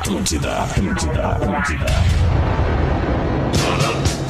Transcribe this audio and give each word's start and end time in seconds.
Atlântida, 0.00 0.58
Atlântida, 0.58 1.26
Atlântida. 1.26 1.86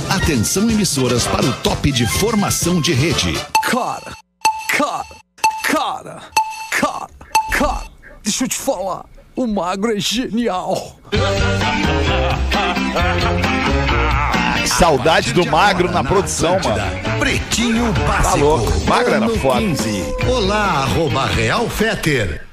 Atenção 0.08 0.70
emissoras 0.70 1.26
para 1.26 1.44
o 1.44 1.52
top 1.54 1.90
de 1.90 2.06
formação 2.06 2.80
de 2.80 2.92
rede. 2.92 3.32
Cara, 3.68 4.12
cara, 4.68 5.04
cara, 5.64 6.22
cara, 6.70 7.08
cara, 7.50 7.86
deixa 8.22 8.44
eu 8.44 8.48
te 8.48 8.56
falar. 8.56 9.06
O 9.34 9.44
magro 9.48 9.94
é 9.94 9.98
genial. 9.98 10.96
Saudade 14.66 15.32
do 15.32 15.44
magro 15.46 15.90
na 15.90 16.04
produção, 16.04 16.60
mano. 16.62 17.18
Pretinho 17.18 17.92
Básico. 17.92 18.22
Tá 18.22 18.34
louco. 18.36 18.84
Magro 18.86 19.14
era 19.14 19.28
foda. 19.40 19.60
15. 19.60 20.14
Olá, 20.28 20.84
arroba 20.84 21.26
Real 21.26 21.68
Feter. 21.68 22.46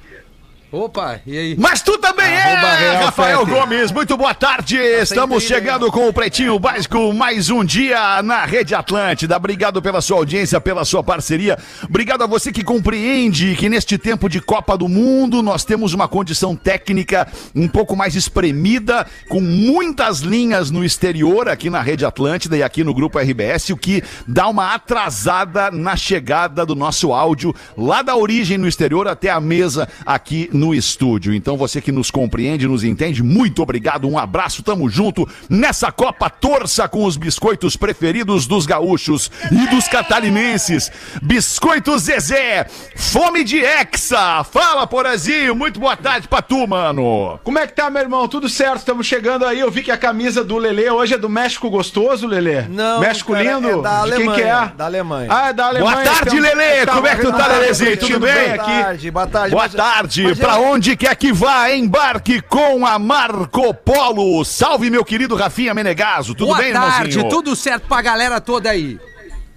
Opa, 0.74 1.22
e 1.24 1.38
aí? 1.38 1.56
Mas 1.56 1.84
tu 1.84 2.00
também 2.00 2.36
Arroba 2.36 2.68
é, 2.68 2.96
Rafael 3.04 3.46
Fetter. 3.46 3.54
Gomes. 3.54 3.92
Muito 3.92 4.18
boa 4.18 4.34
tarde. 4.34 4.76
Estamos 4.76 5.44
inteira, 5.44 5.62
chegando 5.62 5.92
com 5.92 6.08
o 6.08 6.12
Pretinho 6.12 6.58
Básico 6.58 7.14
mais 7.14 7.52
um 7.52 7.64
dia 7.64 8.24
na 8.24 8.44
Rede 8.44 8.74
Atlântida. 8.74 9.38
Obrigado 9.38 9.84
pela 9.84 10.02
sua 10.02 10.18
audiência, 10.18 10.60
pela 10.60 10.84
sua 10.84 11.04
parceria. 11.04 11.60
Obrigado 11.88 12.24
a 12.24 12.26
você 12.26 12.52
que 12.52 12.64
compreende 12.64 13.56
que 13.56 13.70
neste 13.70 14.00
tempo 14.00 14.28
de 14.28 14.42
Copa 14.42 14.76
do 14.76 14.90
Mundo 14.90 15.44
nós 15.44 15.64
temos 15.64 15.94
uma 15.94 16.08
condição 16.08 16.56
técnica 16.56 17.28
um 17.54 17.68
pouco 17.68 17.96
mais 17.96 18.16
espremida, 18.16 19.06
com 19.30 19.40
muitas 19.40 20.22
linhas 20.22 20.72
no 20.72 20.84
exterior 20.84 21.50
aqui 21.50 21.70
na 21.70 21.84
Rede 21.84 22.04
Atlântida 22.04 22.58
e 22.58 22.64
aqui 22.64 22.84
no 22.84 22.96
Grupo 22.96 23.20
RBS, 23.20 23.70
o 23.70 23.78
que 23.78 24.02
dá 24.28 24.48
uma 24.48 24.74
atrasada 24.74 25.70
na 25.70 25.96
chegada 25.96 26.66
do 26.66 26.74
nosso 26.74 27.14
áudio 27.14 27.54
lá 27.78 28.02
da 28.02 28.16
origem 28.16 28.58
no 28.58 28.68
exterior 28.68 29.08
até 29.08 29.30
a 29.30 29.40
mesa 29.40 29.88
aqui 30.04 30.50
no 30.52 30.63
estúdio. 30.72 31.34
Então 31.34 31.58
você 31.58 31.82
que 31.82 31.92
nos 31.92 32.12
compreende, 32.12 32.68
nos 32.68 32.84
entende, 32.84 33.24
muito 33.24 33.64
obrigado, 33.64 34.08
um 34.08 34.20
abraço, 34.20 34.62
tamo 34.62 34.88
junto 34.88 35.28
nessa 35.50 35.92
Copa 35.92 36.30
Torça 36.30 36.88
com 36.88 37.06
os 37.06 37.18
biscoitos 37.18 37.76
preferidos 37.76 38.46
dos 38.46 38.68
gaúchos 38.68 39.32
e 39.52 39.68
dos 39.74 39.88
catarinenses. 39.88 40.92
Biscoito 41.24 41.98
Zezé, 41.98 42.68
fome 42.96 43.44
de 43.44 43.58
Hexa. 43.58 44.44
Fala, 44.44 44.86
Porazinho, 44.86 45.56
muito 45.56 45.80
boa 45.80 45.98
tarde 45.98 46.28
pra 46.28 46.42
tu, 46.44 46.68
mano. 46.68 47.40
Como 47.44 47.58
é 47.58 47.66
que 47.66 47.74
tá, 47.74 47.90
meu 47.90 48.04
irmão? 48.04 48.28
Tudo 48.28 48.48
certo? 48.48 48.78
Estamos 48.78 49.08
chegando 49.08 49.46
aí. 49.48 49.60
Eu 49.60 49.72
vi 49.72 49.82
que 49.82 49.90
a 49.90 49.98
camisa 49.98 50.44
do 50.44 50.58
Lelê 50.58 50.92
hoje 50.92 51.16
é 51.16 51.18
do 51.18 51.30
México 51.30 51.70
Gostoso, 51.72 52.28
Lelê. 52.28 52.64
Não, 52.64 53.00
México 53.00 53.32
cara, 53.34 53.56
lindo? 53.56 53.70
é 53.80 53.82
da 53.82 54.04
De 54.04 54.12
quem 54.12 54.28
Alemanha, 54.28 54.36
que 54.36 54.42
é? 54.44 54.78
da 54.78 54.86
Alemanha. 54.86 55.28
Ah, 55.32 55.50
é 55.50 55.54
da 55.54 55.66
Alemanha. 55.68 55.96
Boa 55.96 56.04
tarde, 56.06 56.38
Então, 56.38 56.40
Lelê. 56.42 56.86
tá, 56.86 56.94
Como 56.94 57.08
é 57.08 57.16
que 57.16 57.22
tu 57.22 57.32
tá, 57.32 57.48
Lelezinho? 57.48 57.98
Tudo 57.98 58.20
bem? 58.20 58.34
Boa 58.34 58.54
aqui? 58.56 58.84
tarde, 58.84 59.12
boa 59.12 59.28
tarde. 59.28 59.52
Boa 59.52 59.64
Mas- 59.64 59.74
tarde. 59.74 60.24
mas 60.24 60.40
Pra 60.40 60.53
eu- 60.58 60.64
onde 60.68 60.96
quer 60.96 61.16
que 61.16 61.32
vá, 61.32 61.72
embarque 61.72 62.42
com 62.42 62.86
a 62.86 62.98
Marco 63.00 63.74
Polo. 63.74 64.44
Salve, 64.46 64.90
meu 64.90 65.04
querido 65.06 65.36
Rafinha 65.36 65.74
Menegaso. 65.74 66.34
Tudo 66.34 66.48
Boa 66.48 66.58
bem, 66.60 66.74
tarde, 66.74 67.10
irmãozinho? 67.18 67.30
tudo 67.30 67.56
certo 67.56 67.88
pra 67.88 68.02
galera 68.02 68.40
toda 68.42 68.70
aí. 68.70 69.00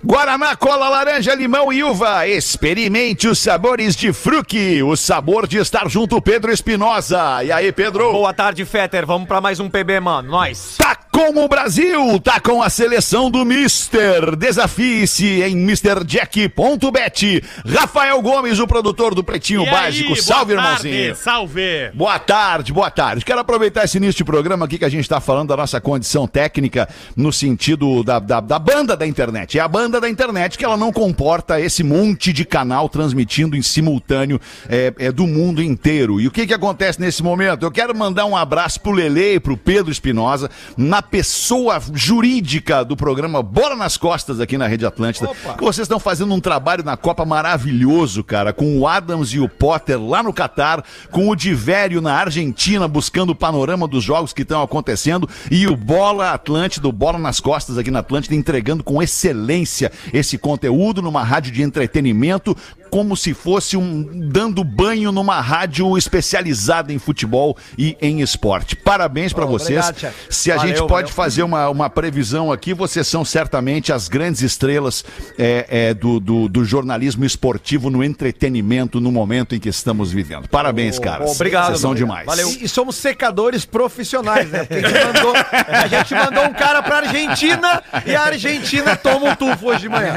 Guaraná, 0.07 0.55
cola, 0.55 0.89
laranja, 0.89 1.35
limão 1.35 1.73
e 1.73 1.83
uva. 1.83 2.29
Experimente 2.29 3.27
os 3.27 3.41
sabores 3.41 3.97
de 3.97 4.13
fruque. 4.13 4.81
O 4.81 4.95
sabor 4.97 5.49
de 5.49 5.59
estar 5.59 5.91
junto, 5.91 6.23
Pedro 6.23 6.53
Espinosa. 6.53 7.43
E 7.43 7.51
aí, 7.51 7.73
Pedro? 7.73 8.13
Boa 8.13 8.33
tarde, 8.33 8.65
Fetter. 8.65 9.05
Vamos 9.05 9.27
pra 9.27 9.41
mais 9.41 9.59
um 9.59 9.69
PB, 9.69 9.99
mano. 9.99 10.31
Nós. 10.31 10.77
Tá 10.79 10.95
com 11.11 11.45
o 11.45 11.49
Brasil, 11.49 12.21
tá 12.21 12.39
com 12.39 12.63
a 12.63 12.69
seleção 12.71 13.31
do 13.31 13.45
Mister. 13.45 14.37
Desafie-se 14.37 15.43
em 15.43 15.57
MrJack.bet. 15.57 17.43
Rafael 17.67 18.21
Gomes, 18.23 18.61
o 18.61 18.67
produtor 18.67 19.13
do 19.15 19.25
Pretinho 19.25 19.63
E 19.67 19.71
Básico. 19.71 20.13
aí, 20.13 20.23
Salve, 20.23 20.55
boa 20.55 20.63
tarde, 20.63 20.89
irmãozinho. 20.89 21.17
Salve. 21.17 21.91
Boa 21.95 22.19
tarde, 22.19 22.73
boa 22.73 22.91
tarde. 22.91 23.25
Quero 23.25 23.41
aproveitar 23.41 23.85
esse 23.85 23.97
início 23.97 24.19
de 24.19 24.25
programa 24.25 24.67
aqui 24.67 24.79
que 24.79 24.85
a 24.85 24.89
gente 24.91 25.01
está 25.01 25.19
falando 25.19 25.49
da 25.49 25.57
nossa 25.57 25.81
condição 25.81 26.29
técnica 26.29 26.87
no 27.17 27.33
sentido 27.33 28.05
da, 28.05 28.19
da, 28.21 28.39
da 28.39 28.59
banda 28.59 28.95
da 28.97 29.07
internet. 29.07 29.59
É 29.59 29.63
a 29.63 29.69
banda 29.69 29.96
da 30.01 30.09
internet 30.09 30.59
que 30.59 30.65
ela 30.65 30.77
não 30.77 30.93
comporta 30.93 31.61
esse 31.61 31.83
monte 31.83 32.33
de 32.33 32.45
canal 32.45 32.89
transmitindo 32.89 33.57
em 33.57 33.63
simultâneo 33.63 34.41
é, 34.69 34.93
é, 34.99 35.13
do 35.13 35.27
mundo 35.27 35.63
inteiro. 35.63 36.21
E 36.21 36.27
o 36.27 36.31
que 36.31 36.47
que 36.47 36.55
acontece 36.55 37.01
nesse 37.01 37.23
momento? 37.23 37.65
Eu 37.65 37.71
quero 37.71 37.97
mandar 37.97 38.27
um 38.27 38.37
abraço 38.37 38.81
pro 38.81 38.93
Lele 38.93 39.35
e 39.35 39.41
pro 39.41 39.57
Pedro 39.57 39.91
Espinosa, 39.91 40.51
na 40.77 41.03
pessoa 41.03 41.81
jurídica 41.93 42.85
do 42.85 42.97
programa 42.97 43.43
Bola 43.43 43.77
nas 43.77 43.97
Costas 43.97 44.41
aqui 44.41 44.59
na 44.59 44.67
Rede 44.67 44.87
Atlântida. 44.87 45.29
Que 45.57 45.65
vocês 45.65 45.85
estão 45.85 45.99
fazendo 45.99 46.35
um 46.35 46.41
trabalho 46.41 46.85
na 46.85 46.97
Copa 46.97 47.25
maravilhoso, 47.25 48.23
cara, 48.25 48.53
com 48.53 48.79
o 48.79 48.87
Adams 48.87 49.31
e 49.31 49.41
o 49.41 49.49
Potter 49.49 50.01
lá 50.01 50.23
no 50.23 50.33
Catar, 50.33 50.85
com 51.11 51.29
o 51.29 51.37
Divério 51.37 52.01
na 52.01 52.15
Argentina 52.15 52.89
buscando 52.89 53.31
o 53.31 53.35
panorama 53.35 53.87
dos 53.87 54.03
jogos 54.03 54.33
que 54.33 54.43
estão 54.43 54.63
acontecendo 54.63 55.29
e 55.51 55.67
o 55.67 55.77
Bola 55.77 56.33
Atlântida, 56.33 56.89
o 56.89 56.93
Bola 56.93 57.19
nas 57.19 57.41
Costas 57.41 57.79
aqui 57.79 57.91
na 57.91 58.01
Atlântida 58.01 58.35
entregando 58.35 58.83
com 58.83 59.03
excelência 59.03 59.86
esse 60.13 60.39
conteúdo 60.39 61.03
numa 61.03 61.23
rádio 61.23 61.53
de 61.53 61.63
entretenimento 61.63 62.57
como 62.91 63.17
se 63.17 63.35
fosse 63.35 63.77
um 63.77 64.03
dando 64.31 64.63
banho 64.65 65.11
numa 65.13 65.41
rádio 65.41 65.97
especializada 65.97 66.93
em 66.93 66.99
futebol 66.99 67.57
e 67.77 67.97
em 68.01 68.21
esporte. 68.21 68.75
Parabéns 68.77 69.33
pra 69.33 69.45
vocês. 69.45 69.89
obrigado. 69.89 70.15
Se 70.31 70.51
a 70.53 70.57
Valeu, 70.57 70.69
gente 70.69 70.79
pode 70.81 71.11
valeu. 71.11 71.15
fazer 71.15 71.43
uma, 71.43 71.69
uma 71.69 71.91
previsão 71.91 72.51
aqui, 72.53 72.73
vocês 72.75 73.07
são 73.07 73.25
certamente 73.25 73.93
as 73.93 74.09
grandes 74.09 74.43
estrelas 74.43 75.05
é, 75.39 75.67
é, 75.69 75.95
do, 75.95 76.19
do, 76.21 76.49
do 76.49 76.65
jornalismo 76.65 77.25
esportivo 77.25 77.91
no 77.91 78.03
entretenimento 78.03 79.01
no 79.01 79.11
momento 79.13 79.55
em 79.55 79.59
que 79.61 79.69
estamos 79.69 80.11
vivendo. 80.13 80.49
Parabéns, 80.49 80.99
caras. 80.99 81.31
obrigado, 81.33 81.67
Vocês 81.69 81.81
são 81.81 81.95
demais. 81.95 82.27
Valeu. 82.27 82.49
E, 82.51 82.65
e 82.65 82.69
somos 82.69 82.97
secadores 82.97 83.65
profissionais, 83.65 84.51
né? 84.51 84.65
Porque 84.65 84.85
a 84.85 84.89
gente, 84.89 85.05
mandou, 85.07 85.35
a 85.69 85.87
gente 85.89 86.15
mandou 86.15 86.45
um 86.45 86.53
cara 86.53 86.83
pra 86.83 86.99
Argentina 86.99 87.83
e 88.05 88.15
a 88.15 88.23
Argentina 88.23 88.97
toma 88.97 89.31
um 89.31 89.35
tufo 89.35 89.67
hoje 89.69 89.81
de 89.83 89.89
manhã. 89.89 90.15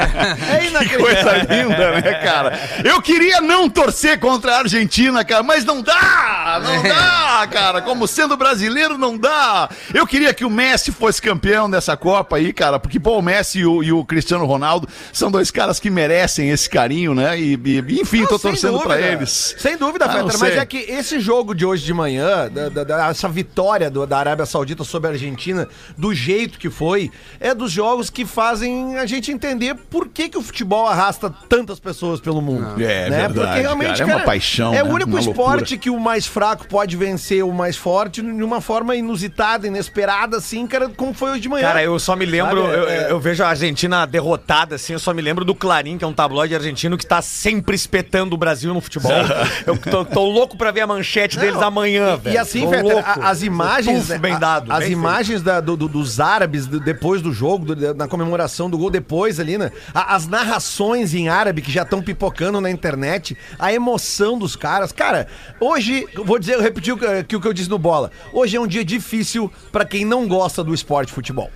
É 0.51 0.57
Que 0.59 0.67
inacreditável. 0.67 0.99
coisa 1.05 1.37
linda, 1.37 1.91
né, 2.01 2.13
cara? 2.23 2.58
Eu 2.83 3.01
queria 3.01 3.41
não 3.41 3.69
torcer 3.69 4.19
contra 4.19 4.55
a 4.55 4.59
Argentina, 4.59 5.23
cara, 5.23 5.43
mas 5.43 5.63
não 5.65 5.81
dá! 5.81 6.61
Não 6.63 6.81
dá, 6.83 7.47
cara! 7.51 7.81
Como 7.81 8.07
sendo 8.07 8.35
brasileiro, 8.37 8.97
não 8.97 9.17
dá! 9.17 9.69
Eu 9.93 10.05
queria 10.07 10.33
que 10.33 10.45
o 10.45 10.49
Messi 10.49 10.91
fosse 10.91 11.21
campeão 11.21 11.69
dessa 11.69 11.95
Copa 11.97 12.37
aí, 12.37 12.51
cara, 12.53 12.79
porque, 12.79 12.99
pô, 12.99 13.17
o 13.17 13.21
Messi 13.21 13.59
e 13.59 13.65
o, 13.65 13.83
e 13.83 13.91
o 13.91 14.03
Cristiano 14.05 14.45
Ronaldo 14.45 14.87
são 15.13 15.29
dois 15.31 15.51
caras 15.51 15.79
que 15.79 15.89
merecem 15.89 16.49
esse 16.49 16.69
carinho, 16.69 17.13
né? 17.13 17.39
E, 17.39 17.53
e- 17.53 18.01
enfim, 18.01 18.25
tô 18.25 18.33
Não, 18.33 18.39
sem 18.39 18.51
torcendo 18.51 18.79
pra 18.79 18.95
dúvida. 18.95 19.13
eles. 19.13 19.55
Sem 19.57 19.77
dúvida, 19.77 20.05
Ah, 20.05 20.09
Fetter, 20.11 20.39
mas 20.39 20.57
é 20.57 20.65
que 20.65 20.77
esse 20.77 21.19
jogo 21.19 21.53
de 21.53 21.65
hoje 21.65 21.83
de 21.85 21.93
manhã, 21.93 22.49
da- 22.49 22.69
da- 22.69 22.83
da- 22.83 23.07
essa 23.09 23.27
vitória 23.29 23.89
do- 23.89 24.05
da 24.05 24.17
Arábia 24.17 24.45
Saudita 24.45 24.83
sobre 24.83 25.09
a 25.09 25.11
Argentina, 25.13 25.67
do 25.97 26.13
jeito 26.13 26.57
que 26.59 26.69
foi, 26.69 27.11
é 27.39 27.53
dos 27.53 27.71
jogos 27.71 28.09
que 28.09 28.25
fazem 28.25 28.97
a 28.97 29.05
gente 29.05 29.31
entender 29.31 29.75
por 29.75 30.07
que, 30.07 30.29
que 30.29 30.37
o 30.37 30.41
futebol 30.41 30.87
arrasta 30.87 31.29
tantas 31.47 31.79
pessoas 31.79 32.19
pelo 32.19 32.41
mundo. 32.41 32.48
É 32.79 33.09
verdade, 33.09 33.63
cara, 33.63 34.01
é 34.01 34.05
uma 34.05 34.19
paixão, 34.21 34.73
É 34.73 34.83
né? 34.83 34.83
o 34.83 34.93
único 34.93 35.09
Uma 35.11 35.19
esporte 35.19 35.59
loucura. 35.73 35.77
que 35.77 35.89
o 35.89 35.99
mais 35.99 36.25
fraco 36.25 36.67
pode 36.67 36.95
vencer 36.97 37.43
o 37.43 37.51
mais 37.53 37.75
forte 37.77 38.21
de 38.21 38.43
uma 38.43 38.61
forma 38.61 38.95
inusitada, 38.95 39.67
inesperada, 39.67 40.37
assim, 40.37 40.65
cara, 40.67 40.89
como 40.89 41.13
foi 41.13 41.31
hoje 41.31 41.41
de 41.41 41.49
manhã. 41.49 41.67
Cara, 41.67 41.83
eu 41.83 41.97
só 41.99 42.15
me 42.15 42.25
lembro, 42.25 42.61
Sabe, 42.61 42.73
eu, 42.77 42.89
é- 42.89 43.11
eu 43.11 43.19
vejo 43.19 43.43
a 43.43 43.47
Argentina 43.49 44.05
derrotada, 44.05 44.75
assim, 44.75 44.93
eu 44.93 44.99
só 44.99 45.13
me 45.13 45.21
lembro 45.21 45.43
do 45.45 45.53
Clarim, 45.55 45.97
que 45.97 46.03
é 46.03 46.07
um 46.07 46.13
tabloide 46.13 46.55
argentino 46.55 46.97
que 46.97 47.05
tá 47.05 47.21
sempre 47.21 47.75
espetando 47.75 48.33
o 48.35 48.37
Brasil 48.37 48.73
no 48.73 48.81
futebol. 48.81 49.11
eu 49.65 49.77
tô, 49.77 50.05
tô 50.05 50.25
louco 50.25 50.57
pra 50.57 50.71
ver 50.71 50.81
a 50.81 50.87
manchete 50.87 51.37
deles 51.37 51.61
amanhã, 51.61 52.15
velho. 52.17 52.33
E 52.35 52.37
assim, 52.37 52.61
Tô 52.61 52.69
Fetter, 52.69 52.93
louco. 52.93 53.09
a- 53.21 53.29
as 53.29 53.41
imagens, 53.43 53.99
Tufo 54.01 54.11
né, 54.13 54.17
bem 54.19 54.37
dado. 54.39 54.71
as 54.71 54.79
bem 54.79 54.91
imagens 54.91 55.41
da- 55.41 55.59
do- 55.59 55.75
do- 55.77 55.87
dos 55.87 56.19
árabes 56.19 56.65
do- 56.67 56.79
depois 56.79 57.21
do 57.21 57.31
jogo, 57.33 57.65
do- 57.65 57.75
da- 57.75 57.93
na 57.93 58.07
comemoração 58.07 58.69
do 58.69 58.77
gol 58.77 58.89
depois 58.89 59.39
ali, 59.39 59.57
né? 59.57 59.71
As 59.93 60.27
narrações 60.27 61.13
em 61.13 61.29
árabe 61.29 61.61
que 61.61 61.71
já 61.71 61.83
estão 61.83 62.01
pipocando 62.01 62.38
na 62.61 62.71
internet, 62.71 63.37
a 63.57 63.73
emoção 63.73 64.37
dos 64.37 64.55
caras. 64.55 64.91
Cara, 64.91 65.27
hoje, 65.59 66.07
vou 66.15 66.39
dizer, 66.39 66.55
eu 66.55 66.61
repeti 66.61 66.91
o 66.91 66.97
que, 66.97 67.35
o 67.35 67.41
que 67.41 67.47
eu 67.47 67.53
disse 67.53 67.69
no 67.69 67.77
bola. 67.77 68.11
Hoje 68.31 68.55
é 68.55 68.59
um 68.59 68.67
dia 68.67 68.85
difícil 68.85 69.51
pra 69.71 69.85
quem 69.85 70.05
não 70.05 70.27
gosta 70.27 70.63
do 70.63 70.73
esporte 70.73 71.11
futebol. 71.11 71.51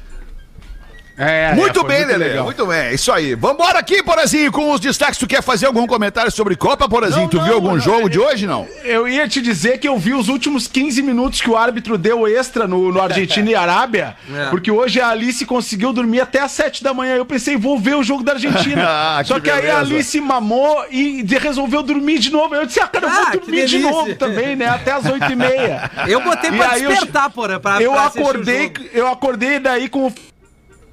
É, 1.15 1.53
Muito 1.53 1.79
é, 1.81 1.83
bem, 1.83 2.05
Lelê. 2.05 2.27
legal. 2.29 2.45
Muito 2.45 2.65
bem. 2.65 2.91
Isso 2.93 3.11
aí. 3.11 3.35
Vambora 3.35 3.77
aqui, 3.77 4.01
Porazinho, 4.01 4.51
com 4.51 4.71
os 4.71 4.79
destaques. 4.79 5.19
Tu 5.19 5.27
quer 5.27 5.43
fazer 5.43 5.67
algum 5.67 5.85
comentário 5.85 6.31
sobre 6.31 6.55
Copa, 6.55 6.89
Porazinho? 6.89 7.21
Não, 7.23 7.29
tu 7.29 7.37
não, 7.37 7.43
viu 7.43 7.53
algum 7.53 7.71
não, 7.73 7.79
jogo 7.79 8.01
eu- 8.01 8.09
de 8.09 8.19
hoje, 8.19 8.47
não? 8.47 8.67
Eu 8.83 9.07
ia 9.07 9.27
te 9.27 9.39
dizer 9.39 9.77
que 9.77 9.87
eu 9.87 9.95
vi 9.99 10.13
os 10.13 10.27
últimos 10.27 10.67
15 10.67 11.03
minutos 11.03 11.39
que 11.39 11.49
o 11.49 11.55
árbitro 11.55 11.99
deu 11.99 12.27
extra 12.27 12.67
no, 12.67 12.91
no 12.91 12.99
Argentina 12.99 13.47
e 13.51 13.53
Arábia, 13.55 14.15
É. 14.33 14.45
porque 14.49 14.71
hoje 14.71 14.99
a 14.99 15.09
Alice 15.09 15.45
conseguiu 15.45 15.93
dormir 15.93 16.19
até 16.21 16.39
às 16.39 16.51
7 16.51 16.83
da 16.83 16.95
manhã. 16.95 17.15
Eu 17.15 17.25
pensei, 17.27 17.55
vou 17.57 17.77
ver 17.77 17.95
o 17.95 18.01
jogo 18.03 18.23
da 18.23 18.31
Argentina. 18.33 18.83
Ah, 19.05 19.19
que 19.21 19.27
Só 19.27 19.39
que 19.39 19.49
aí 19.51 19.61
beleza. 19.61 19.77
a 19.77 19.79
Alice 19.81 20.19
mamou 20.21 20.83
e 20.89 21.21
de- 21.23 21.37
resolveu 21.37 21.83
dormir 21.83 22.17
de 22.19 22.31
novo. 22.31 22.55
Eu 22.55 22.65
disse, 22.65 22.79
ah, 22.79 22.87
cara, 22.87 23.05
eu 23.05 23.09
Ah, 23.11 23.15
vou 23.15 23.31
que 23.31 23.37
dormir 23.37 23.65
de 23.67 23.79
novo 23.79 24.15
também, 24.15 24.55
né? 24.55 24.67
Até 24.67 24.91
às 24.91 25.05
8 25.05 25.31
e 25.31 25.35
meia. 25.35 25.91
Eu 26.07 26.21
botei 26.21 26.49
E 26.49 26.53
pra 26.57 26.71
aí 26.71 26.83
eu- 26.83 26.89
despertar, 26.89 27.29
porra, 27.29 27.59
pra, 27.59 27.81
eu 27.81 27.91
pra 27.91 28.05
acordei, 28.05 28.63
jogo. 28.75 28.89
eu 28.93 29.07
acordei 29.07 29.59
daí 29.59 29.87
com 29.89 30.07
o 30.07 30.13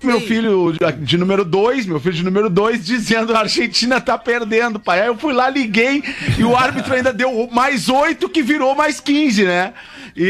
meu 0.02 0.20
filho 0.20 0.72
de- 1.02 1.16
número 1.18 1.44
2, 1.44 1.86
meu 1.86 2.00
filho 2.00 2.14
de 2.14 2.22
número 2.24 2.48
2, 2.50 2.84
dizendo 2.84 3.34
a 3.34 3.40
Argentina 3.40 4.00
tá 4.00 4.16
perdendo, 4.18 4.78
pai. 4.80 5.00
Aí 5.02 5.06
eu 5.08 5.16
fui 5.16 5.32
lá, 5.32 5.48
liguei 5.50 6.02
e 6.38 6.44
o 6.44 6.56
árbitro 6.56 6.94
ainda 6.94 7.12
deu 7.12 7.48
mais 7.52 7.88
8, 7.88 8.28
que 8.28 8.42
virou 8.42 8.74
mais 8.74 9.00
15, 9.00 9.44
né? 9.44 9.72
E, 10.16 10.22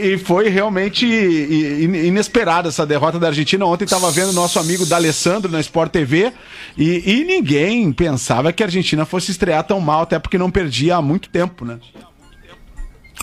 e- 0.00 0.06
e 0.14 0.18
foi 0.18 0.48
realmente 0.48 1.06
inesperada 1.06 2.68
essa 2.68 2.86
derrota 2.86 3.18
da 3.18 3.28
Argentina. 3.28 3.64
Ontem 3.66 3.86
tava 3.86 4.10
vendo 4.10 4.32
nosso 4.32 4.58
amigo 4.58 4.84
D'Alessandro 4.86 5.50
na 5.50 5.60
Sport 5.60 5.90
TV 5.92 6.32
e, 6.76 7.02
e 7.20 7.24
ninguém 7.24 7.92
pensava 7.92 8.52
que 8.52 8.62
a 8.62 8.66
Argentina 8.66 9.04
fosse 9.04 9.30
estrear 9.30 9.64
tão 9.64 9.80
mal, 9.80 10.02
até 10.02 10.18
porque 10.18 10.38
não 10.38 10.50
perdia 10.50 10.96
há 10.96 11.02
muito 11.02 11.28
tempo, 11.28 11.64
né? 11.64 11.78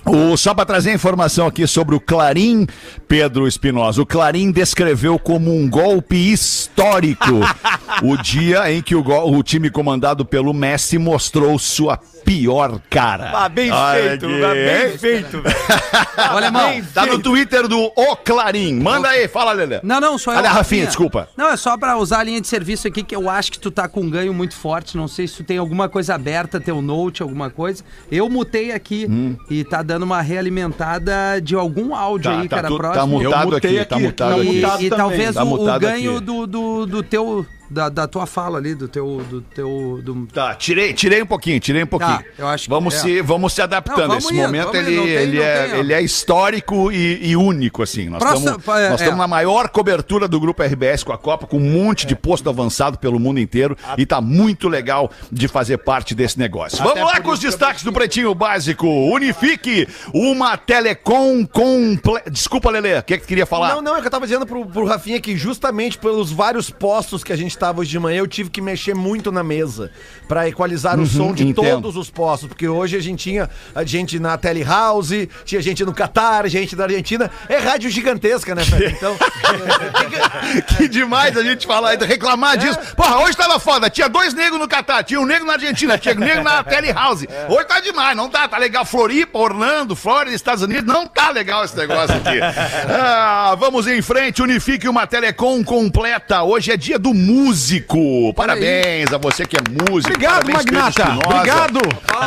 O, 0.05 0.37
só 0.37 0.53
para 0.53 0.65
trazer 0.65 0.93
informação 0.93 1.47
aqui 1.47 1.67
sobre 1.67 1.95
o 1.95 1.99
Clarim, 1.99 2.65
Pedro 3.07 3.47
Espinosa. 3.47 4.01
O 4.01 4.05
Clarim 4.05 4.51
descreveu 4.51 5.19
como 5.19 5.55
um 5.55 5.69
golpe 5.69 6.15
histórico 6.15 7.25
o 8.03 8.17
dia 8.17 8.71
em 8.71 8.81
que 8.81 8.95
o, 8.95 9.01
o 9.01 9.43
time 9.43 9.69
comandado 9.69 10.25
pelo 10.25 10.53
Messi 10.53 10.97
mostrou 10.97 11.57
sua 11.59 11.99
pior 12.29 12.79
cara. 12.91 13.31
Ah, 13.33 13.49
bem 13.49 13.71
Olha 13.71 14.01
feito, 14.09 14.25
aqui, 14.27 14.43
ah, 14.43 14.53
bem 14.53 14.97
feito, 14.99 15.41
velho. 15.41 15.55
Ô, 16.31 16.37
alemão. 16.37 16.81
Tá 16.93 17.05
no 17.07 17.17
Twitter 17.17 17.67
do 17.67 17.91
O 17.95 18.15
Clarim. 18.17 18.79
Manda 18.79 19.09
aí, 19.09 19.27
fala, 19.27 19.51
Lelê. 19.51 19.79
Não, 19.81 19.99
não, 19.99 20.15
só 20.15 20.33
eu. 20.33 20.37
Olha, 20.37 20.49
Rafinha, 20.51 20.85
desculpa. 20.85 21.27
Não, 21.35 21.49
é 21.49 21.57
só 21.57 21.75
pra 21.75 21.97
usar 21.97 22.19
a 22.19 22.23
linha 22.23 22.39
de 22.39 22.47
serviço 22.47 22.87
aqui, 22.87 23.01
que 23.01 23.15
eu 23.15 23.27
acho 23.27 23.51
que 23.53 23.57
tu 23.57 23.71
tá 23.71 23.87
com 23.87 24.01
um 24.01 24.09
ganho 24.11 24.31
muito 24.31 24.55
forte. 24.55 24.95
Não 24.95 25.07
sei 25.07 25.27
se 25.27 25.37
tu 25.37 25.43
tem 25.43 25.57
alguma 25.57 25.89
coisa 25.89 26.13
aberta, 26.13 26.59
teu 26.59 26.83
note, 26.83 27.23
alguma 27.23 27.49
coisa. 27.49 27.83
Eu 28.11 28.29
mutei 28.29 28.71
aqui 28.73 29.07
e 29.49 29.63
tá 29.63 29.81
dando 29.81 30.03
uma 30.03 30.21
realimentada 30.21 31.39
de 31.41 31.55
algum 31.55 31.95
áudio 31.95 32.29
Tá, 32.31 32.39
aí, 32.41 32.47
tá 32.47 32.55
cara, 32.57 32.67
tu- 32.67 32.77
tá 32.77 32.79
próximo. 32.91 33.07
mutado 33.23 33.41
Eu 33.47 33.51
mutei 33.53 33.79
aqui, 33.79 33.89
tá 33.89 33.95
aqui, 33.95 34.05
mutado 34.05 34.29
tá 34.29 34.35
aqui. 34.41 34.49
E, 34.51 34.55
mutado 34.61 34.83
e 34.83 34.89
talvez 34.91 35.33
Tá 35.35 35.43
o, 35.43 35.47
o 35.47 35.49
mutado 35.49 35.79
ganho 35.81 36.17
aqui. 36.17 36.25
do, 36.25 36.45
do, 36.47 36.85
do 36.85 37.01
teu. 37.03 37.43
Da, 37.69 37.87
da 37.87 38.07
tua 38.07 38.25
fala 38.25 38.57
ali, 38.57 38.73
do 38.73 38.87
teu. 38.87 39.23
Do 39.29 39.41
teu 39.41 39.99
do... 40.03 40.25
Tá, 40.27 40.55
tirei, 40.55 40.93
tirei 40.93 41.21
um 41.21 41.25
pouquinho, 41.25 41.59
tirei 41.59 41.83
um 41.83 41.87
pouquinho. 41.87 42.17
Tá, 42.17 42.25
eu 42.37 42.47
acho 42.47 42.63
que- 42.63 42.69
vamos, 42.69 42.95
é. 42.95 42.97
se, 42.99 43.21
vamos 43.21 43.53
se 43.53 43.61
adaptando. 43.61 43.99
Não, 43.99 44.07
vamos 44.07 44.25
Esse 44.25 44.33
indo, 44.33 44.41
momento 44.41 44.75
ele, 44.75 44.95
não 44.95 45.03
tem- 45.03 45.11
ele, 45.13 45.41
é, 45.41 45.67
tem, 45.67 45.79
ele 45.79 45.93
é 45.93 46.01
histórico 46.01 46.91
e, 46.91 47.29
e 47.29 47.35
único, 47.35 47.83
assim. 47.83 48.09
Nós 48.09 48.23
estamos 48.23 48.45
é, 48.45 48.89
nós 48.89 49.01
é. 49.01 49.03
estamos 49.03 49.17
na 49.17 49.27
maior 49.27 49.69
cobertura 49.69 50.27
do 50.27 50.39
Grupo 50.39 50.63
RBS 50.63 51.03
com 51.03 51.13
a 51.13 51.17
Copa, 51.17 51.45
com 51.45 51.57
um 51.57 51.71
monte 51.71 52.07
de 52.07 52.15
posto 52.15 52.49
avançado 52.49 52.97
pelo 52.97 53.19
mundo 53.19 53.39
inteiro. 53.39 53.77
E 53.97 54.05
tá 54.05 54.19
muito 54.19 54.67
legal 54.67 55.11
de 55.31 55.47
fazer 55.47 55.77
parte 55.77 56.15
desse 56.15 56.39
negócio. 56.39 56.83
vamos 56.83 57.03
lá 57.03 57.21
com 57.21 57.29
os 57.31 57.39
destaques 57.39 57.83
do 57.83 57.93
Pretinho 57.93 58.33
Básico. 58.33 58.87
Unifique 58.87 59.87
uma 60.13 60.57
telecom 60.57 61.45
comple... 61.45 62.21
Desculpa, 62.31 62.69
Lelê, 62.71 62.97
o 62.97 63.03
que, 63.03 63.13
é 63.13 63.17
que 63.17 63.23
tu 63.23 63.27
queria 63.27 63.45
falar? 63.45 63.75
Não, 63.75 63.81
não, 63.81 63.95
é 63.97 64.01
que 64.01 64.07
eu 64.07 64.11
tava 64.11 64.25
dizendo 64.25 64.45
pro, 64.45 64.65
pro 64.65 64.85
Rafinha 64.85 65.19
que 65.19 65.37
justamente 65.37 65.97
pelos 65.97 66.31
vários 66.31 66.69
postos 66.69 67.23
que 67.23 67.33
a 67.33 67.35
gente 67.35 67.57
hoje 67.77 67.89
de 67.89 67.99
manhã, 67.99 68.19
eu 68.19 68.27
tive 68.27 68.49
que 68.49 68.61
mexer 68.61 68.93
muito 68.95 69.31
na 69.31 69.43
mesa 69.43 69.91
pra 70.27 70.47
equalizar 70.47 70.99
o 70.99 71.05
som 71.05 71.33
de 71.33 71.47
entendo. 71.47 71.81
todos 71.81 71.95
os 71.97 72.09
postos, 72.09 72.47
porque 72.47 72.67
hoje 72.67 72.95
a 72.95 73.01
gente 73.01 73.23
tinha 73.23 73.49
a 73.75 73.83
gente 73.83 74.19
na 74.19 74.37
Telehouse, 74.37 75.29
tinha 75.45 75.61
gente 75.61 75.83
no 75.83 75.93
Catar, 75.93 76.47
gente 76.47 76.75
da 76.75 76.85
Argentina. 76.85 77.29
É 77.47 77.57
rádio 77.57 77.89
gigantesca, 77.89 78.55
né, 78.55 78.63
Fred? 78.63 78.95
Então, 78.95 79.15
Que 80.77 80.87
demais 80.87 81.37
a 81.37 81.43
gente 81.43 81.65
falar, 81.67 81.97
reclamar 81.97 82.57
disso. 82.57 82.77
Porra, 82.95 83.19
hoje 83.23 83.35
tava 83.35 83.59
foda. 83.59 83.89
Tinha 83.89 84.07
dois 84.07 84.33
negros 84.33 84.59
no 84.59 84.67
Catar, 84.67 85.03
tinha 85.03 85.19
um 85.19 85.25
negro 85.25 85.45
na 85.45 85.53
Argentina, 85.53 85.97
tinha 85.97 86.15
um 86.15 86.19
negro 86.19 86.43
na 86.43 86.63
Telehouse. 86.63 87.27
Hoje 87.49 87.65
tá 87.65 87.79
demais, 87.79 88.15
não 88.15 88.29
tá? 88.29 88.47
Tá 88.47 88.57
legal. 88.57 88.85
Floripa, 88.85 89.37
Orlando, 89.37 89.95
Flórida, 89.95 90.35
Estados 90.35 90.63
Unidos, 90.63 90.85
não 90.85 91.05
tá 91.07 91.29
legal 91.31 91.63
esse 91.65 91.75
negócio 91.75 92.15
aqui. 92.15 92.39
Ah, 93.01 93.55
vamos 93.59 93.87
em 93.87 94.01
frente, 94.01 94.41
unifique 94.41 94.87
uma 94.87 95.05
telecom 95.07 95.63
completa. 95.63 96.43
Hoje 96.43 96.71
é 96.71 96.77
dia 96.77 96.97
do 96.99 97.13
músico. 97.49 98.31
Parabéns 98.35 99.11
a 99.11 99.17
você 99.17 99.43
que 99.45 99.57
é 99.57 99.59
músico. 99.61 100.13
Obrigado, 100.13 100.45
Parabéns, 100.45 100.65
Magnata. 100.65 101.17
Obrigado. 101.25 101.79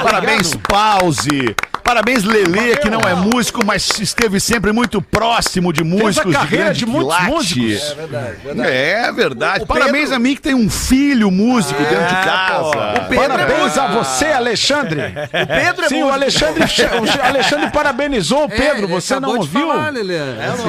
Parabéns, 0.02 0.54
Pause. 0.68 1.54
Parabéns, 1.82 2.24
Lelê, 2.24 2.76
que 2.76 2.88
não 2.88 3.00
é 3.00 3.14
músico, 3.14 3.64
mas 3.64 4.00
esteve 4.00 4.38
sempre 4.40 4.72
muito 4.72 5.02
próximo 5.02 5.72
de 5.72 5.82
músicos 5.84 6.32
carreira 6.32 6.64
grande 6.66 6.78
de 6.80 6.86
muitos 6.86 7.14
quilate. 7.16 7.30
músicos. 7.30 7.90
É 7.90 7.94
verdade, 7.94 8.36
É 8.70 9.12
verdade. 9.12 9.64
O 9.64 9.66
Parabéns 9.66 10.04
Pedro- 10.04 10.14
a 10.16 10.18
mim 10.18 10.34
que 10.34 10.40
tem 10.42 10.54
um 10.54 10.70
filho 10.70 11.30
músico 11.30 11.80
dentro 11.82 12.06
de 12.06 12.14
casa. 12.24 12.68
O 12.68 13.08
Pedro 13.08 13.28
Parabéns 13.28 13.76
a 13.78 13.86
você, 13.88 14.26
Alexandre. 14.26 15.00
o 15.42 15.46
Pedro 15.46 15.84
é 15.84 15.88
Sim, 15.88 15.94
o 15.96 15.98
músico. 16.06 16.14
Alexandre, 16.14 16.62
o 16.62 17.26
Alexandre 17.26 17.70
parabenizou 17.70 18.44
o 18.44 18.48
Pedro. 18.48 18.64
É, 18.64 18.78
ele 18.78 18.86
você 18.86 19.18
não 19.20 19.32
de 19.32 19.38
ouviu? 19.38 19.68
falar, 19.68 19.90
Lelê. 19.92 20.16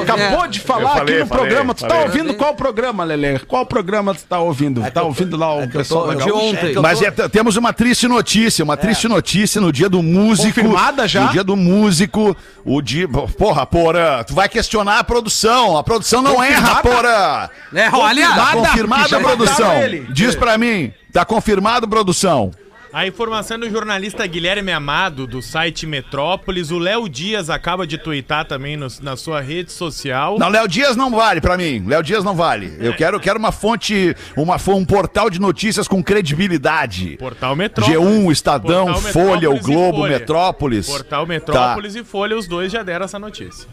Acabou 0.02 0.46
de 0.48 0.60
falar 0.60 0.90
falei, 0.96 1.14
aqui 1.14 1.22
no 1.22 1.26
falei, 1.26 1.44
programa. 1.46 1.74
Tu 1.74 1.80
tá 1.82 1.88
falei. 1.88 2.04
ouvindo 2.04 2.34
qual 2.34 2.54
programa, 2.54 3.04
Lelê? 3.04 3.38
Qual 3.40 3.64
programa 3.64 4.14
tu 4.14 4.24
tá 4.28 4.38
ouvindo? 4.40 4.82
tá 4.90 5.02
ouvindo 5.02 5.36
lá 5.36 5.54
o 5.54 5.68
pessoal 5.68 6.08
da 6.08 6.14
de 6.14 6.30
ontem. 6.30 6.74
Mas 6.80 7.00
é, 7.02 7.10
temos 7.10 7.56
uma 7.56 7.72
triste 7.72 8.06
notícia, 8.08 8.64
uma 8.64 8.76
triste 8.76 9.08
notícia 9.08 9.60
no 9.60 9.72
dia 9.72 9.88
do 9.88 10.02
músico. 10.02 10.60
Confirmada 10.60 11.03
já? 11.06 11.24
No 11.24 11.32
dia 11.32 11.44
do 11.44 11.56
músico, 11.56 12.36
o 12.64 12.80
dia. 12.82 13.06
Porra, 13.08 13.66
Porã, 13.66 14.22
tu 14.22 14.34
vai 14.34 14.48
questionar 14.48 14.98
a 14.98 15.04
produção. 15.04 15.76
A 15.76 15.82
produção 15.82 16.22
não 16.22 16.42
erra, 16.42 16.82
Porã. 16.82 17.48
É, 17.74 17.90
olha, 17.90 18.28
Tá 18.34 18.52
confirmada 18.52 19.08
Já 19.08 19.16
a 19.18 19.20
produção. 19.20 19.72
Diz 20.10 20.34
pra 20.34 20.58
mim. 20.58 20.92
Tá 21.12 21.24
confirmado, 21.24 21.86
produção. 21.88 22.50
A 22.94 23.08
informação 23.08 23.56
é 23.56 23.60
do 23.60 23.68
jornalista 23.70 24.24
Guilherme 24.24 24.70
Amado, 24.70 25.26
do 25.26 25.42
site 25.42 25.84
Metrópolis. 25.84 26.70
O 26.70 26.78
Léo 26.78 27.08
Dias 27.08 27.50
acaba 27.50 27.84
de 27.88 27.98
tuitar 27.98 28.44
também 28.44 28.76
no- 28.76 28.86
na 29.02 29.16
sua 29.16 29.40
rede 29.40 29.72
social. 29.72 30.38
Não, 30.38 30.48
Léo 30.48 30.68
Dias 30.68 30.94
não 30.94 31.10
vale 31.10 31.40
pra 31.40 31.56
mim. 31.56 31.84
Léo 31.84 32.04
Dias 32.04 32.22
não 32.22 32.36
vale. 32.36 32.72
Eu 32.78 32.94
quero, 32.94 33.18
quero 33.18 33.36
uma 33.36 33.50
fonte, 33.50 34.14
uma, 34.36 34.54
um 34.68 34.84
portal 34.84 35.28
de 35.28 35.40
notícias 35.40 35.88
com 35.88 36.00
credibilidade. 36.04 37.16
Portal 37.18 37.56
Metrópolis. 37.56 37.98
G1, 37.98 38.30
Estadão, 38.30 38.84
Portal 38.92 39.12
Folha, 39.12 39.50
o 39.50 39.54
Metrópolis 39.54 39.66
Globo, 39.66 39.98
Folha. 39.98 40.18
Metrópolis. 40.20 40.86
Portal 40.86 41.26
Metrópolis 41.26 41.96
e 41.96 42.04
Folha, 42.04 42.36
os 42.38 42.46
dois 42.46 42.70
já 42.70 42.84
deram 42.84 43.06
essa 43.06 43.18
notícia. 43.18 43.68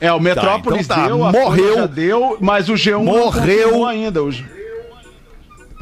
É, 0.00 0.12
o 0.12 0.18
Metrópolis 0.18 0.84
então 0.84 0.96
tá. 0.96 1.06
deu, 1.06 1.18
Morreu. 1.18 1.86
Deu, 1.86 2.36
mas 2.40 2.68
o 2.68 2.72
G1 2.74 3.04
não 3.04 3.04
Morreu. 3.04 3.86
ainda. 3.86 4.20
O 4.20 4.30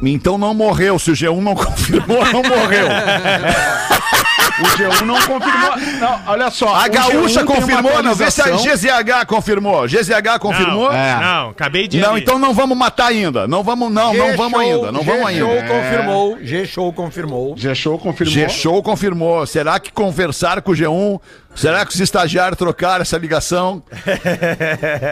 Então 0.01 0.37
não 0.37 0.53
morreu. 0.53 0.97
Se 0.97 1.11
o 1.11 1.13
G1 1.13 1.41
não 1.41 1.55
confirmou, 1.55 2.25
não 2.25 2.43
morreu. 2.43 2.87
O 4.61 4.77
G1 4.77 5.01
não 5.01 5.15
confirmou. 5.21 5.77
Não, 5.99 6.21
olha 6.27 6.51
só. 6.51 6.75
A 6.75 6.79
o 6.81 6.83
G1 6.83 6.89
Gaúcha 6.91 7.43
confirmou, 7.43 8.03
não. 8.03 8.15
Vê 8.15 8.29
se 8.31 8.41
a. 8.41 8.51
GZH 8.51 9.25
confirmou. 9.27 9.87
GZH 9.87 10.39
confirmou? 10.39 10.91
Não, 10.91 10.97
É. 10.97 11.15
não 11.19 11.49
acabei 11.49 11.87
de. 11.87 11.99
Não, 11.99 12.11
ali. 12.11 12.21
então 12.21 12.37
não 12.39 12.53
vamos 12.53 12.77
matar 12.77 13.07
ainda. 13.07 13.47
Não 13.47 13.63
vamos, 13.63 13.91
não, 13.91 14.13
não 14.13 14.35
vamos 14.37 14.59
ainda. 14.59 14.91
Não 14.91 15.01
vamos 15.03 15.29
G-Show 15.31 15.51
ainda. 15.51 15.67
confirmou. 15.67 16.37
G-Show 16.41 16.93
confirmou. 16.93 17.57
G-Show 17.57 17.99
confirmou. 17.99 18.33
G-Show 18.33 18.83
confirmou. 18.83 19.45
Será 19.45 19.79
que 19.79 19.91
conversaram 19.91 20.61
com 20.61 20.71
o 20.71 20.75
G1? 20.75 21.19
Será 21.53 21.85
que 21.85 21.93
os 21.93 21.99
estagiários 21.99 22.57
trocaram 22.57 23.01
essa 23.01 23.17
ligação? 23.17 23.83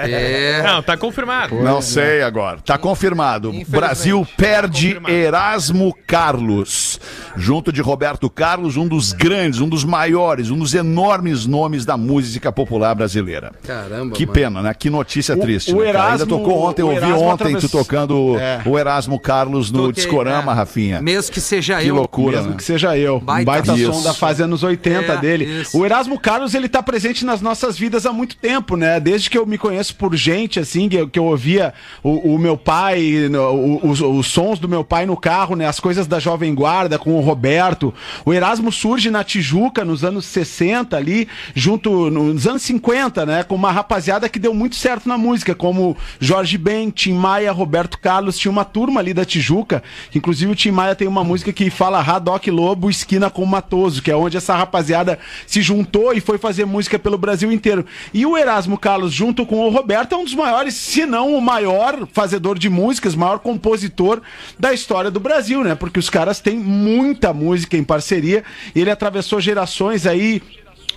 É. 0.10 0.62
Não, 0.64 0.82
tá 0.82 0.98
confirmado. 0.98 1.56
Não 1.56 1.82
sei 1.82 2.22
agora. 2.22 2.60
Tá 2.66 2.78
confirmado. 2.78 3.52
Brasil 3.68 4.28
perde 4.38 4.88
confirmado. 4.96 5.14
Erasmo 5.14 5.96
Carlos. 6.08 7.00
Junto 7.36 7.72
de 7.72 7.82
Roberto 7.82 8.30
Carlos, 8.30 8.78
um 8.78 8.88
dos 8.88 9.12
grandes, 9.14 9.39
um 9.62 9.68
dos 9.70 9.84
maiores, 9.84 10.50
um 10.50 10.58
dos 10.58 10.74
enormes 10.74 11.46
nomes 11.46 11.86
da 11.86 11.96
música 11.98 12.52
popular 12.52 12.94
brasileira. 12.96 13.52
Caramba, 13.66 14.16
Que 14.16 14.26
mano. 14.26 14.34
pena, 14.34 14.62
né? 14.62 14.74
Que 14.74 14.90
notícia 14.90 15.36
O- 15.36 15.40
triste. 15.40 15.74
o 15.74 15.78
né, 15.80 15.86
cara? 15.92 16.00
Ainda 16.12 16.24
Erasmo- 16.24 16.28
tocou 16.38 16.66
ontem, 16.68 16.82
eu 16.82 16.88
ouvi 16.88 16.98
Erasmo 16.98 17.22
ontem 17.24 17.38
tu 17.38 17.48
atravessou- 17.58 17.84
tocando 17.84 18.38
É. 18.40 18.62
o 18.66 18.78
Erasmo 18.78 19.20
Carlos 19.20 19.72
no 19.72 19.80
Toquei, 19.88 19.94
Discorama, 19.94 20.52
é. 20.52 20.56
Rafinha. 20.56 21.02
Mesmo 21.02 21.32
que 21.32 21.42
seja 21.42 21.80
Que 21.80 21.88
eu. 21.88 21.96
loucura, 21.96 22.38
Mesmo 22.38 22.52
né? 22.52 22.58
que 22.58 22.64
seja 22.64 22.98
eu. 22.98 23.18
um 23.18 23.20
Baita 23.20 23.52
baita 23.52 23.78
som. 23.78 24.02
da 24.04 24.14
fase 24.14 24.44
anos 24.44 24.64
80 24.64 25.14
É, 25.14 25.18
dele. 25.18 25.46
isso. 25.62 25.78
O 25.78 25.86
Erasmo 25.86 26.20
Carlos, 26.20 26.54
ele 26.54 26.68
tá 26.68 26.82
presente 26.84 27.24
nas 27.26 27.42
nossas 27.42 27.78
vidas 27.78 28.06
há 28.06 28.12
muito 28.14 28.36
tempo, 28.36 28.76
né? 28.76 29.00
Desde 29.00 29.30
que 29.30 29.38
eu 29.38 29.46
me 29.46 29.58
conheço 29.58 29.96
por 29.96 30.16
gente, 30.16 30.60
assim, 30.60 30.90
que 30.90 30.96
eu, 30.98 31.08
que 31.10 31.20
eu 31.20 31.26
ouvia 31.26 31.74
o, 32.04 32.36
o 32.36 32.40
meu 32.40 32.58
pai, 32.58 33.28
o- 33.30 33.90
os, 33.90 34.02
os 34.02 34.28
sons 34.28 34.60
do 34.60 34.68
meu 34.68 34.84
pai 34.84 35.06
no 35.06 35.16
carro, 35.18 35.56
né? 35.56 35.66
As 35.68 35.80
coisas 35.80 36.08
da 36.08 36.20
Jovem 36.20 36.54
Guarda 36.54 36.98
com 36.98 37.16
o 37.16 37.22
Roberto. 37.22 37.94
O 38.26 38.34
Erasmo 38.34 38.72
surge 38.72 39.10
na 39.12 39.19
Tijuca 39.24 39.86
nos 39.86 40.04
anos 40.04 40.26
60 40.26 40.96
ali, 40.96 41.28
junto 41.54 42.10
nos 42.10 42.48
anos 42.48 42.62
50, 42.62 43.26
né? 43.26 43.44
Com 43.44 43.56
uma 43.56 43.72
rapaziada 43.72 44.30
que 44.30 44.40
deu 44.40 44.54
muito 44.54 44.76
certo 44.76 45.08
na 45.08 45.18
música, 45.18 45.54
como 45.54 45.98
Jorge 46.20 46.58
Ben, 46.58 46.90
Tim 46.90 47.14
Maia, 47.14 47.52
Roberto 47.52 48.00
Carlos. 48.00 48.38
Tinha 48.38 48.52
uma 48.52 48.66
turma 48.66 49.00
ali 49.00 49.14
da 49.14 49.26
Tijuca, 49.26 49.84
inclusive 50.14 50.52
o 50.52 50.56
Tim 50.56 50.72
Maia 50.72 50.96
tem 50.96 51.08
uma 51.08 51.24
música 51.24 51.52
que 51.52 51.70
fala 51.70 52.02
Radoc 52.02 52.48
Lobo, 52.48 52.90
esquina 52.90 53.30
com 53.30 53.46
Matoso, 53.46 54.02
que 54.02 54.12
é 54.12 54.16
onde 54.16 54.38
essa 54.38 54.56
rapaziada 54.56 55.20
se 55.46 55.62
juntou 55.62 56.14
e 56.14 56.20
foi 56.20 56.38
fazer 56.38 56.66
música 56.66 56.98
pelo 57.00 57.18
Brasil 57.18 57.52
inteiro. 57.52 57.86
E 58.14 58.26
o 58.26 58.38
Erasmo 58.38 58.78
Carlos, 58.78 59.14
junto 59.14 59.46
com 59.46 59.60
o 59.66 59.70
Roberto, 59.70 60.14
é 60.14 60.18
um 60.18 60.24
dos 60.24 60.36
maiores, 60.36 60.76
se 60.76 61.06
não 61.06 61.36
o 61.36 61.42
maior 61.42 62.08
fazedor 62.14 62.58
de 62.58 62.70
músicas, 62.70 63.16
maior 63.16 63.40
compositor 63.40 64.22
da 64.58 64.74
história 64.74 65.12
do 65.12 65.20
Brasil, 65.20 65.64
né? 65.64 65.76
Porque 65.76 66.00
os 66.00 66.10
caras 66.10 66.40
têm 66.40 66.58
muita 66.58 67.34
música 67.34 67.78
em 67.78 67.84
parceria. 67.84 68.44
Ele 68.76 68.90
atravessou 69.10 69.42
gerações 69.42 70.06
aí 70.06 70.42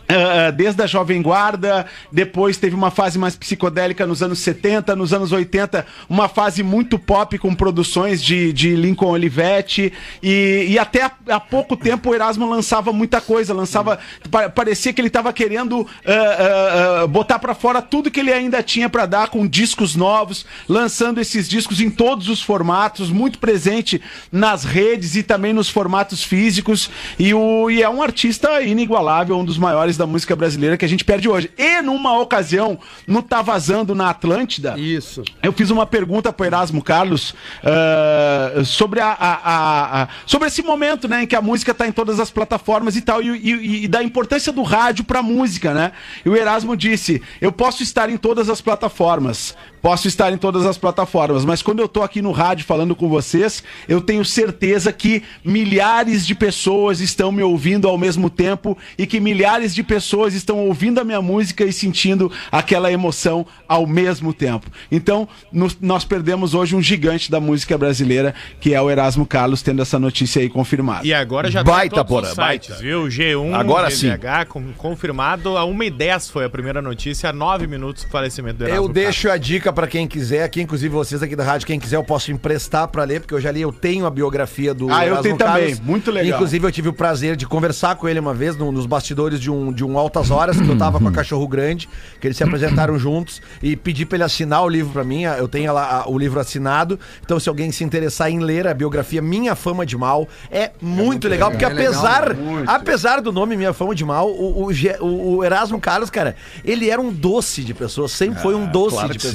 ah, 0.09 0.51
desde 0.51 0.83
a 0.83 0.87
Jovem 0.87 1.23
Guarda, 1.23 1.87
depois 2.11 2.57
teve 2.57 2.75
uma 2.75 2.91
fase 2.91 3.19
mais 3.19 3.37
psicodélica 3.37 4.07
nos 4.07 4.23
anos 4.23 4.39
70, 4.41 4.95
nos 4.97 5.13
anos 5.13 5.33
80, 5.33 5.85
uma 6.09 6.29
fase 6.29 6.63
muito 6.63 6.99
pop 6.99 7.39
com 7.39 7.55
produções 7.55 8.23
de, 8.23 8.53
de 8.53 8.75
Lincoln 8.75 9.11
Olivetti, 9.11 9.93
e, 10.23 10.67
e 10.69 10.79
até 10.79 11.11
há, 11.29 11.41
pouco 11.41 11.77
tempo 11.77 12.11
o 12.11 12.15
Erasmo 12.15 12.49
lançava 12.49 12.93
muita 12.93 13.21
coisa, 13.21 13.55
lançava, 13.55 13.99
pa- 14.31 14.49
parecia 14.49 14.93
que 14.93 15.01
ele 15.01 15.09
estava 15.09 15.33
querendo 15.33 15.87
ah, 16.07 17.03
ah, 17.03 17.07
botar 17.07 17.39
pra 17.39 17.55
fora 17.55 17.81
tudo 17.83 18.11
que 18.11 18.21
ele 18.21 18.33
ainda 18.33 18.63
tinha 18.63 18.89
pra 18.89 19.07
dar 19.07 19.29
com 19.29 19.47
discos 19.47 19.95
novos, 19.97 20.45
lançando 20.69 21.21
esses 21.21 21.49
discos 21.49 21.81
em 21.81 21.91
todos 21.91 22.29
os 22.29 22.43
formatos, 22.43 23.11
muito 23.11 23.39
presente 23.39 24.01
nas 24.31 24.65
redes 24.65 25.17
e 25.17 25.23
também 25.23 25.53
nos 25.53 25.69
formatos 25.69 26.23
físicos, 26.23 26.91
e, 27.19 27.33
o, 27.35 27.71
e 27.71 27.83
é 27.83 27.89
um 27.89 28.03
artista 28.03 28.61
inigualável, 28.63 29.39
um 29.39 29.45
dos 29.45 29.59
maiores 29.59 29.92
da 29.97 30.07
música 30.07 30.35
brasileira 30.37 30.77
que 30.77 30.85
a 30.85 30.89
gente 30.89 31.05
perde 31.05 31.29
hoje. 31.29 31.51
E 31.57 31.81
numa 31.83 32.19
ocasião, 32.19 32.79
no 33.07 33.23
Tá 33.23 33.43
Vazando 33.43 33.95
na 33.95 34.11
Atlântida, 34.11 34.79
Isso. 34.79 35.23
eu 35.43 35.53
fiz 35.53 35.71
uma 35.71 35.87
pergunta 35.87 36.33
para 36.33 36.47
Erasmo 36.47 36.83
Carlos 36.83 37.35
ah, 37.63 38.63
sobre, 38.65 39.01
a, 39.01 39.09
a- 39.09 39.41
a- 39.45 40.03
a- 40.03 40.09
sobre 40.27 40.49
esse 40.49 40.63
momento, 40.63 41.09
né, 41.09 41.23
em 41.23 41.27
que 41.27 41.37
a 41.37 41.43
música 41.43 41.73
tá 41.75 41.87
em 41.87 41.93
todas 41.93 42.21
as 42.21 42.31
plataformas 42.31 42.97
e 42.97 43.01
tal, 43.03 43.23
e, 43.23 43.29
e- 43.31 43.85
e 43.85 43.89
da 43.89 44.03
importância 44.03 44.53
do 44.53 44.63
rádio 44.63 45.05
pra 45.05 45.23
música, 45.23 45.73
né? 45.75 45.93
E 46.25 46.29
o 46.29 46.37
Erasmo 46.37 46.77
disse: 46.77 47.23
Eu 47.41 47.53
posso 47.53 47.83
estar 47.83 48.09
em 48.11 48.17
todas 48.17 48.49
as 48.49 48.61
plataformas. 48.61 49.57
Posso 49.83 50.07
estar 50.07 50.33
em 50.33 50.39
todas 50.39 50.65
as 50.65 50.79
plataformas, 50.79 51.45
mas 51.45 51.61
quando 51.61 51.81
eu 51.81 51.89
tô 51.89 52.03
aqui 52.03 52.23
no 52.23 52.31
rádio 52.31 52.65
falando 52.65 52.95
com 52.95 53.09
vocês, 53.09 53.65
eu 53.89 54.01
tenho 54.01 54.25
certeza 54.25 54.93
que 54.93 55.25
milhares 55.45 56.25
de 56.25 56.35
pessoas 56.37 57.01
estão 57.01 57.33
me 57.33 57.43
ouvindo 57.43 57.89
ao 57.89 57.99
mesmo 57.99 58.31
tempo 58.31 58.79
e 58.97 59.07
que 59.07 59.19
milhares 59.19 59.75
de 59.75 59.83
pessoas 59.83 60.35
estão 60.35 60.59
ouvindo 60.59 61.01
a 61.01 61.05
minha 61.05 61.21
música 61.21 61.65
e 61.65 61.73
sentindo 61.73 62.31
aquela 62.51 62.93
emoção 62.93 63.45
ao 63.69 63.85
mesmo 63.87 64.33
tempo. 64.33 64.71
Então, 64.91 65.29
nos- 65.53 65.77
nós 65.81 66.05
perdemos 66.05 66.55
hoje 66.55 66.77
um 66.77 66.81
gigante 66.83 67.29
da 67.31 67.41
música 67.41 67.77
brasileira, 67.77 68.35
que 68.61 68.73
é 68.75 68.81
o 68.81 68.89
Erasmo 68.89 69.27
Carlos, 69.27 69.63
tendo 69.63 69.83
essa 69.83 69.99
notícia 69.99 70.41
aí 70.41 70.49
confirmada. 70.49 71.05
E 71.05 71.13
agora 71.13 71.51
já 71.51 71.65
Baita, 71.65 71.97
tá 71.97 72.05
todos 72.05 72.31
Porã, 72.31 72.47
os 72.47 72.53
sites, 72.53 72.69
baita. 72.69 72.83
viu? 72.83 73.05
G1, 73.09 73.55
Agora 73.55 73.91
sim. 73.91 74.09
GZH, 74.11 74.47
com- 74.49 74.73
confirmado. 74.75 75.57
A 75.57 75.65
1h10 75.67 76.31
foi 76.31 76.45
a 76.45 76.51
primeira 76.51 76.81
notícia, 76.81 77.31
a 77.31 77.33
9 77.33 77.67
minutos 77.67 78.05
do 78.05 78.11
falecimento 78.11 78.59
do 78.59 78.65
Erasmo 78.65 78.85
Eu 78.85 78.89
deixo 78.89 79.29
a 79.29 79.37
dica 79.37 79.72
pra 79.73 79.87
quem 79.87 80.07
quiser, 80.07 80.43
aqui, 80.45 80.61
inclusive 80.63 80.93
vocês 80.93 81.23
aqui 81.23 81.35
da 81.37 81.45
rádio, 81.45 81.67
quem 81.67 81.79
quiser, 81.81 81.97
eu 81.97 82.05
posso 82.05 82.31
emprestar 82.31 82.87
pra 82.89 83.05
ler, 83.05 83.21
porque 83.21 83.35
eu 83.35 83.41
já 83.41 83.51
li, 83.51 83.61
eu 83.63 83.73
tenho 83.73 84.07
a 84.07 84.11
biografia 84.11 84.73
do 84.75 84.91
Ah, 84.93 85.03
eu 85.05 85.09
Erasmo 85.15 85.23
tenho 85.23 85.37
também, 85.37 85.75
muito 85.83 86.11
legal. 86.11 86.35
Inclusive, 86.35 86.67
eu 86.67 86.73
tive 86.73 86.89
o 86.89 86.93
prazer 86.93 87.37
de 87.37 87.47
conversar 87.47 87.97
com 87.97 88.09
ele 88.09 88.19
uma 88.21 88.35
vez 88.35 88.57
no- 88.57 88.71
nos 88.73 88.87
bastidores 88.87 89.41
de 89.41 89.51
um, 89.51 89.73
de 89.73 89.85
um 89.85 89.99
Altas 89.99 90.31
Horas, 90.31 90.61
que 90.61 90.69
eu 90.69 90.77
tava 90.77 90.99
com 90.99 91.09
a 91.09 91.13
Cachorro 91.13 91.47
Grande, 91.49 91.89
que 92.21 92.27
eles 92.27 92.37
se 92.37 92.45
apresentaram 92.45 92.99
juntos, 92.99 93.41
e 93.63 93.77
pedi 93.77 94.05
pra 94.07 94.17
ele 94.17 94.25
assinar 94.25 94.63
o 94.65 94.69
livro 94.69 94.93
pra 94.93 95.05
mim, 95.05 95.23
eu 95.23 95.49
tenho 95.49 95.73
lá 95.73 96.05
o 96.09 96.19
livro 96.19 96.39
assinado, 96.41 96.99
então 97.25 97.39
se 97.41 97.49
alguém 97.49 97.71
se 97.73 97.83
interessar 97.85 98.31
em 98.31 98.39
ler 98.39 98.67
a 98.67 98.75
biografia 98.75 99.21
Minha 99.23 99.55
Fama 99.55 99.85
de 99.87 99.97
Mal, 99.97 100.29
é 100.51 100.71
muito, 100.81 101.29
legal, 101.29 101.51
porque 101.51 101.65
É 101.65 101.69
legal, 101.69 101.93
apesar, 101.95 102.35
muito. 102.35 102.69
apesar 102.71 103.21
do 103.21 103.33
nome 103.33 103.57
Minha 103.57 103.73
Fama 103.73 103.95
de 103.95 104.05
Mal, 104.05 104.29
o, 104.31 104.65
o 104.69 104.73
o- 105.01 105.45
Erasmo 105.45 105.81
Carlos, 105.81 106.11
cara, 106.11 106.35
ele 106.65 106.89
era 106.91 107.01
um 107.01 107.13
doce 107.13 107.63
de 107.63 107.75
pessoa, 107.75 108.09
sempre 108.09 108.41
foi 108.41 108.55
um 108.55 108.67
doce 108.67 108.97
claro 108.97 109.13
de 109.13 109.19
que 109.19 109.27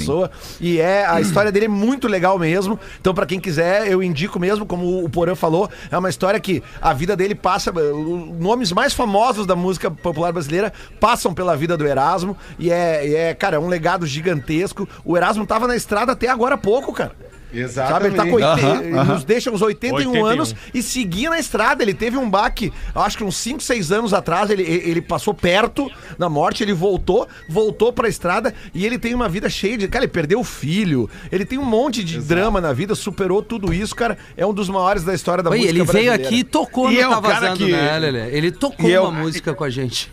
e 0.60 0.80
é 0.80 1.06
a 1.06 1.20
história 1.22 1.52
dele 1.52 1.66
é 1.66 1.70
muito 1.70 2.08
legal 2.08 2.38
mesmo. 2.38 2.80
Então, 3.00 3.14
pra 3.14 3.26
quem 3.26 3.40
quiser, 3.40 3.88
eu 3.88 4.02
indico 4.02 4.40
mesmo, 4.40 4.66
como 4.66 5.04
o 5.04 5.10
Porã 5.10 5.36
falou, 5.36 5.70
é 5.92 5.98
uma 5.98 6.10
história 6.10 6.40
que 6.40 6.64
a 6.82 6.94
vida 6.94 7.16
dele 7.16 7.36
passa. 7.36 7.72
Os 7.72 8.40
nomes 8.40 8.72
mais 8.72 8.94
famosos 8.94 9.46
da 9.46 9.56
música 9.56 9.90
popular 9.90 10.32
brasileira 10.32 10.72
passam 11.00 11.34
pela 11.34 11.56
vida 11.56 11.78
do 11.78 11.86
Erasmo. 11.86 12.38
E 12.58 12.72
é, 12.72 13.30
é, 13.30 13.34
cara, 13.34 13.58
é 13.58 13.60
um 13.60 13.68
legado 13.68 14.06
gigantesco. 14.06 14.88
O 15.04 15.16
Erasmo 15.16 15.46
tava 15.46 15.68
na 15.68 15.76
estrada 15.76 16.12
até 16.12 16.28
agora 16.28 16.56
há 16.56 16.58
pouco, 16.58 16.94
cara. 16.94 17.27
Sabe, 17.70 18.08
ele 18.08 18.16
tá 18.16 18.26
com 18.26 18.34
80, 18.34 18.46
Aham, 18.48 18.82
ele 18.84 18.92
nos 19.04 19.24
deixa 19.24 19.50
uns 19.50 19.62
81, 19.62 19.96
81. 20.12 20.26
anos 20.26 20.56
e 20.74 20.82
seguia 20.84 21.30
na 21.30 21.40
estrada. 21.40 21.82
Ele 21.82 21.94
teve 21.94 22.18
um 22.18 22.30
baque, 22.30 22.74
acho 22.94 23.18
que 23.18 23.24
uns 23.24 23.38
5, 23.38 23.62
6 23.64 23.92
anos 23.92 24.14
atrás, 24.14 24.50
ele, 24.50 24.64
ele 24.64 25.02
passou 25.02 25.34
perto 25.34 25.90
da 26.20 26.28
morte, 26.30 26.62
ele 26.64 26.74
voltou, 26.74 27.28
voltou 27.50 27.94
pra 27.94 28.10
estrada 28.10 28.54
e 28.74 28.86
ele 28.86 29.00
tem 29.00 29.14
uma 29.16 29.30
vida 29.30 29.50
cheia 29.50 29.78
de. 29.78 29.88
Cara, 29.88 30.04
ele 30.06 30.12
perdeu 30.12 30.40
o 30.40 30.44
filho, 30.44 31.10
ele 31.32 31.46
tem 31.46 31.58
um 31.58 31.64
monte 31.66 32.04
de 32.04 32.20
drama 32.20 32.60
na 32.60 32.74
vida, 32.74 32.94
superou 32.96 33.42
tudo 33.42 33.74
isso, 33.74 33.96
cara. 33.96 34.18
É 34.36 34.46
um 34.46 34.54
dos 34.54 34.68
maiores 34.70 35.04
da 35.04 35.14
história 35.14 35.42
da 35.44 35.50
Oi, 35.50 35.58
música 35.58 35.72
ele 35.72 35.84
veio 35.84 35.88
brasileira. 36.06 36.28
aqui 36.28 36.36
e 36.40 36.44
tocou 36.44 36.92
E 36.92 36.96
no 36.96 37.02
é 37.02 37.08
o 37.08 37.10
Tá 37.12 37.20
Vazando, 37.20 37.58
que- 37.66 37.72
né, 37.72 37.98
Lelê? 38.00 38.30
Ele 38.36 38.52
tocou 38.52 38.90
E 38.90 38.94
é 38.94 39.00
o- 39.00 39.06
uma 39.06 39.12
música 39.22 39.54
com 39.54 39.64
a 39.64 39.70
gente. 39.70 40.12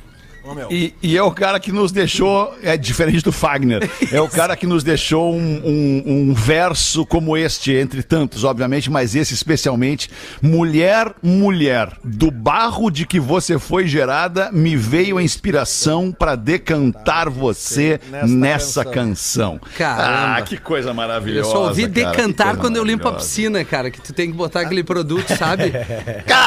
E, 0.71 0.93
e 1.03 1.17
é 1.17 1.23
o 1.23 1.31
cara 1.31 1.59
que 1.59 1.73
nos 1.73 1.91
deixou, 1.91 2.55
é 2.63 2.77
diferente 2.77 3.23
do 3.25 3.33
Fagner, 3.33 3.89
é 4.13 4.21
o 4.21 4.29
cara 4.29 4.55
que 4.57 4.67
nos 4.67 4.85
deixou 4.85 5.35
um, 5.35 5.39
um- 5.65 6.03
um 6.31 6.35
verso 6.35 7.07
como 7.07 7.35
este, 7.37 7.73
entre 7.75 8.03
tantos, 8.03 8.45
obviamente, 8.45 8.91
mas 8.91 9.15
esse 9.15 9.33
especialmente. 9.33 10.11
Mulher, 10.43 11.13
mulher, 11.23 11.93
do 12.05 12.31
barro 12.31 12.91
de 12.91 13.07
que 13.07 13.19
você 13.19 13.59
foi 13.59 13.87
gerada, 13.87 14.51
me 14.53 14.77
veio 14.77 15.17
a 15.19 15.23
inspiração 15.23 16.13
para 16.13 16.37
decantar 16.37 17.31
você 17.31 17.99
nessa 18.27 18.85
canção. 18.85 19.59
Caramba. 19.79 20.37
Ah, 20.39 20.43
que 20.43 20.59
coisa 20.59 20.91
Eu 20.91 20.95
maravilhosa. 20.95 21.51
só 21.51 21.69
ouvi 21.69 21.83
cara, 21.89 22.11
decantar 22.11 22.57
quando 22.57 22.77
eu 22.77 22.85
limpo 22.85 23.09
a 23.09 23.13
piscina, 23.15 23.65
cara, 23.65 23.91
que 23.91 24.01
tu 24.01 24.13
tem 24.13 24.31
que 24.31 24.37
botar 24.37 24.61
aquele 24.61 24.85
produto, 24.85 25.35
sabe? 25.37 25.73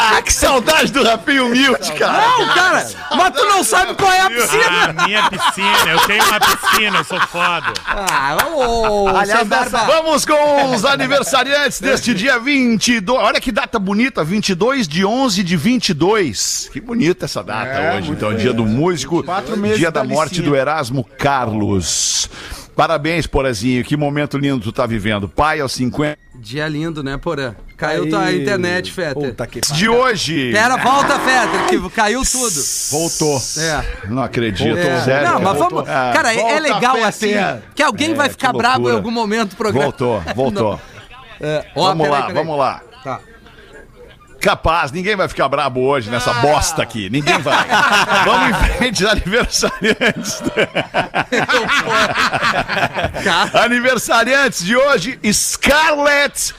Ah, 0.09 0.21
que 0.21 0.33
saudade 0.33 0.91
do 0.91 1.03
Rafinho 1.03 1.47
Humilde, 1.47 1.91
cara. 1.93 2.21
Não, 2.27 2.53
cara, 2.53 2.87
mas 3.15 3.33
tu 3.35 3.45
não 3.45 3.63
sabe 3.63 3.86
qual 3.95 4.11
é 4.11 4.21
a 4.21 4.29
piscina. 4.29 4.95
Ah, 4.97 5.05
minha 5.05 5.29
piscina. 5.29 5.91
Eu 5.91 5.99
tenho 6.07 6.23
uma 6.25 6.39
piscina, 6.39 6.97
eu 6.97 7.03
sou 7.03 7.19
foda. 7.21 7.73
Ah, 7.85 8.37
ô, 8.55 9.07
Aliás, 9.09 9.47
dessa-. 9.47 9.85
Vamos 9.85 10.25
com 10.25 10.71
os 10.71 10.85
aniversariantes 10.85 11.79
deste 11.79 12.13
dia 12.13 12.39
22. 12.39 13.19
Olha 13.19 13.39
que 13.39 13.51
data 13.51 13.79
bonita, 13.79 14.23
22 14.23 14.87
de 14.87 15.05
11 15.05 15.43
de 15.43 15.57
22. 15.57 16.69
Que 16.71 16.81
bonita 16.81 17.25
essa 17.25 17.43
data 17.43 17.97
hoje. 17.97 18.11
Então, 18.11 18.33
dia 18.35 18.53
do 18.53 18.65
músico, 18.65 19.23
meses 19.57 19.77
dia 19.77 19.91
da 19.91 20.01
da 20.01 20.07
morte 20.07 20.35
licinha. 20.35 20.49
do 20.49 20.55
Erasmo 20.55 21.03
Carlos. 21.17 22.29
Parabéns, 22.75 23.25
Porazinho. 23.25 23.83
Que 23.83 23.97
momento 23.97 24.37
lindo 24.37 24.59
tu 24.59 24.71
tá 24.71 24.85
vivendo. 24.85 25.27
Pai 25.27 25.59
aos 25.59 25.71
50 25.73 26.17
Dia 26.35 26.67
lindo, 26.67 27.03
né, 27.03 27.17
Porã? 27.17 27.55
Caiu 27.77 28.05
Aí. 28.05 28.09
tua 28.09 28.31
internet, 28.33 28.91
Fetter. 28.91 29.13
Puta 29.29 29.45
que 29.45 29.61
de 29.61 29.87
hoje. 29.87 30.51
Pera, 30.51 30.77
volta, 30.77 31.19
Fetter, 31.19 31.67
que 31.69 31.89
caiu 31.91 32.23
tudo. 32.25 32.59
Voltou. 32.89 33.39
É. 33.59 34.07
Não 34.09 34.23
acredito, 34.23 34.75
É. 34.77 34.99
sério. 35.01 35.29
Não, 35.29 35.39
mas 35.39 35.57
vamos. 35.59 35.87
Ah, 35.87 36.11
Cara, 36.11 36.33
é- 36.33 36.55
é 36.55 36.59
legal 36.59 36.95
Fetter. 36.95 37.07
assim. 37.07 37.33
Que 37.75 37.83
alguém 37.83 38.15
vai 38.15 38.25
É, 38.25 38.29
ficar 38.31 38.51
que 38.51 38.57
bravo 38.57 38.89
em 38.89 38.93
algum 38.93 39.11
momento 39.11 39.51
do 39.51 39.55
programa. 39.57 39.83
Voltou, 39.85 40.19
voltou. 40.35 40.81
É, 41.39 41.65
ó, 41.75 41.89
vamos 41.89 42.07
peraí, 42.07 42.19
lá, 42.21 42.27
peraí. 42.27 42.43
vamos 42.43 42.57
lá. 42.59 42.81
Tá. 43.03 43.19
Capaz, 44.41 44.91
ninguém 44.91 45.15
vai 45.15 45.27
ficar 45.27 45.47
brabo 45.49 45.81
hoje 45.81 46.09
nessa 46.09 46.31
bosta 46.35 46.81
aqui. 46.81 47.09
Ninguém 47.09 47.37
vai. 47.39 47.65
Vamos 48.23 48.49
em 48.49 48.53
frente, 48.77 49.05
aniversariantes. 49.05 50.41
Cara, 53.23 53.63
Aniversariantes 53.65 54.63
de 54.63 54.77
hoje, 54.77 55.19
Scarlett. 55.33 56.53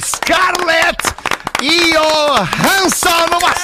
Scarlett 0.00 1.02
Johansson 1.60 3.26
numa 3.30 3.54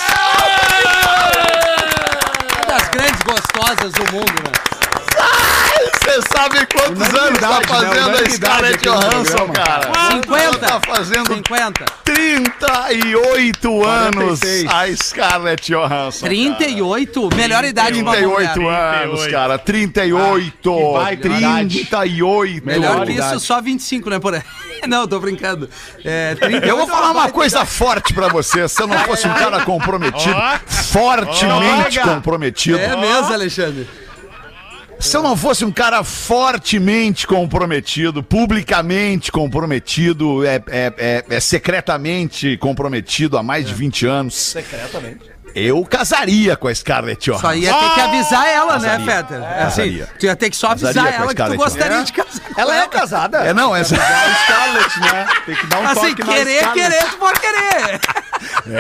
uma 2.57 2.67
das 2.67 2.89
grandes 2.89 3.23
gostosas 3.23 3.93
do 3.93 4.13
mundo, 4.13 4.43
né? 4.43 4.53
Você 5.85 6.23
sabe 6.33 6.67
quantos 6.67 7.15
anos 7.15 7.39
tá 7.39 7.49
né? 7.49 7.67
fazendo 7.67 7.99
a 7.99 8.07
Unanimidade 8.07 8.33
Scarlett 8.35 8.75
aqui 8.75 8.89
no 8.89 9.01
Johansson, 9.01 9.49
cara? 9.53 9.93
50. 10.11 10.43
Ela 10.43 10.59
tá 10.59 10.81
fazendo 10.81 11.35
50. 11.35 11.85
38 12.05 13.85
anos 13.85 14.41
46. 14.41 14.67
a 14.71 14.97
Scarlett 14.97 15.73
Johansson. 15.73 16.27
cara. 16.27 16.57
38? 16.57 17.29
Melhor 17.35 17.65
idade 17.65 17.97
de 17.97 18.03
uma 18.03 18.13
38 18.13 18.61
mulher. 18.61 18.77
anos, 18.77 19.21
38. 19.21 19.31
cara. 19.31 19.59
38. 19.59 20.73
que 20.75 20.93
baita 20.93 21.29
idade. 21.29 21.85
38. 21.85 22.67
Melhor 22.67 22.81
Melhor 22.91 23.07
que 23.07 23.13
isso, 23.13 23.41
só 23.41 23.61
25, 23.61 24.11
né, 24.11 24.19
por 24.19 24.35
aí? 24.35 24.43
Não, 24.89 25.07
tô 25.07 25.19
brincando. 25.19 25.69
É, 26.05 26.35
38 26.35 26.69
Eu 26.69 26.77
vou 26.77 26.87
falar 26.87 27.11
uma 27.11 27.31
coisa 27.31 27.65
forte 27.65 28.13
pra 28.13 28.29
você. 28.29 28.69
Se 28.69 28.83
eu 28.83 28.87
não 28.87 28.99
fosse 29.01 29.27
um 29.27 29.33
cara 29.33 29.65
comprometido, 29.65 30.37
fortemente 30.67 32.01
comprometido. 32.01 32.79
É 32.79 32.97
mesmo, 32.97 33.33
Alexandre? 33.33 33.89
Se 35.05 35.17
eu 35.19 35.23
não 35.23 35.37
fosse 35.37 35.65
um 35.67 35.71
cara 35.71 36.03
fortemente 36.03 37.27
comprometido, 37.27 38.23
publicamente 38.23 39.31
comprometido, 39.31 40.45
é, 40.47 40.57
é- 40.69 40.93
é- 40.97 41.25
é 41.29 41.41
secretamente 41.41 42.57
comprometido 42.57 43.37
há 43.37 43.43
mais 43.43 43.67
de 43.67 43.75
20 43.75 44.07
anos. 44.07 44.35
Secretamente. 44.35 45.31
Eu 45.55 45.85
casaria 45.85 46.57
com 46.57 46.67
a 46.67 46.75
Scarlett 46.75 47.31
Johansson. 47.31 47.47
Só 47.47 47.55
ia 47.55 47.73
ter 47.73 47.95
que 47.95 48.01
avisar 48.01 48.49
ela, 48.49 48.79
né, 48.79 48.89
Casaria. 48.89 49.05
Fetter? 49.15 49.37
É 49.43 49.63
assim, 49.63 49.83
Casaria. 49.83 50.09
tu 50.19 50.27
ia 50.27 50.37
ter 50.37 50.51
que 50.51 50.57
só 50.57 50.67
avisar 50.71 50.95
Casaria 50.95 51.13
com 51.13 51.17
a 51.19 51.25
ela 51.25 51.29
que 51.29 51.35
tu 51.35 51.45
Scarlett 51.45 51.63
gostaria 51.65 52.03
de 52.05 52.13
casar. 52.13 52.41
com 52.55 52.61
Ela 52.61 52.77
é 52.83 52.89
casada? 52.89 53.39
É, 53.45 53.55
não, 53.55 53.77
essa... 53.77 53.95
Scarlett, 53.95 55.01
né? 55.01 55.27
Tem 55.47 55.55
que 55.55 55.67
dar 55.67 55.79
um 55.81 55.87
Assim, 55.87 56.01
toque 56.15 56.25
na 56.25 56.33
querer, 56.33 56.59
Scarlett. 56.61 56.91
querer, 56.91 57.05
tu 57.11 57.17
pode 57.19 57.41
querer. 57.41 58.01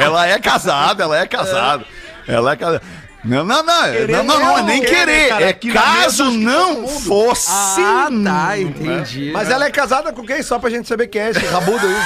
ela 0.02 0.26
é 0.26 0.38
casada, 0.40 1.02
ela 1.04 1.18
é 1.20 1.26
casada. 1.26 1.84
Ela 2.26 2.52
é 2.52 2.56
casada. 2.56 2.82
Não, 3.24 3.42
não, 3.44 3.62
não, 3.64 3.86
não, 4.08 4.24
não, 4.24 4.38
não, 4.38 4.58
é 4.58 4.62
nem 4.62 4.82
querer. 4.82 5.28
cara, 5.28 5.44
É 5.46 5.48
aqui 5.48 5.68
na 5.68 5.74
mesa, 5.80 5.94
caso 6.02 6.30
que 6.30 6.36
não 6.38 6.86
fosse. 6.86 7.50
Ah, 7.50 8.08
tá, 8.24 8.58
entendi. 8.58 9.30
Mas 9.32 9.48
ela 9.50 9.64
é 9.64 9.70
casada 9.70 10.12
com 10.12 10.24
quem? 10.26 10.42
Só 10.42 10.58
pra 10.58 10.68
gente 10.68 10.86
saber 10.86 11.06
quem 11.06 11.22
é 11.22 11.30
esse 11.30 11.44
rabudo 11.46 11.86
aí. 11.86 11.94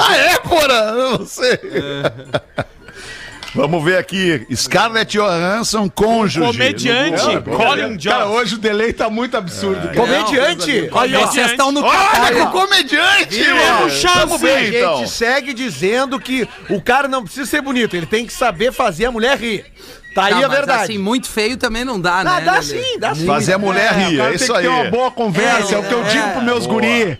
Ah, 0.00 0.16
é, 0.16 0.38
porra? 0.38 0.74
Eu 0.74 1.18
não 1.20 1.26
sei. 1.26 1.56
Vamos 3.54 3.84
ver 3.84 3.98
aqui. 3.98 4.46
Scarlett 4.56 5.12
Johansson, 5.18 5.88
cônjuge. 5.88 6.40
Comediante, 6.52 7.22
Não, 7.34 7.42
Colin 7.42 7.98
Cara, 7.98 8.24
Jones. 8.24 8.36
hoje 8.40 8.54
o 8.54 8.58
delay 8.58 8.92
tá 8.94 9.10
muito 9.10 9.36
absurdo. 9.36 9.82
cara. 9.88 9.94
Comediante! 9.94 10.88
Olha, 10.90 11.18
vocês 11.26 11.50
estão 11.50 11.70
no 11.70 11.84
Olha, 11.84 12.46
com 12.46 12.60
comediante! 12.60 13.44
Mano. 13.46 13.90
chance. 13.90 14.16
Vamos 14.26 14.42
A 14.42 14.62
então. 14.62 14.96
gente 14.98 15.10
segue 15.10 15.52
dizendo 15.52 16.18
que 16.18 16.48
o 16.70 16.80
cara 16.80 17.06
não 17.08 17.22
precisa 17.22 17.44
ser 17.46 17.60
bonito, 17.60 17.94
ele 17.94 18.06
tem 18.06 18.24
que 18.26 18.32
saber 18.32 18.72
fazer 18.72 19.04
a 19.04 19.10
mulher 19.12 19.36
rir. 19.38 19.66
Tá 20.14 20.24
aí 20.24 20.30
Tá, 20.32 20.38
a 20.38 20.40
mas 20.42 20.50
verdade. 20.50 20.82
Assim, 20.84 20.98
muito 20.98 21.28
feio 21.28 21.56
também 21.56 21.84
não 21.84 22.00
dá, 22.00 22.22
né? 22.24 22.40
dá 22.44 22.52
Lelê? 22.52 22.62
sim, 22.62 22.98
dá 22.98 23.14
sim. 23.14 23.26
Fazer 23.26 23.54
a 23.54 23.58
mulher 23.58 23.92
rir, 23.94 24.16
cara 24.18 24.28
é 24.28 24.32
tem 24.32 24.36
isso 24.36 24.46
que 24.52 24.58
aí. 24.58 24.62
ter 24.64 24.68
uma 24.68 24.90
boa 24.90 25.10
conversa, 25.10 25.74
é, 25.74 25.78
o 25.78 25.82
que 25.84 25.92
eu 25.94 26.04
É, 26.04 26.08
digo 26.08 26.28
pros 26.32 26.44
meus 26.44 26.66
boa. 26.66 26.80
guri. 26.80 27.18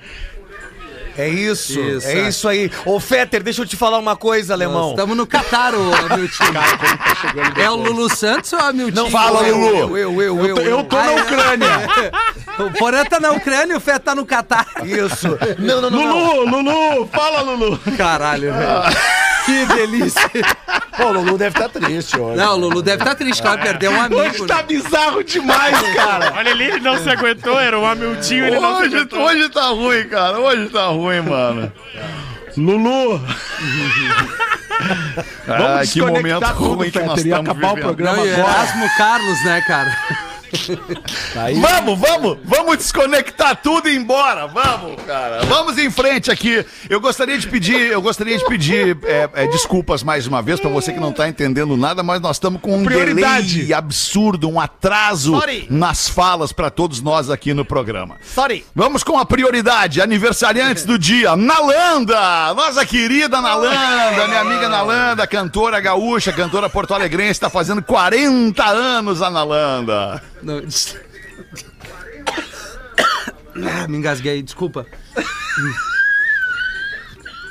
É 1.14 1.28
isso, 1.28 1.78
Isso, 1.78 2.08
é 2.08 2.20
é. 2.20 2.28
isso 2.30 2.48
aí. 2.48 2.70
Ô, 2.86 2.98
Fetter, 2.98 3.42
deixa 3.42 3.60
eu 3.60 3.66
te 3.66 3.76
falar 3.76 3.98
uma 3.98 4.16
coisa, 4.16 4.54
alemão. 4.54 4.92
Estamos 4.92 5.14
no 5.14 5.26
Catar, 5.26 5.74
ô 5.74 5.90
Miltinho. 6.16 6.54
É 7.62 7.68
o 7.70 7.74
Lulu 7.76 8.08
Santos 8.08 8.50
ou 8.54 8.58
a 8.58 8.72
Miltinho? 8.72 9.04
Não 9.04 9.10
fala, 9.10 9.46
Eu, 9.46 9.58
Lulu. 9.58 9.98
Eu, 9.98 10.22
eu, 10.22 10.22
eu, 10.22 10.46
Eu 10.46 10.54
tô, 10.54 10.60
eu 10.62 10.84
tô 10.84 10.96
na 10.96 11.12
é. 11.12 11.20
Ucrânia. 11.22 11.68
O 12.58 12.70
Porã 12.78 13.02
tá 13.04 13.18
na 13.18 13.30
Ucrânia 13.32 13.72
e 13.72 13.76
o 13.76 13.80
Fé 13.80 13.98
tá 13.98 14.14
no 14.14 14.24
Catar. 14.26 14.66
Isso. 14.84 15.26
Não, 15.58 15.80
não, 15.80 15.90
não. 15.90 16.00
não. 16.02 16.44
Lulu, 16.44 16.62
Lulu, 16.62 17.08
fala, 17.12 17.40
Lulu. 17.42 17.78
Caralho, 17.96 18.52
velho. 18.52 18.66
Que 19.44 19.66
delícia. 19.66 20.30
Pô, 20.96 21.06
o 21.06 21.12
Lulu 21.12 21.38
deve 21.38 21.58
estar 21.58 21.68
triste, 21.68 22.18
ó. 22.20 22.34
Não, 22.34 22.54
o 22.54 22.56
Lulu 22.56 22.82
deve 22.82 23.02
estar 23.02 23.14
triste, 23.14 23.42
claro, 23.42 23.60
perdeu 23.62 23.90
um 23.90 24.00
amigo. 24.00 24.20
Hoje 24.20 24.46
tá 24.46 24.56
né? 24.56 24.62
bizarro 24.64 25.22
demais, 25.24 25.78
cara. 25.96 26.32
Olha 26.36 26.50
ali, 26.52 26.64
ele 26.64 26.80
não 26.80 26.96
se 26.98 27.08
aguentou, 27.10 27.58
era 27.60 27.78
o 27.78 27.84
Hamiltinho, 27.84 28.46
ele 28.46 28.60
não 28.60 28.76
se 28.78 28.82
Hoje, 28.84 28.96
aguentou. 28.96 29.20
hoje 29.20 29.48
tá 29.48 29.66
ruim, 29.68 30.04
cara. 30.08 30.38
Hoje 30.38 30.68
tá 30.68 30.86
ruim, 30.86 31.20
mano. 31.22 31.72
Lulu, 32.56 33.20
Ah, 35.48 35.82
que 35.90 36.00
momento 36.00 36.40
tudo, 36.54 36.74
ruim 36.74 36.90
que 36.90 37.00
nós 37.00 37.18
estamos 37.24 37.48
acabar 37.50 37.66
o 37.72 37.74
vivendo. 37.74 37.84
programa. 37.86 38.16
Não, 38.18 38.26
e 38.26 38.34
agora. 38.34 38.50
Erasmo 38.52 38.90
Carlos, 38.96 39.44
né, 39.44 39.60
cara? 39.66 39.98
Vamos, 41.60 41.98
vamos, 41.98 42.38
vamos 42.44 42.76
desconectar 42.76 43.56
tudo 43.62 43.88
e 43.88 43.92
ir 43.94 43.96
embora. 43.96 44.46
Vamos, 44.46 45.02
cara. 45.06 45.44
Vamos 45.46 45.78
em 45.78 45.90
frente 45.90 46.30
aqui. 46.30 46.64
Eu 46.88 47.00
gostaria 47.00 47.38
de 47.38 47.46
pedir, 47.48 47.90
eu 47.90 48.02
gostaria 48.02 48.36
de 48.36 48.44
pedir 48.46 48.98
é, 49.04 49.28
é, 49.34 49.46
desculpas 49.46 50.02
mais 50.02 50.26
uma 50.26 50.42
vez 50.42 50.60
pra 50.60 50.70
você 50.70 50.92
que 50.92 51.00
não 51.00 51.12
tá 51.12 51.28
entendendo 51.28 51.76
nada, 51.76 52.02
mas 52.02 52.20
nós 52.20 52.36
estamos 52.36 52.60
com 52.60 52.76
um 52.76 52.84
Prioridade. 52.84 53.60
delay 53.60 53.72
absurdo, 53.72 54.48
um 54.48 54.60
atraso 54.60 55.32
Sorry. 55.38 55.66
nas 55.70 56.08
falas 56.08 56.52
pra 56.52 56.70
todos 56.70 57.00
nós 57.00 57.30
aqui 57.30 57.54
no 57.54 57.64
programa. 57.64 58.16
Sorry. 58.22 58.64
Vamos 58.74 59.02
com 59.02 59.18
a 59.18 59.24
prioridade, 59.24 60.00
aniversariantes 60.00 60.84
do 60.84 60.98
dia, 60.98 61.34
Nalanda, 61.36 62.52
nossa 62.54 62.84
querida 62.84 63.40
Nalanda, 63.40 64.26
minha 64.28 64.40
amiga 64.40 64.68
Nalanda, 64.68 65.26
cantora 65.26 65.80
gaúcha, 65.80 66.32
cantora 66.32 66.68
porto-alegrense, 66.68 67.32
está 67.32 67.50
fazendo 67.50 67.82
40 67.82 68.64
anos 68.64 69.22
a 69.22 69.30
Nalanda. 69.30 70.22
Não, 70.42 70.60
des- 70.60 70.96
Ah, 73.56 73.86
Me 73.88 73.98
engasguei, 73.98 74.42
desculpa. 74.42 74.86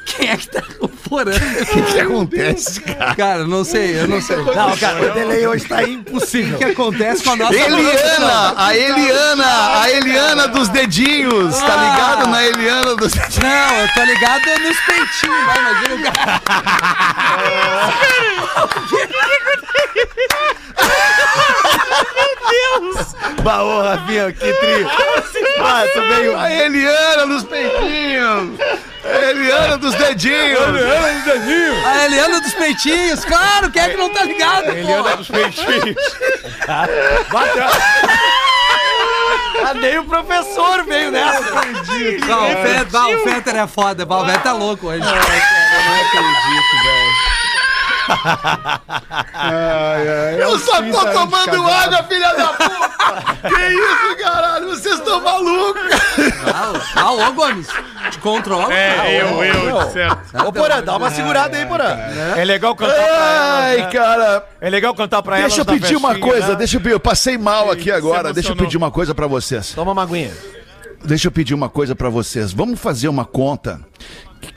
Quem 0.06 0.30
é 0.30 0.36
que 0.38 0.48
tá 0.50 0.62
com 0.62 0.86
o? 0.86 0.92
O 1.12 1.26
que, 1.66 1.82
que 1.94 2.00
acontece, 2.00 2.80
cara? 2.82 3.16
Cara, 3.16 3.46
não 3.46 3.64
sei, 3.66 4.00
eu 4.00 4.08
não 4.08 4.22
sei. 4.22 4.38
Não, 4.38 4.78
cara, 4.78 5.12
o 5.12 5.14
delay 5.14 5.46
hoje 5.46 5.66
tá 5.66 5.78
O 5.78 5.82
impossível. 5.88 6.58
que 6.58 6.64
acontece 6.66 7.22
com 7.24 7.32
a 7.32 7.36
nossa 7.36 7.54
Eliana, 7.54 8.54
a 8.58 8.76
Eliana, 8.78 9.82
a 9.82 9.92
Eliana 9.92 10.48
dos 10.48 10.70
dedinhos, 10.70 11.58
tá 11.58 11.76
ligado 11.76 12.28
na 12.30 12.44
Eliana 12.46 12.96
dos 12.96 13.12
dedinhos? 13.12 13.38
Não, 13.40 13.78
eu 13.82 13.94
tô 13.94 14.04
ligado 14.04 14.42
nos 14.62 14.80
peitinhos, 14.86 15.46
vai, 15.46 15.58
imagina 15.60 15.96
o 16.00 16.04
cara. 16.14 16.42
Baô, 23.44 23.82
Rafinha, 23.82 24.32
que 24.32 24.54
tri. 24.54 24.88
Ah, 25.64 25.84
veio. 26.02 26.38
A 26.38 26.52
Eliana 26.52 27.28
dos 27.28 27.44
peitinhos, 27.44 28.60
a 29.04 29.30
Eliana 29.30 29.78
dos 29.78 29.96
dedinhos. 29.96 30.60
A 31.86 32.06
Eliana 32.06 32.42
dos 32.42 32.54
peitinhos, 32.54 33.26
claro, 33.26 33.72
quem 33.72 33.82
é 33.82 33.90
que 33.90 33.98
não 33.98 34.10
tá 34.10 34.24
ligado? 34.24 34.70
Eliana 34.70 35.18
dos 35.18 35.28
Ah, 39.64 39.74
nem 39.76 40.00
o 40.00 40.06
professor 40.06 40.84
veio 40.86 41.12
nessa. 41.12 41.42
Não, 42.28 42.46
o 42.46 42.58
Fetter, 42.58 42.86
bah, 42.92 43.08
o 43.08 43.24
Fetter 43.24 43.56
é 43.56 43.68
foda, 43.68 44.06
o 44.06 44.26
Fetter 44.26 44.42
tá 44.42 44.54
louco 44.54 44.88
hoje. 44.88 45.02
Eu 45.02 45.06
não 45.06 45.16
acredito, 46.02 46.84
velho. 46.84 47.21
Eu 50.40 50.60
só 50.60 50.82
tô 50.82 51.06
tomando 51.12 51.68
água, 51.68 52.04
filha 52.04 52.34
da 52.34 52.48
puta! 52.48 53.50
Que 53.50 53.68
isso, 53.74 54.18
caralho? 54.24 54.70
Vocês 54.70 54.96
estão 55.00 55.22
malucos! 55.22 55.82
Ah, 56.96 57.12
ô 57.12 57.34
Gomes, 57.34 57.68
te 58.10 58.20
controla. 58.20 58.74
É, 58.74 59.22
eu, 59.22 59.44
eu, 59.44 59.90
certo. 59.92 60.48
Ô, 60.48 60.52
Porã, 60.54 60.82
dá 60.82 60.98
uma 60.98 61.10
segurada 61.12 61.58
aí, 61.58 61.66
Porã. 61.66 61.98
É 62.38 62.44
legal 62.46 62.76
cantar 62.76 62.94
pra 62.96 63.04
elas. 63.06 63.64
Ai, 63.64 63.78
né? 63.78 63.90
cara, 63.92 64.46
É 64.60 64.70
legal 64.70 64.94
cantar 64.94 65.22
pra 65.22 65.40
elas. 65.40 65.54
deixa 65.54 65.62
eu 65.62 65.66
pedir 65.66 65.96
uma 65.96 66.18
coisa, 66.20 66.50
né? 66.50 66.56
deixa 66.56 66.78
eu 66.78 66.82
pedir, 66.82 66.94
eu 66.94 67.00
passei 67.00 67.38
mal 67.38 67.72
aqui 67.72 67.92
agora, 67.92 68.34
deixa 68.34 68.50
eu 68.52 68.56
pedir 68.56 68.78
uma 68.78 68.92
coisa 68.92 69.14
pra 69.16 69.28
vocês. 69.28 69.72
Toma 69.74 69.92
uma 69.92 70.04
aguinha. 70.04 70.32
Deixa 71.04 71.28
eu 71.28 71.32
pedir 71.32 71.54
uma 71.54 71.68
coisa 71.70 71.96
pra 71.96 72.10
vocês. 72.10 72.52
Vamos 72.54 72.80
fazer 72.80 73.08
uma 73.08 73.26
conta. 73.26 73.80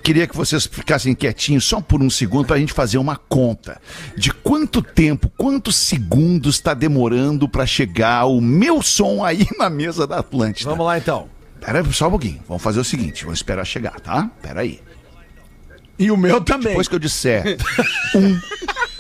Queria 0.03 0.27
que 0.27 0.37
vocês 0.37 0.67
ficassem 0.67 1.15
quietinhos 1.15 1.65
só 1.65 1.81
por 1.81 2.03
um 2.03 2.11
segundo 2.11 2.47
pra 2.47 2.59
gente 2.59 2.73
fazer 2.73 2.99
uma 2.99 3.17
conta 3.17 3.81
de 4.17 4.33
quanto 4.33 4.83
tempo, 4.83 5.31
quantos 5.37 5.77
segundos 5.77 6.61
tá 6.61 6.75
demorando 6.75 7.49
pra 7.49 7.67
chegar 7.67 8.27
o 8.27 8.41
meu 8.41 8.83
som 8.83 9.25
aí 9.25 9.47
na 9.59 9.69
mesa 9.69 10.07
da 10.07 10.19
Atlântida. 10.19 10.71
Vamos 10.71 10.87
lá, 10.87 10.99
então. 10.99 11.29
Pera 11.61 11.83
só 11.93 12.09
um 12.09 12.11
pouquinho. 12.11 12.41
Vamos 12.47 12.63
fazer 12.63 12.81
o 12.81 12.85
seguinte, 12.85 13.25
vamos 13.25 13.39
esperar 13.39 13.65
chegar, 13.65 13.99
tá? 14.01 14.31
Pera 14.43 14.61
aí. 14.61 14.81
E 15.99 16.11
o 16.11 16.17
meu 16.17 16.41
também. 16.41 16.69
Depois 16.69 16.89
que 16.89 16.95
eu 16.95 16.99
disser 16.99 17.57
um, 18.15 18.39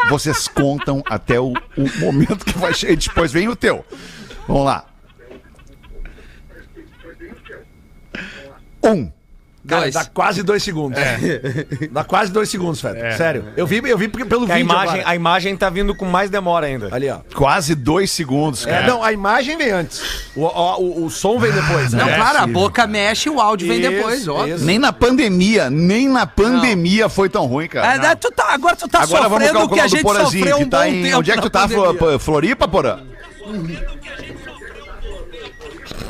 vocês 0.08 0.48
contam 0.48 1.02
até 1.06 1.40
o, 1.40 1.52
o 1.76 2.00
momento 2.00 2.44
que 2.44 2.56
vai 2.56 2.72
chegar. 2.72 2.92
E 2.92 2.96
depois 2.96 3.32
vem 3.32 3.48
o 3.48 3.56
teu. 3.56 3.84
Vamos 4.46 4.64
lá. 4.64 4.86
Um. 8.82 9.10
Cara, 9.66 9.80
Dois. 9.82 9.94
dá 9.94 10.04
quase 10.04 10.42
dois 10.42 10.62
segundos. 10.62 11.00
Dá 11.90 12.04
quase 12.04 12.30
dois 12.30 12.50
segundos, 12.50 12.82
Fred. 12.82 13.16
Sério. 13.16 13.46
Eu 13.56 13.66
vi, 13.66 13.80
eu 13.84 13.96
vi 13.96 14.08
porque- 14.08 14.26
pelo 14.26 14.44
Que 14.44 14.52
a 14.52 14.56
vídeo 14.56 14.66
imagem, 14.70 14.94
agora. 15.00 15.08
a 15.08 15.14
imagem 15.16 15.56
tá 15.56 15.70
vindo 15.70 15.94
com 15.94 16.04
mais 16.04 16.28
demora 16.28 16.66
ainda. 16.66 16.88
Ali, 16.94 17.08
ó. 17.08 17.20
Quase 17.34 17.74
dois 17.74 18.10
segundos, 18.10 18.66
É, 18.66 18.70
cara. 18.70 18.86
não, 18.86 19.02
a 19.02 19.10
imagem 19.10 19.56
vem 19.56 19.70
antes. 19.70 20.02
O, 20.36 20.42
ó, 20.42 20.76
o, 20.78 21.06
o 21.06 21.10
som 21.10 21.38
vem 21.38 21.50
depois. 21.50 21.94
Não, 21.94 22.04
né? 22.04 22.14
claro, 22.14 22.38
a 22.40 22.46
boca 22.46 22.86
mexe 22.86 23.28
e 23.30 23.32
o 23.32 23.40
áudio 23.40 23.66
vem 23.66 23.80
Isso, 23.80 23.90
depois, 23.90 24.28
ó. 24.28 24.44
Nem 24.60 24.78
na 24.78 24.92
pandemia, 24.92 25.70
nem 25.70 26.08
na 26.10 26.26
pandemia 26.26 27.08
foi 27.08 27.30
tão 27.30 27.46
ruim, 27.46 27.66
cara. 27.66 27.94
É, 27.94 27.98
né, 27.98 28.14
tu 28.16 28.30
tá, 28.32 28.52
agora 28.52 28.76
tu 28.76 28.86
tá 28.86 29.02
Agora 29.02 29.28
vamos 29.30 29.46
sofrendo 29.46 29.64
o 29.64 29.68
que 29.70 29.80
a 29.80 29.84
do 29.84 29.88
gente 29.88 30.02
Porazinho, 30.02 30.30
sofreu 30.44 30.56
que 30.58 30.64
um 30.64 30.68
tá 30.68 30.78
bom 30.80 30.84
em... 30.84 31.02
tempo 31.04 31.18
Onde 31.20 31.30
é 31.30 31.34
que 31.36 31.40
tu 31.42 31.48
tá, 31.50 31.60
pandemia. 31.62 31.94
Flo- 31.94 32.18
Floripa, 32.18 32.68
Porã? 32.68 32.98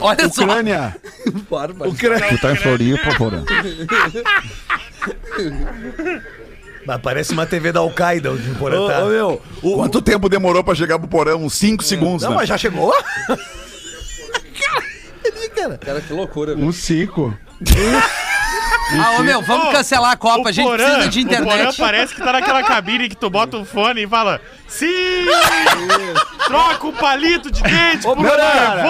Olha 0.00 0.28
só. 0.28 0.42
Ucrânia. 1.87 2.28
Tu 2.28 2.38
tá 2.40 2.52
em 2.52 2.57
Floripa, 2.57 3.14
Porã. 3.16 3.42
Mas 6.87 7.00
parece 7.00 7.33
uma 7.33 7.46
TV 7.46 7.72
da 7.72 7.80
Al-Qaeda 7.80 8.33
onde 8.33 8.48
o 8.50 8.52
Ô, 8.52 8.57
Porã 8.57 8.87
tá. 8.88 9.04
ô, 9.04 9.09
meu, 9.09 9.42
o- 9.62 9.74
Quanto 9.76 10.02
tempo 10.02 10.28
demorou 10.28 10.62
pra 10.62 10.74
chegar 10.74 10.98
pro 10.98 11.09
Porã? 11.09 11.35
Uns 11.37 11.54
5 11.54 11.83
segundos, 11.83 12.22
Não, 12.22 12.30
né? 12.30 12.37
mas 12.37 12.48
já 12.48 12.59
chegou? 12.59 12.92
Cara, 15.80 16.00
que 16.02 16.12
loucura. 16.12 16.54
Um 16.54 16.70
cinco. 16.72 17.37
Ah, 18.92 19.16
ô 19.18 19.23
meu, 19.23 19.40
vamos 19.42 19.68
Ô, 19.68 19.73
cancelar 19.73 20.12
a 20.12 20.16
Copa, 20.16 20.51
a 20.51 20.53
gente 20.53 20.66
Porã- 20.66 20.85
precisa 20.85 21.09
de 21.09 21.20
O 21.20 21.27
Porã 21.27 21.38
internet. 21.55 21.77
parece 21.79 22.14
que 22.14 22.23
tá 22.23 22.33
naquela 22.33 22.62
cabine 22.62 23.09
que 23.09 23.16
tu 23.16 23.31
bota 23.31 23.57
o 23.57 23.64
fone 23.64 24.03
e 24.05 24.07
fala 24.07 24.40
Sim! 24.68 25.27
Troca 26.47 26.87
o 26.87 26.92
palito 26.92 27.51
de 27.51 27.62
dente 27.62 28.03
por 28.03 28.18
um 28.18 28.23
Porã! 28.23 28.83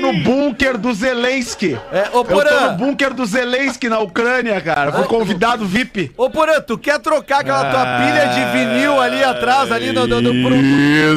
Tô 0.00 0.12
no 0.12 0.12
bunker 0.22 0.76
do 0.78 0.92
Zelensky. 0.94 1.78
É, 1.92 2.08
ô, 2.12 2.18
Eu 2.20 2.24
tô 2.24 2.24
Porã. 2.24 2.70
no 2.72 2.76
bunker 2.78 3.14
do 3.14 3.24
Zelensky 3.26 3.88
na 3.88 3.98
Ucrânia, 4.00 4.60
cara. 4.60 4.92
Fui 4.92 5.04
convidado 5.04 5.64
VIP. 5.66 6.12
Ô, 6.16 6.28
Porã, 6.30 6.60
tu 6.60 6.76
quer 6.78 6.98
trocar 6.98 7.40
aquela 7.40 7.64
tua 7.70 7.84
pilha 7.98 8.26
de 8.26 8.52
vinil 8.58 9.00
ali 9.00 9.22
atrás, 9.22 9.70
ali 9.72 9.92
no, 9.92 10.06
no, 10.06 10.20
no, 10.20 10.30
pro- 10.48 10.56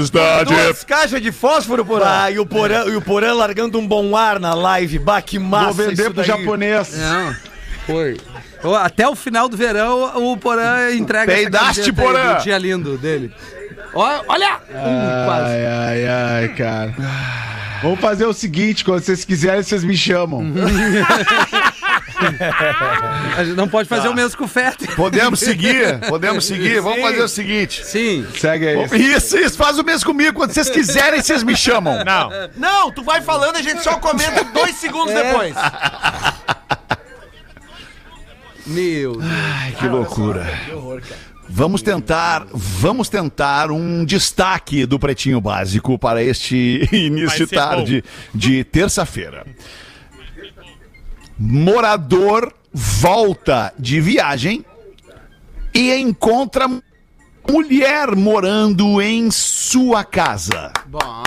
Está 0.03 0.43
duas 0.43 0.83
caixas 0.83 1.21
de 1.21 1.31
fósforo, 1.31 1.85
Porã? 1.85 2.05
Ah, 2.07 2.31
e 2.31 2.39
o 2.39 2.45
Porã, 2.45 2.85
e 2.85 2.95
o 2.95 3.01
Porã 3.01 3.33
largando 3.33 3.77
um 3.79 3.87
bom 3.87 4.15
ar 4.15 4.39
na 4.39 4.53
live. 4.53 4.99
Bah, 4.99 5.21
que 5.21 5.37
massa 5.39 5.65
Vou 5.65 5.73
vender 5.73 5.93
isso 5.93 6.03
pro 6.11 6.13
daí. 6.13 6.25
japonês. 6.25 6.97
Não, 6.97 7.35
foi. 7.85 8.17
Até 8.81 9.07
o 9.07 9.15
final 9.15 9.47
do 9.47 9.55
verão, 9.55 10.11
o 10.31 10.35
Porã 10.37 10.91
entrega 10.93 11.31
Peidaste, 11.33 11.81
aí 11.81 11.91
Porã. 11.93 12.33
do 12.35 12.43
dia 12.43 12.57
lindo 12.57 12.97
dele. 12.97 13.31
Olha! 13.93 14.60
Quase. 15.25 15.45
Ai, 15.45 15.65
ai, 15.65 16.08
ai, 16.08 16.47
cara. 16.49 16.93
Vamos 17.82 17.99
fazer 18.02 18.25
o 18.25 18.34
seguinte, 18.34 18.84
quando 18.84 19.02
vocês 19.02 19.23
quiserem, 19.23 19.63
vocês 19.63 19.84
me 19.84 19.95
chamam. 19.95 20.43
A 23.38 23.43
gente 23.43 23.56
não 23.56 23.69
pode 23.69 23.88
fazer 23.88 24.10
o 24.10 24.13
mesmo 24.13 24.38
com 24.38 24.43
o 24.43 24.47
Fetter. 24.47 24.93
Podemos 24.95 25.39
seguir, 25.39 25.99
podemos 26.10 26.45
seguir. 26.45 26.82
Vamos 26.82 27.02
fazer 27.02 27.21
o 27.21 27.28
seguinte. 27.30 27.86
Sim. 27.86 28.28
Segue 28.36 28.67
aí. 28.67 28.86
Isso, 29.15 29.38
isso, 29.38 29.58
faz 29.58 29.80
o 29.80 29.84
mesmo 29.84 30.06
comigo. 30.06 30.34
Quando 30.34 30.52
vocês 30.52 30.69
quiserem, 30.69 31.21
vocês 31.21 31.41
me 31.43 31.56
chamam. 31.56 32.04
Não. 32.04 32.30
Não, 32.58 32.91
tu 32.91 33.02
vai 33.04 33.21
falando 33.21 33.56
e 33.56 33.60
a 33.60 33.63
gente 33.63 33.82
só 33.82 33.97
comenta 33.97 34.43
dois 34.43 34.75
segundos 34.75 35.13
depois. 35.13 35.56
Meu 38.65 39.13
Deus. 39.13 39.32
Ai, 39.32 39.71
que 39.71 39.88
loucura. 39.88 40.45
Vamos 41.51 41.81
tentar, 41.81 42.45
vamos 42.53 43.09
tentar 43.09 43.71
um 43.71 44.05
destaque 44.05 44.85
do 44.85 44.99
Pretinho 44.99 45.41
Básico 45.41 45.97
para 45.97 46.23
este 46.23 46.88
início 46.93 47.47
de 47.47 47.55
tarde 47.55 48.03
de 48.33 48.63
terça-feira. 48.63 49.45
Morador 51.38 52.53
volta 52.71 53.73
de 53.79 53.99
viagem 53.99 54.63
e 55.73 55.91
encontra 55.95 56.69
mulher 57.49 58.15
morando 58.15 59.01
em 59.01 59.31
sua 59.31 60.03
casa. 60.03 60.71
Bom. 60.85 61.23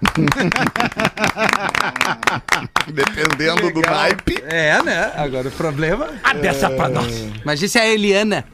Dependendo 2.92 3.72
do 3.72 3.80
naipe, 3.80 4.42
É, 4.46 4.82
né? 4.82 5.12
Agora 5.16 5.48
o 5.48 5.52
problema. 5.52 6.08
Ah, 6.22 6.34
dessa 6.34 6.70
pra 6.70 6.88
nós. 6.88 7.28
Mas 7.44 7.62
isso 7.62 7.78
é 7.78 7.82
a 7.82 7.86
Eliana. 7.86 8.44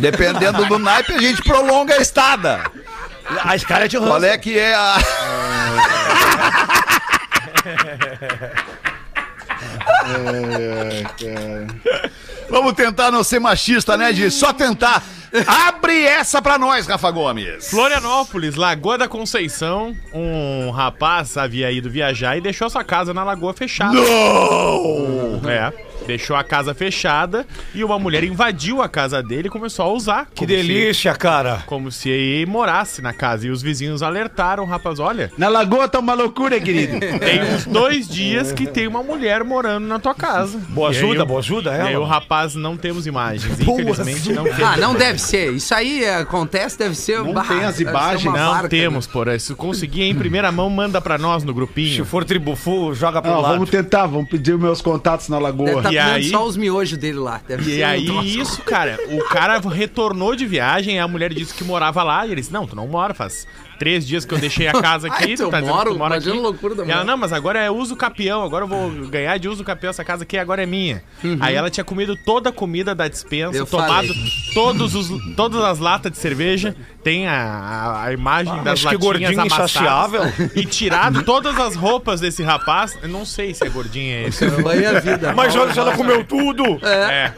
dependendo 0.00 0.64
do 0.66 0.78
naipe, 0.78 1.12
a 1.12 1.20
gente 1.20 1.42
prolonga 1.42 1.94
a 1.94 1.98
estada. 1.98 2.60
A 3.42 3.56
escala 3.56 3.84
é 3.84 3.88
de 3.88 3.98
Qual 3.98 4.22
é 4.22 4.36
que 4.36 4.58
é 4.58 4.74
a. 4.74 4.96
Vamos 12.48 12.72
tentar 12.74 13.10
não 13.10 13.24
ser 13.24 13.40
machista, 13.40 13.96
né, 13.96 14.12
de 14.12 14.30
só 14.30 14.52
tentar. 14.52 15.02
Abre 15.46 16.04
essa 16.04 16.40
pra 16.40 16.56
nós, 16.56 16.86
Rafa 16.86 17.10
Gomes. 17.10 17.68
Florianópolis, 17.68 18.54
Lagoa 18.54 18.96
da 18.96 19.08
Conceição, 19.08 19.96
um 20.12 20.70
rapaz 20.70 21.36
havia 21.36 21.72
ido 21.72 21.90
viajar 21.90 22.36
e 22.36 22.40
deixou 22.40 22.70
sua 22.70 22.84
casa 22.84 23.12
na 23.12 23.24
lagoa 23.24 23.52
fechada. 23.52 23.94
Não! 23.94 25.40
É, 25.50 25.72
deixou 26.06 26.36
a 26.36 26.44
casa 26.44 26.74
fechada 26.74 27.46
e 27.74 27.82
uma 27.84 27.98
mulher 27.98 28.24
invadiu 28.24 28.82
a 28.82 28.88
casa 28.88 29.22
dele 29.22 29.48
e 29.48 29.50
começou 29.50 29.86
a 29.86 29.92
usar. 29.92 30.26
Que 30.26 30.46
como 30.46 30.50
se- 30.50 30.56
delícia, 30.56 31.14
cara. 31.14 31.62
como 31.66 31.90
se 31.90 32.08
ele 32.10 32.46
morasse 32.46 33.00
na 33.02 33.12
casa. 33.12 33.46
E 33.46 33.50
os 33.50 33.62
vizinhos 33.62 34.02
alertaram, 34.02 34.64
rapaz, 34.64 34.98
olha, 34.98 35.30
Na 35.38 35.48
lagoa 35.48 35.88
tá 35.88 35.98
uma 35.98 36.14
loucura, 36.14 36.60
querido. 36.60 36.98
tem 37.18 37.42
uns 37.42 37.64
dois 37.66 38.08
dias 38.08 38.52
que 38.52 38.66
tem 38.66 38.86
uma 38.86 39.02
mulher 39.02 39.42
morando 39.44 39.86
na 39.86 39.98
tua 39.98 40.14
casa. 40.14 40.58
Boa 40.68 40.92
E 40.92 40.96
ajuda, 40.96 41.22
o- 41.22 41.26
boa 41.26 41.40
ajuda 41.40 41.70
E 41.76 41.80
aí 41.80 41.94
o 41.94 41.98
ela. 42.00 42.06
rapaz 42.06 42.54
não 42.54 42.76
temos 42.76 43.06
imagens. 43.06 43.58
Infelizmente 43.60 44.32
não 44.32 44.44
temos. 44.44 44.62
Ah, 44.62 44.76
não 44.76 44.94
deve 44.94 45.18
ser. 45.18 45.52
Isso 45.52 45.74
aí 45.74 46.04
é, 46.04 46.16
acontece, 46.16 46.78
deve 46.78 46.94
ser. 46.94 47.18
Não 47.22 47.32
bah, 47.32 47.44
tem 47.44 47.64
as 47.64 47.80
imagens. 47.80 48.24
Não 48.24 48.32
barca, 48.52 48.68
temos, 48.68 49.06
porra. 49.06 49.38
Se 49.38 49.54
conseguir 49.54 50.02
em 50.02 50.14
primeira 50.14 50.50
mão, 50.52 50.68
manda 50.70 51.00
pra 51.00 51.16
nós 51.18 51.42
no 51.44 51.52
Se 51.52 51.54
grupinho. 51.54 52.04
for 52.04 52.24
tribufu, 52.24 52.94
joga 52.94 53.20
Não, 53.20 53.40
lado. 53.40 53.52
vamos 53.54 53.70
tentar, 53.70 54.06
vamos 54.06 54.28
pedir 54.28 54.54
os 54.54 54.60
meus 54.60 54.80
contatos 54.80 55.28
na 55.28 55.36
Deve 55.38 55.44
lagoa. 55.44 55.82
E 55.94 55.98
comendo 55.98 56.14
aí- 56.16 56.30
só 56.30 56.44
os 56.46 56.56
miojos 56.56 56.98
dele 56.98 57.18
lá. 57.18 57.40
E 57.48 57.82
um 57.82 57.86
aí, 57.86 58.04
troço. 58.06 58.26
isso, 58.26 58.62
cara, 58.62 58.98
o 59.10 59.24
cara 59.28 59.58
retornou 59.58 60.34
de 60.36 60.46
viagem, 60.46 60.98
a 61.00 61.08
mulher 61.08 61.32
disse 61.32 61.54
que 61.54 61.64
morava 61.64 62.02
lá, 62.02 62.26
e 62.26 62.32
ele 62.32 62.40
disse, 62.40 62.52
não, 62.52 62.66
tu 62.66 62.74
não 62.76 62.86
mora, 62.86 63.12
faz 63.14 63.46
três 63.78 64.06
dias 64.06 64.24
que 64.24 64.32
eu 64.32 64.38
deixei 64.38 64.68
a 64.68 64.72
casa 64.80 65.08
aqui, 65.08 65.30
Ai, 65.30 65.34
tu 65.36 65.42
eu 65.42 65.50
tá 65.50 65.60
moro, 65.60 65.92
tu 65.92 65.98
mora 65.98 66.16
aqui. 66.16 66.30
loucura 66.30 66.74
da 66.76 66.84
E 66.84 66.90
ela, 66.90 67.00
mulher. 67.00 67.10
não, 67.10 67.16
mas 67.18 67.32
agora 67.32 67.58
é 67.58 67.70
uso 67.70 67.96
capião, 67.96 68.42
agora 68.42 68.64
eu 68.64 68.68
vou 68.68 68.90
ganhar 69.08 69.36
de 69.38 69.48
uso 69.48 69.64
capião 69.64 69.90
essa 69.90 70.04
casa 70.04 70.22
aqui, 70.22 70.38
agora 70.38 70.62
é 70.62 70.66
minha. 70.66 71.02
Aí 71.40 71.54
ela 71.54 71.68
tinha 71.70 71.82
comido 71.84 72.16
toda 72.16 72.50
a 72.50 72.52
comida 72.52 72.94
da 72.94 73.08
dispensa, 73.08 73.50
Uhum. 73.50 73.56
Eu 73.58 73.66
tomado 73.66 74.06
falei. 74.08 74.30
todos 74.54 74.94
os, 74.94 75.08
todas 75.34 75.60
as 75.62 75.78
latas 75.80 76.12
de 76.12 76.18
cerveja, 76.18 76.74
tem 77.04 77.28
a, 77.28 78.04
a, 78.04 78.12
imagem 78.12 78.54
das 78.62 78.64
mas 78.64 78.78
que 78.80 78.84
latinhas 78.86 79.02
gordinho 79.02 79.40
amassadas, 79.40 79.70
insaciável. 79.70 80.32
e 80.56 80.64
tirado 80.64 81.22
todas 81.22 81.56
as 81.60 81.76
roupas 81.76 82.18
desse 82.20 82.42
rapaz, 82.42 82.98
eu 83.02 83.08
não 83.10 83.26
sei 83.26 83.52
se 83.52 83.64
é 83.64 83.68
gordinho 83.68 84.26
esse. 84.26 84.48
Banha 84.62 84.96
a 84.96 85.00
vida. 85.00 85.34
Mas 85.34 85.54
olha, 85.54 85.72
se 85.74 85.78
ela 85.78 85.94
comeu 85.94 86.24
tudo. 86.24 86.80
É. 86.82 87.30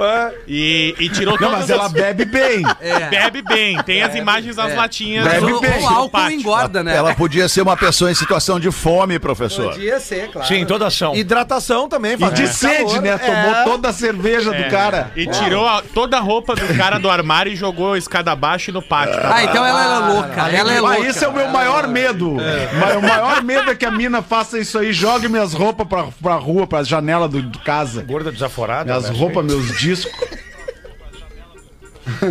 E, 0.47 0.95
e 1.01 1.09
tirou 1.09 1.33
Não, 1.33 1.49
todas 1.49 1.61
mas 1.63 1.71
ela 1.71 1.87
as... 1.87 1.93
bebe 1.93 2.25
bem. 2.25 2.63
É. 2.81 3.09
Bebe 3.09 3.43
bem, 3.43 3.83
tem 3.83 4.03
as 4.03 4.15
imagens 4.15 4.55
das 4.55 4.75
latinhas. 4.75 5.25
Mas 5.25 5.41
Bebe 5.41 5.53
o, 5.53 5.61
bem. 5.61 5.83
o 5.83 5.89
álcool 5.89 6.31
engorda, 6.31 6.85
né? 6.85 6.95
Ela 6.95 7.15
podia 7.15 7.49
ser 7.49 7.63
uma 7.63 7.77
pessoa 7.77 8.11
em 8.11 8.15
situação 8.15 8.61
de 8.61 8.71
fome, 8.71 9.19
professor. 9.19 9.73
Podia 9.73 9.99
ser, 9.99 10.31
claro. 10.31 10.47
Sim, 10.47 10.65
toda 10.65 10.87
ação. 10.87 11.15
Hidratação 11.17 11.89
também, 11.89 12.13
E 12.13 12.31
de 12.31 12.47
sede, 12.47 13.01
né? 13.01 13.19
Tomou 13.19 13.55
É. 13.55 13.65
toda 13.65 13.89
a 13.89 13.93
cerveja 13.93 14.53
do 14.53 14.71
cara. 14.71 15.11
E 15.17 15.27
tirou 15.27 15.67
a- 15.67 15.83
toda 15.83 16.19
a 16.19 16.21
roupa 16.21 16.55
do 16.55 16.77
cara 16.77 16.99
do 16.99 17.11
armário 17.11 17.53
e 17.53 17.57
jogou 17.57 17.95
a 17.95 17.99
escada 17.99 18.31
abaixo 18.31 18.71
e 18.71 18.73
no 18.73 18.83
pátio. 18.83 19.19
Ah, 19.23 19.43
então 19.43 19.56
ela 19.65 19.85
era 19.85 19.99
louca. 20.13 20.49
Ela 20.51 20.73
é 20.73 20.79
Ah, 20.79 20.81
louca. 20.81 21.07
esse 21.07 21.25
é 21.25 21.29
o 21.29 21.33
meu 21.33 21.49
maior 21.49 21.87
medo. 21.89 22.37
Ma- 22.79 22.97
O 22.99 23.03
maior 23.03 23.43
medo 23.43 23.71
é 23.71 23.75
que 23.75 23.85
a 23.87 23.91
mina 23.91 24.23
faça 24.23 24.59
isso 24.59 24.79
aí, 24.79 24.93
jogue 24.93 25.29
minhas 25.29 25.53
roupas 25.53 25.87
pra, 25.87 26.05
pra 26.23 26.35
rua, 26.35 26.67
pra 26.67 26.83
janela 26.83 27.29
do, 27.29 27.43
do 27.43 27.59
casa. 27.61 28.03
Gorda 28.03 28.33
desaforada. 28.33 28.85
Minhas 28.85 29.11
né? 29.11 29.17
roupas, 29.19 29.45
meus 29.45 29.77
discos. 29.79 30.13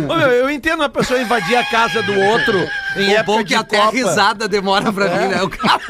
Ô, 0.08 0.14
meu, 0.14 0.30
eu 0.30 0.50
entendo 0.50 0.80
uma 0.80 0.88
pessoa 0.88 1.20
invadir 1.20 1.54
a 1.56 1.64
casa 1.64 2.02
do 2.02 2.18
outro 2.18 2.66
em 2.96 3.08
O 3.08 3.10
época 3.10 3.24
bom 3.24 3.40
é 3.40 3.42
de 3.42 3.48
que 3.48 3.54
até 3.54 3.76
Copa. 3.76 3.88
a 3.88 3.92
risada 3.92 4.48
demora 4.48 4.90
pra 4.90 5.06
vir, 5.06 5.28
né? 5.28 5.42
O 5.42 5.50
cara... 5.50 5.80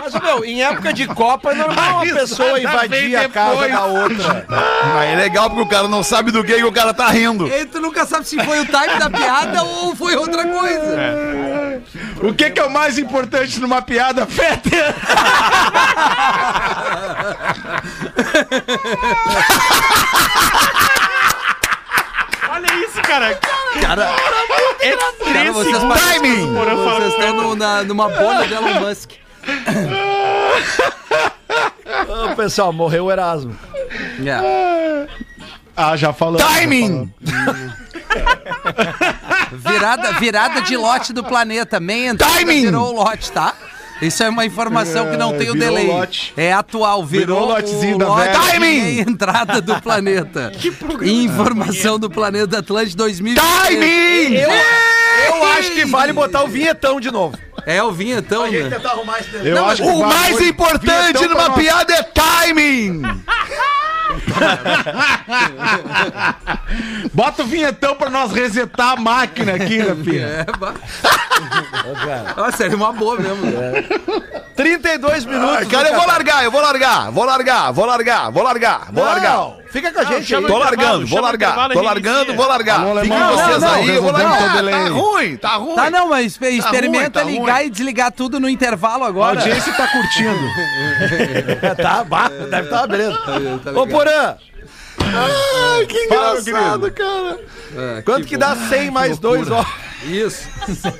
Mas, 0.00 0.14
meu, 0.14 0.42
em 0.44 0.62
época 0.62 0.92
de 0.92 1.06
Copa 1.06 1.52
é 1.52 1.54
normal 1.54 2.02
uma 2.02 2.14
pessoa 2.14 2.58
invadir 2.58 3.14
a 3.16 3.28
casa 3.28 3.68
da 3.68 3.84
outra. 3.84 4.46
Mas 4.48 5.10
é 5.10 5.16
legal 5.16 5.50
porque 5.50 5.62
o 5.62 5.68
cara 5.68 5.86
não 5.86 6.02
sabe 6.02 6.30
do 6.30 6.42
que, 6.42 6.54
que 6.54 6.64
o 6.64 6.72
cara 6.72 6.94
tá 6.94 7.08
rindo. 7.10 7.46
E 7.46 7.66
tu 7.66 7.78
nunca 7.78 8.06
sabe 8.06 8.26
se 8.26 8.42
foi 8.42 8.58
o 8.60 8.64
time 8.64 8.98
da 8.98 9.10
piada 9.10 9.62
ou 9.62 9.94
foi 9.94 10.16
outra 10.16 10.46
coisa. 10.46 11.82
O 12.22 12.32
que, 12.32 12.50
que 12.50 12.58
é 12.60 12.64
o 12.64 12.70
mais 12.70 12.96
importante 12.96 13.60
numa 13.60 13.82
piada, 13.82 14.24
Fetter? 14.26 14.94
Olha 22.56 22.84
isso, 22.84 23.00
cara. 23.02 23.34
Cara, 23.80 24.04
É 24.80 24.96
cara, 24.96 25.12
três 25.24 25.52
vocês. 25.52 25.76
Timing! 25.78 26.54
Vocês 26.54 27.12
estão 27.12 27.34
no- 27.36 27.54
na- 27.54 27.82
numa 27.84 28.08
bolha 28.08 28.46
de 28.48 28.54
Elon 28.54 28.80
Musk. 28.80 29.10
Ô, 32.08 32.34
pessoal, 32.34 32.72
morreu 32.72 33.04
o 33.06 33.12
Erasmo. 33.12 33.56
É. 34.24 35.06
Ah, 35.76 35.96
já 35.96 36.12
falamos. 36.12 36.42
Timing! 36.54 37.12
Virada, 39.52 40.12
virada 40.14 40.60
de 40.62 40.76
lote 40.76 41.12
do 41.12 41.22
planeta. 41.22 41.78
Meia 41.78 42.10
entrada 42.10 42.34
Timing! 42.34 42.62
virou 42.62 42.88
o 42.94 42.96
lote, 42.96 43.30
tá? 43.32 43.54
Isso 44.00 44.22
é 44.22 44.28
uma 44.28 44.44
informação 44.44 45.10
que 45.10 45.16
não 45.16 45.36
tem 45.36 45.50
o 45.50 45.54
delay. 45.54 45.86
lote. 45.86 46.32
É 46.36 46.52
atual, 46.52 47.04
virou, 47.04 47.26
Virou 47.26 47.42
o 47.42 47.46
lotezinho 47.52 47.96
o 47.96 47.98
da 47.98 48.08
lote 48.08 48.24
velha. 48.24 48.40
Timing! 48.40 48.98
entrada 49.00 49.60
do 49.60 49.80
planeta. 49.80 50.52
Informação 51.02 51.98
do 51.98 52.10
planeta 52.10 52.58
Atlântico 52.58 52.96
2000. 52.98 53.34
Timing! 53.36 54.34
Eu, 54.34 54.50
eu 54.50 55.44
acho 55.52 55.70
que 55.72 55.84
vale 55.86 56.12
botar 56.12 56.42
o 56.44 56.48
vinhetão 56.48 57.00
de 57.00 57.10
novo. 57.10 57.38
É 57.64 57.82
o 57.82 57.90
vinhetão, 57.90 58.50
né? 58.50 58.70
Tentar 58.70 58.90
arrumar 58.90 59.18
esse 59.18 59.30
Eu 59.44 59.64
acho 59.66 59.82
que 59.82 59.88
O 59.88 60.06
mais 60.06 60.40
importante 60.40 61.26
numa 61.26 61.50
piada 61.50 61.92
é 61.94 62.02
timing! 62.02 63.02
Bota 67.12 67.42
o 67.42 67.46
vinhetão 67.46 67.94
pra 67.96 68.08
nós 68.10 68.32
resetar 68.32 68.92
a 68.92 68.96
máquina 68.96 69.54
aqui, 69.54 69.78
né, 69.78 69.96
filha? 70.04 70.26
É, 70.26 70.44
ba- 70.58 70.74
Nossa, 72.36 72.56
seria 72.56 72.76
uma 72.76 72.92
boa 72.92 73.18
mesmo. 73.18 73.46
né? 73.46 73.84
32 74.54 75.24
minutos. 75.24 75.56
Ai, 75.56 75.66
cara, 75.66 75.84
do 75.84 75.90
eu 75.94 75.98
vou 75.98 76.06
largar, 76.06 76.44
eu 76.44 76.50
vou 76.50 76.60
largar, 76.60 77.10
vou 77.10 77.24
largar, 77.24 77.72
vou 77.72 77.86
largar, 77.86 78.30
vou 78.30 78.42
largar, 78.42 78.92
vou 78.92 79.04
largar. 79.04 79.36
Não, 79.36 79.56
Fica 79.76 79.92
com 79.92 80.00
a 80.00 80.04
gente 80.04 80.34
aí. 80.34 80.46
Tô 80.46 80.56
largando, 80.56 81.06
vou 81.06 81.20
largar, 81.20 81.68
tô 81.68 81.78
a 81.78 81.82
largando, 81.82 82.34
vou 82.34 82.48
largar. 82.48 82.80
Fiquem 83.02 83.18
vocês 83.18 83.62
aí, 83.62 83.88
eu 83.90 84.02
vou 84.02 84.10
largar. 84.10 84.52
delay. 84.54 84.72
Tá 84.74 84.88
ruim, 84.88 85.36
tá 85.36 85.56
ruim. 85.56 85.74
Tá, 85.74 85.90
não, 85.90 86.08
mas 86.08 86.26
espe- 86.32 86.48
experimenta 86.48 87.20
tá 87.20 87.24
ligar 87.24 87.66
e 87.66 87.68
desligar 87.68 88.10
tudo 88.10 88.40
no 88.40 88.48
intervalo 88.48 89.04
A 89.04 89.08
agora. 89.08 89.38
audiência 89.38 89.74
tá 89.74 89.86
curtindo. 89.88 90.36
Tá, 91.76 92.02
deve 92.50 92.68
estar 92.68 92.86
beleza. 92.86 93.18
tá 93.62 93.70
Ô, 93.72 93.86
Porã, 93.86 94.36
Ai, 94.98 95.84
que 95.86 96.08
Fala, 96.08 96.40
engraçado, 96.40 96.90
cara. 96.90 97.38
É, 97.98 98.02
quanto 98.02 98.26
que, 98.26 98.36
dá 98.38 98.56
100 98.56 98.90
mais 98.90 99.18
2, 99.18 99.50
ó? 99.50 99.62
Isso. 100.04 100.48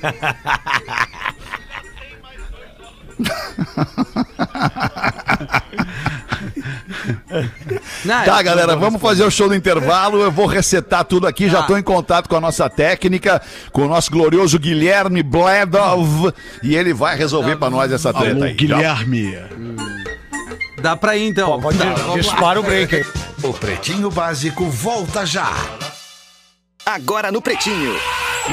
Não, 8.04 8.24
Tá, 8.24 8.42
galera, 8.42 8.76
vamos 8.76 9.00
fazer 9.00 9.24
o 9.24 9.30
show 9.30 9.48
do 9.48 9.54
intervalo. 9.54 10.20
Eu 10.22 10.30
vou 10.30 10.46
resetar 10.46 11.04
tudo 11.04 11.26
aqui. 11.26 11.48
Já 11.48 11.58
Tá. 11.58 11.60
estou 11.62 11.78
em 11.78 11.82
contato 11.82 12.28
com 12.28 12.36
a 12.36 12.40
nossa 12.40 12.68
técnica, 12.68 13.40
com 13.72 13.82
o 13.82 13.88
nosso 13.88 14.10
glorioso 14.10 14.58
Guilherme 14.58 15.22
Bledov. 15.22 16.32
E 16.62 16.74
ele 16.76 16.92
vai 16.94 17.16
resolver 17.16 17.56
pra 17.56 17.70
nós 17.70 17.90
essa 17.92 18.12
treta 18.12 18.36
Alô, 18.36 18.44
aí. 18.44 18.54
Guilherme. 18.54 19.36
Dá 20.80 20.96
pra 20.96 21.16
ir 21.16 21.28
então. 21.28 21.60
Pode 21.60 21.78
Tá, 21.78 21.94
dispara 22.14 22.60
o 22.60 22.62
break 22.62 22.94
aí. 22.96 23.04
O 23.42 23.52
Pretinho 23.52 24.10
Básico 24.10 24.64
volta 24.66 25.24
já. 25.26 25.50
Agora 26.88 27.32
no 27.32 27.42
Pretinho. 27.42 27.96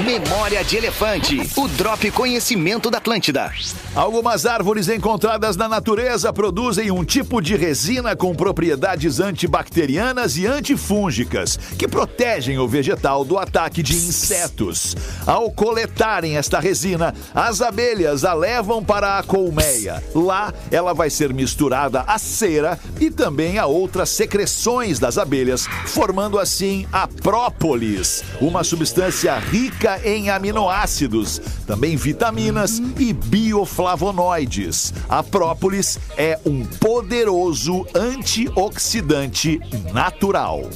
Memória 0.03 0.63
de 0.63 0.77
Elefante. 0.77 1.51
O 1.55 1.67
Drop 1.67 2.09
Conhecimento 2.09 2.89
da 2.89 2.97
Atlântida. 2.97 3.51
Algumas 3.93 4.47
árvores 4.47 4.89
encontradas 4.89 5.55
na 5.55 5.69
natureza 5.69 6.33
produzem 6.33 6.89
um 6.89 7.05
tipo 7.05 7.39
de 7.39 7.55
resina 7.55 8.15
com 8.15 8.33
propriedades 8.33 9.19
antibacterianas 9.19 10.35
e 10.35 10.47
antifúngicas 10.47 11.57
que 11.77 11.87
protegem 11.87 12.57
o 12.57 12.67
vegetal 12.67 13.23
do 13.23 13.37
ataque 13.37 13.83
de 13.83 13.93
insetos. 13.93 14.95
Ao 15.27 15.51
coletarem 15.51 16.37
esta 16.37 16.59
resina, 16.59 17.13
as 17.35 17.61
abelhas 17.61 18.25
a 18.25 18.33
levam 18.33 18.83
para 18.83 19.19
a 19.19 19.23
colmeia. 19.23 20.03
Lá, 20.15 20.51
ela 20.71 20.91
vai 20.95 21.11
ser 21.11 21.31
misturada 21.31 22.01
à 22.07 22.17
cera 22.17 22.79
e 22.99 23.11
também 23.11 23.59
a 23.59 23.67
outras 23.67 24.09
secreções 24.09 24.97
das 24.97 25.19
abelhas, 25.19 25.67
formando 25.85 26.39
assim 26.39 26.87
a 26.91 27.07
própolis, 27.07 28.22
uma 28.41 28.63
substância 28.63 29.35
rica 29.37 29.99
em 30.03 30.29
aminoácidos, 30.29 31.41
também 31.67 31.95
vitaminas 31.95 32.81
e 32.97 33.13
bioflavonoides. 33.13 34.93
A 35.07 35.21
própolis 35.23 35.99
é 36.17 36.39
um 36.45 36.65
poderoso 36.65 37.85
antioxidante 37.95 39.59
natural. 39.93 40.69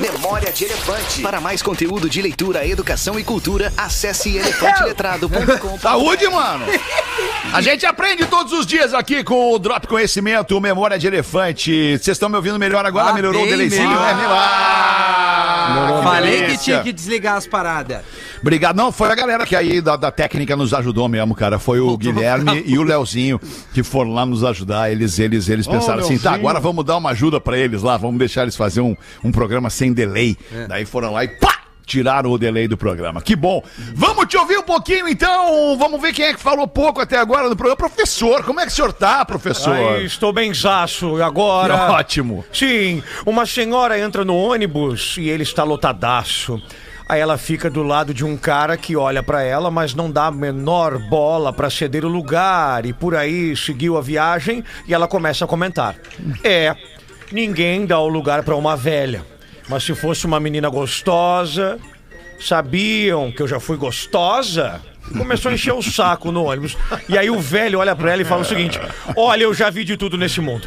Memória 0.00 0.52
de 0.52 0.64
Elefante. 0.64 1.22
Para 1.22 1.40
mais 1.40 1.62
conteúdo 1.62 2.08
de 2.08 2.20
leitura, 2.20 2.66
educação 2.66 3.18
e 3.18 3.24
cultura, 3.24 3.72
acesse 3.76 4.36
elefanteletrado.com. 4.36 5.78
Saúde, 5.78 6.28
mano! 6.28 6.64
A 7.52 7.60
gente 7.60 7.86
aprende 7.86 8.26
todos 8.26 8.52
os 8.52 8.66
dias 8.66 8.92
aqui 8.92 9.22
com 9.22 9.52
o 9.52 9.58
Drop 9.58 9.86
Conhecimento, 9.86 10.60
Memória 10.60 10.98
de 10.98 11.06
Elefante. 11.06 11.92
Vocês 11.98 12.16
estão 12.16 12.28
me 12.28 12.36
ouvindo 12.36 12.58
melhor 12.58 12.84
agora? 12.84 13.10
Ah, 13.10 13.14
Melhorou 13.14 13.42
o 13.42 13.44
bem 13.44 13.52
delayzinho, 13.52 13.88
melhor. 13.88 15.03
Ah, 15.64 16.00
Falei 16.02 16.32
que 16.32 16.40
delícia. 16.42 16.58
tinha 16.64 16.82
que 16.82 16.92
desligar 16.92 17.36
as 17.36 17.46
paradas. 17.46 18.02
Obrigado. 18.40 18.76
Não, 18.76 18.92
foi 18.92 19.10
a 19.10 19.14
galera 19.14 19.46
que 19.46 19.56
aí 19.56 19.80
da, 19.80 19.96
da 19.96 20.10
técnica 20.10 20.54
nos 20.56 20.74
ajudou 20.74 21.08
mesmo, 21.08 21.34
cara. 21.34 21.58
Foi 21.58 21.80
o 21.80 21.96
Guilherme 21.96 22.62
e 22.66 22.78
o 22.78 22.82
Leozinho 22.82 23.40
que 23.72 23.82
foram 23.82 24.12
lá 24.12 24.26
nos 24.26 24.44
ajudar. 24.44 24.90
Eles, 24.90 25.18
eles, 25.18 25.48
eles 25.48 25.66
pensaram 25.66 26.00
assim, 26.00 26.18
tá, 26.18 26.32
agora 26.32 26.60
vamos 26.60 26.84
dar 26.84 26.96
uma 26.96 27.10
ajuda 27.10 27.40
pra 27.40 27.56
eles 27.58 27.82
lá, 27.82 27.96
vamos 27.96 28.18
deixar 28.18 28.42
eles 28.42 28.56
fazer 28.56 28.80
um, 28.80 28.96
um 29.22 29.32
programa 29.32 29.70
sem 29.70 29.92
delay. 29.92 30.36
Daí 30.68 30.84
foram 30.84 31.12
lá 31.12 31.24
e 31.24 31.28
pá! 31.28 31.63
Tiraram 31.86 32.30
o 32.30 32.38
delay 32.38 32.66
do 32.66 32.76
programa. 32.76 33.20
Que 33.20 33.36
bom. 33.36 33.62
Vamos 33.94 34.26
te 34.26 34.36
ouvir 34.36 34.58
um 34.58 34.62
pouquinho, 34.62 35.06
então. 35.08 35.76
Vamos 35.76 36.00
ver 36.00 36.12
quem 36.12 36.26
é 36.26 36.34
que 36.34 36.40
falou 36.40 36.66
pouco 36.66 37.00
até 37.00 37.18
agora 37.18 37.48
no 37.48 37.56
programa. 37.56 37.76
Professor, 37.76 38.42
como 38.42 38.60
é 38.60 38.66
que 38.66 38.72
o 38.72 38.74
senhor 38.74 38.92
tá, 38.92 39.24
professor? 39.24 39.74
Aí, 39.74 40.04
estou 40.04 40.32
bem 40.32 40.52
zaço. 40.54 41.22
Agora. 41.22 41.92
Ótimo. 41.92 42.44
Sim, 42.52 43.02
uma 43.26 43.44
senhora 43.44 43.98
entra 43.98 44.24
no 44.24 44.36
ônibus 44.36 45.16
e 45.18 45.28
ele 45.28 45.42
está 45.42 45.62
lotadaço. 45.62 46.60
Aí 47.06 47.20
ela 47.20 47.36
fica 47.36 47.68
do 47.68 47.82
lado 47.82 48.14
de 48.14 48.24
um 48.24 48.34
cara 48.36 48.78
que 48.78 48.96
olha 48.96 49.22
pra 49.22 49.42
ela, 49.42 49.70
mas 49.70 49.94
não 49.94 50.10
dá 50.10 50.26
a 50.26 50.30
menor 50.30 50.98
bola 50.98 51.52
pra 51.52 51.68
ceder 51.68 52.04
o 52.04 52.08
lugar. 52.08 52.86
E 52.86 52.94
por 52.94 53.14
aí 53.14 53.54
seguiu 53.54 53.98
a 53.98 54.00
viagem 54.00 54.64
e 54.88 54.94
ela 54.94 55.06
começa 55.06 55.44
a 55.44 55.48
comentar. 55.48 55.96
É, 56.42 56.74
ninguém 57.30 57.84
dá 57.84 57.98
o 57.98 58.08
lugar 58.08 58.42
pra 58.42 58.56
uma 58.56 58.74
velha. 58.74 59.33
Mas 59.68 59.82
se 59.82 59.94
fosse 59.94 60.26
uma 60.26 60.38
menina 60.38 60.68
gostosa, 60.68 61.78
sabiam 62.40 63.32
que 63.32 63.42
eu 63.42 63.48
já 63.48 63.58
fui 63.58 63.76
gostosa? 63.76 64.80
Começou 65.16 65.50
a 65.50 65.54
encher 65.54 65.72
o 65.72 65.82
saco 65.82 66.32
no 66.32 66.44
ônibus. 66.44 66.76
E 67.08 67.18
aí 67.18 67.30
o 67.30 67.40
velho 67.40 67.78
olha 67.78 67.94
pra 67.94 68.12
ela 68.12 68.22
e 68.22 68.24
fala 68.24 68.42
o 68.42 68.44
seguinte: 68.44 68.80
Olha, 69.16 69.42
eu 69.42 69.54
já 69.54 69.68
vi 69.70 69.84
de 69.84 69.96
tudo 69.96 70.16
nesse 70.16 70.40
mundo. 70.40 70.66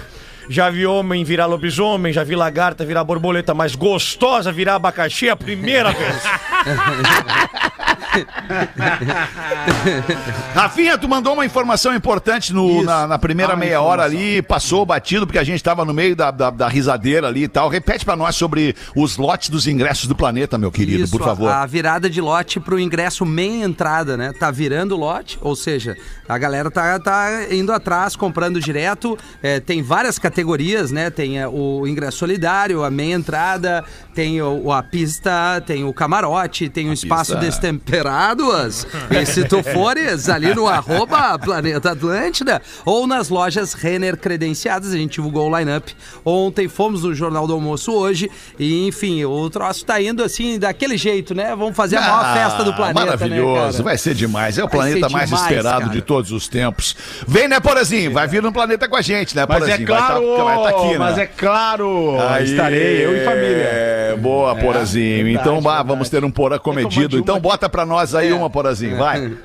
Já 0.49 0.69
vi 0.69 0.85
homem 0.85 1.23
virar 1.25 1.45
lobisomem, 1.45 2.13
já 2.13 2.23
vi 2.23 2.35
lagarta 2.35 2.85
virar 2.85 3.03
borboleta, 3.03 3.53
mas 3.53 3.75
gostosa 3.75 4.51
virar 4.51 4.75
abacaxi 4.75 5.29
a 5.29 5.35
primeira 5.35 5.91
vez. 5.91 6.23
Rafinha, 10.53 10.97
tu 10.97 11.07
mandou 11.07 11.33
uma 11.33 11.45
informação 11.45 11.93
importante 11.95 12.53
no- 12.53 12.83
na, 12.83 13.07
na 13.07 13.19
primeira 13.19 13.53
Ah, 13.53 13.55
meia 13.55 13.81
hora 13.81 14.07
informação. 14.07 14.27
ali, 14.27 14.41
passou 14.41 14.85
batido, 14.85 15.25
porque 15.25 15.39
a 15.39 15.43
gente 15.43 15.63
tava 15.63 15.85
no 15.85 15.93
meio 15.93 16.15
da, 16.15 16.31
da, 16.31 16.49
da 16.49 16.67
risadeira 16.67 17.27
ali 17.27 17.43
e 17.43 17.47
tal. 17.47 17.69
Repete 17.69 18.05
pra 18.05 18.15
nós 18.15 18.35
sobre 18.35 18.75
os 18.95 19.17
lotes 19.17 19.49
dos 19.49 19.67
ingressos 19.67 20.07
do 20.07 20.15
planeta, 20.15 20.57
meu 20.57 20.71
querido, 20.71 21.03
Isso, 21.03 21.11
por 21.17 21.23
favor. 21.23 21.49
A, 21.49 21.63
a 21.63 21.65
virada 21.65 22.09
de 22.09 22.21
lote 22.21 22.59
pro 22.59 22.79
ingresso 22.79 23.25
meia 23.25 23.65
entrada, 23.65 24.17
né? 24.17 24.33
Tá 24.33 24.51
virando 24.51 24.95
lote, 24.95 25.37
ou 25.41 25.55
seja, 25.55 25.95
a 26.27 26.37
galera 26.37 26.69
tá, 26.71 26.99
tá 26.99 27.27
indo 27.51 27.71
atrás, 27.71 28.15
comprando 28.15 28.59
direto. 28.59 29.17
É, 29.41 29.59
tem 29.59 29.81
várias 29.81 30.17
categorias, 30.19 30.91
né? 30.91 31.09
Tem 31.09 31.39
é, 31.39 31.47
o 31.47 31.85
ingresso 31.87 32.17
solidário, 32.17 32.83
a 32.83 32.89
meia 32.89 33.15
entrada, 33.15 33.83
tem 34.13 34.41
o, 34.41 34.71
a 34.71 34.81
pista, 34.83 35.61
tem 35.65 35.83
o 35.83 35.93
camarote, 35.93 36.69
tem 36.69 36.89
o 36.89 36.93
espaço 36.93 37.37
pista. 37.37 37.67
Destemperados. 38.07 38.87
E 39.11 39.25
se 39.25 39.43
tu 39.45 39.61
fores 39.63 40.29
ali 40.29 40.53
no 40.53 40.67
arroba 40.67 41.37
Planeta 41.37 41.91
Atlântida 41.91 42.61
ou 42.85 43.05
nas 43.05 43.29
lojas 43.29 43.73
Renner 43.73 44.17
credenciadas, 44.17 44.93
a 44.93 44.97
gente 44.97 45.13
divulgou 45.13 45.49
o 45.51 45.57
line-up 45.57 45.95
ontem, 46.25 46.67
fomos 46.67 47.03
no 47.03 47.13
Jornal 47.13 47.45
do 47.47 47.53
Almoço 47.53 47.91
hoje 47.93 48.29
e 48.59 48.87
enfim, 48.87 49.23
o 49.25 49.49
troço 49.49 49.85
tá 49.85 50.01
indo 50.01 50.23
assim, 50.23 50.57
daquele 50.59 50.97
jeito, 50.97 51.33
né? 51.35 51.55
Vamos 51.55 51.75
fazer 51.75 51.97
a 51.97 52.01
maior 52.01 52.25
Ah, 52.25 52.33
festa 52.33 52.63
do 52.63 52.73
planeta, 52.73 52.99
Maravilhoso, 53.05 53.77
né, 53.79 53.83
vai 53.83 53.97
ser 53.97 54.13
demais. 54.13 54.57
É 54.57 54.63
o 54.63 54.67
Vai 54.67 54.77
planeta 54.77 55.09
mais 55.09 55.29
demais, 55.29 55.45
esperado 55.51 55.81
cara. 55.81 55.93
de 55.93 56.01
todos 56.01 56.31
os 56.31 56.47
tempos. 56.47 56.95
Vem, 57.27 57.47
né, 57.47 57.59
Porazinho? 57.59 58.11
Vai 58.11 58.27
vir 58.27 58.41
no 58.41 58.51
planeta 58.51 58.87
com 58.87 58.95
a 58.95 59.01
gente, 59.01 59.35
né, 59.35 59.45
Mas 59.47 59.57
é 59.57 59.59
Porazinho? 59.61 59.87
claro, 59.87 60.27
vai 60.27 60.37
tá, 60.37 60.43
vai 60.43 60.63
tá 60.63 60.69
aqui, 60.69 60.91
né? 60.91 60.97
mas 60.97 61.17
é 61.17 61.25
claro, 61.25 62.17
Aí, 62.29 62.43
estarei 62.45 63.05
eu 63.05 63.15
e 63.17 63.23
família. 63.25 63.47
É, 63.69 64.15
boa, 64.19 64.55
Porazinho. 64.55 65.25
verdade, 65.25 65.49
então, 65.49 65.61
vamos 65.85 66.09
ter 66.09 66.23
um 66.23 66.31
Porã 66.31 66.57
comedido. 66.57 67.17
Então, 67.17 67.39
bota 67.39 67.69
pra 67.69 67.85
nós 67.85 67.96
aí 67.97 68.31
uma, 68.31 68.49
Porazinho, 68.49 68.97
vai. 68.97 69.37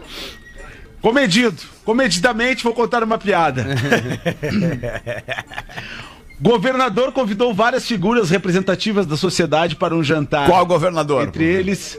Comedido. 1.01 1.57
Comedidamente 1.85 2.63
vou 2.63 2.73
contar 2.73 3.03
uma 3.03 3.19
piada. 3.19 3.67
Governador 6.41 7.13
convidou 7.13 7.55
várias 7.55 7.87
figuras 7.87 8.31
representativas 8.31 9.07
da 9.07 9.17
sociedade 9.17 9.77
para 9.77 9.95
um 9.95 10.03
jantar. 10.03 10.49
Qual 10.49 10.67
governador? 10.67 11.23
Entre 11.23 11.45
eles, 11.45 11.99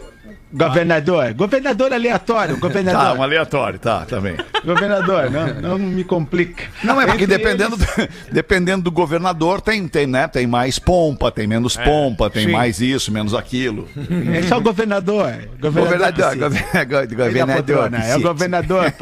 governador. 0.53 1.33
Governador 1.33 1.93
aleatório, 1.93 2.57
governador. 2.57 3.01
Tá, 3.01 3.13
um 3.13 3.23
aleatório, 3.23 3.79
tá, 3.79 4.05
também. 4.05 4.37
Governador, 4.63 5.29
não, 5.31 5.47
não 5.61 5.79
me 5.79 6.03
complica. 6.03 6.63
Não, 6.83 7.01
é 7.01 7.05
porque 7.05 7.23
Entre 7.23 7.37
dependendo, 7.37 7.75
do, 7.75 7.85
dependendo 8.31 8.83
do 8.83 8.91
governador, 8.91 9.61
tem, 9.61 9.87
tem, 9.87 10.05
né, 10.05 10.27
tem 10.27 10.45
mais 10.45 10.77
pompa, 10.77 11.31
tem 11.31 11.47
menos 11.47 11.75
pompa, 11.75 12.29
tem 12.29 12.45
sim. 12.45 12.51
mais 12.51 12.79
isso, 12.79 13.11
menos 13.11 13.33
aquilo. 13.33 13.87
É 14.33 14.43
só 14.43 14.57
o 14.57 14.61
governador. 14.61 15.33
Governador, 15.59 15.59
do 15.59 15.69
governador, 15.69 16.35
da 16.73 16.85
governador. 16.85 17.55
patrona, 17.55 17.97
É 17.97 18.15
o 18.15 18.21
governador. 18.21 18.93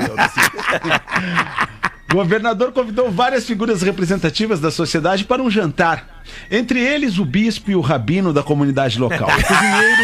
O 2.12 2.16
governador 2.16 2.72
convidou 2.72 3.12
várias 3.12 3.46
figuras 3.46 3.82
representativas 3.82 4.60
da 4.60 4.72
sociedade 4.72 5.26
para 5.26 5.42
um 5.42 5.50
jantar. 5.50 6.22
Entre 6.50 6.80
eles, 6.80 7.18
o 7.18 7.26
bispo 7.26 7.72
e 7.72 7.76
o 7.76 7.82
rabino 7.82 8.34
da 8.34 8.44
comunidade 8.44 9.00
local. 9.00 9.28
O 9.28 9.44
cozinheiro. 9.44 10.04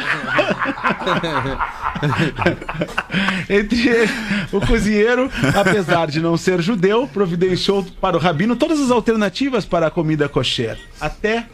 Entre 3.48 4.08
o 4.52 4.60
cozinheiro, 4.60 5.30
apesar 5.54 6.06
de 6.06 6.20
não 6.20 6.36
ser 6.36 6.60
judeu, 6.60 7.08
providenciou 7.08 7.84
para 8.00 8.16
o 8.16 8.20
rabino 8.20 8.56
todas 8.56 8.80
as 8.80 8.90
alternativas 8.90 9.64
para 9.64 9.88
a 9.88 9.90
comida 9.90 10.28
kosher. 10.28 10.78
Até 11.00 11.46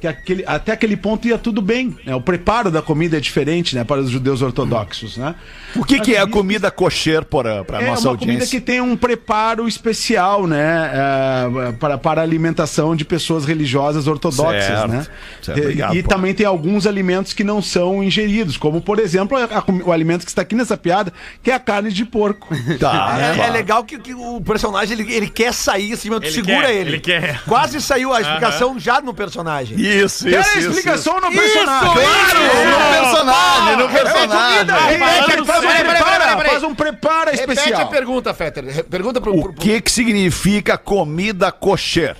que 0.00 0.06
aquele, 0.06 0.44
até 0.46 0.72
aquele 0.72 0.96
ponto 0.96 1.26
ia 1.26 1.38
tudo 1.38 1.62
bem. 1.62 1.96
Né? 2.04 2.14
O 2.14 2.20
preparo 2.20 2.70
da 2.70 2.82
comida 2.82 3.16
é 3.16 3.20
diferente 3.20 3.74
né, 3.74 3.84
para 3.84 4.00
os 4.00 4.10
judeus 4.10 4.42
ortodoxos. 4.42 5.16
Né? 5.16 5.34
O 5.76 5.84
que, 5.84 5.98
que 6.00 6.14
é 6.14 6.20
a 6.20 6.26
comida 6.26 6.70
kosher 6.70 7.24
para 7.24 7.64
a 7.72 7.82
é 7.82 7.86
nossa 7.86 8.08
uma 8.10 8.16
comida 8.18 8.32
audiência? 8.32 8.60
que 8.60 8.64
tem 8.64 8.80
um 8.80 8.96
preparo 8.96 9.66
especial, 9.66 10.46
né? 10.46 10.90
é, 10.94 11.72
para, 11.72 11.96
para 11.98 12.20
a 12.20 12.24
alimentação 12.24 12.94
de 12.94 13.04
pessoas 13.04 13.44
religiosas 13.44 14.06
ortodoxas, 14.06 14.64
Certo. 14.64 14.88
né? 14.88 15.06
Certo, 15.42 15.58
E- 15.58 15.62
obrigado, 15.62 15.96
e 15.96 16.02
também 16.02 16.34
tem 16.34 16.46
alguns 16.46 16.86
alimentos 16.86 17.32
que 17.32 17.42
não 17.44 17.62
são 17.62 18.02
ingeridos, 18.04 18.56
como, 18.56 18.80
por 18.80 18.98
exemplo, 18.98 19.36
a- 19.38 19.44
a 19.58 19.64
o 19.84 19.92
alimento 19.92 20.24
que 20.24 20.30
está 20.30 20.42
aqui 20.42 20.54
nessa 20.54 20.76
piada, 20.76 21.12
que 21.42 21.50
é 21.50 21.54
a 21.54 21.58
carne 21.58 21.90
de 21.92 22.04
porco. 22.04 22.54
Tá, 22.78 23.16
É, 23.20 23.30
é 23.30 23.34
claro. 23.34 23.52
legal 23.52 23.84
que, 23.84 23.98
que 23.98 24.12
o 24.14 24.40
personagem 24.40 24.98
ele, 24.98 25.12
ele 25.12 25.28
quer 25.28 25.52
sair 25.54 25.92
assim, 25.92 26.10
mas 26.10 26.20
tu 26.20 26.26
Ele 26.26 26.32
segura 26.32 26.66
quer, 26.66 26.74
ele. 26.74 26.90
ele 26.90 27.00
quer. 27.00 27.40
Quase 27.46 27.80
saiu 27.80 28.12
a 28.12 28.20
explicação 28.22 28.78
já 28.78 29.00
no 29.00 29.14
personagem. 29.14 29.78
Isso, 29.94 30.28
isso, 30.28 30.36
a 30.36 30.40
isso, 30.58 30.68
explicação 30.70 31.20
no 31.20 31.28
Isso, 31.30 31.40
personagem? 31.42 31.92
Claro, 31.94 32.40
no 32.70 32.78
personagem, 33.08 33.76
no 33.76 33.88
personagem. 33.88 34.66
Repete, 34.88 35.44
faz 35.46 35.64
um 35.64 35.68
prepara, 35.68 36.44
faz 36.44 36.62
um 36.62 36.74
prepara 36.74 37.30
Repete 37.30 37.52
especial. 37.52 37.82
a 37.82 37.86
pergunta, 37.86 38.34
Fetter. 38.34 38.84
Pergunta 38.84 39.20
pro, 39.20 39.36
O 39.38 39.42
pro- 39.42 39.52
que 39.54 39.80
que 39.80 39.90
significa 39.90 40.76
comida 40.78 41.52
kosher? 41.52 42.16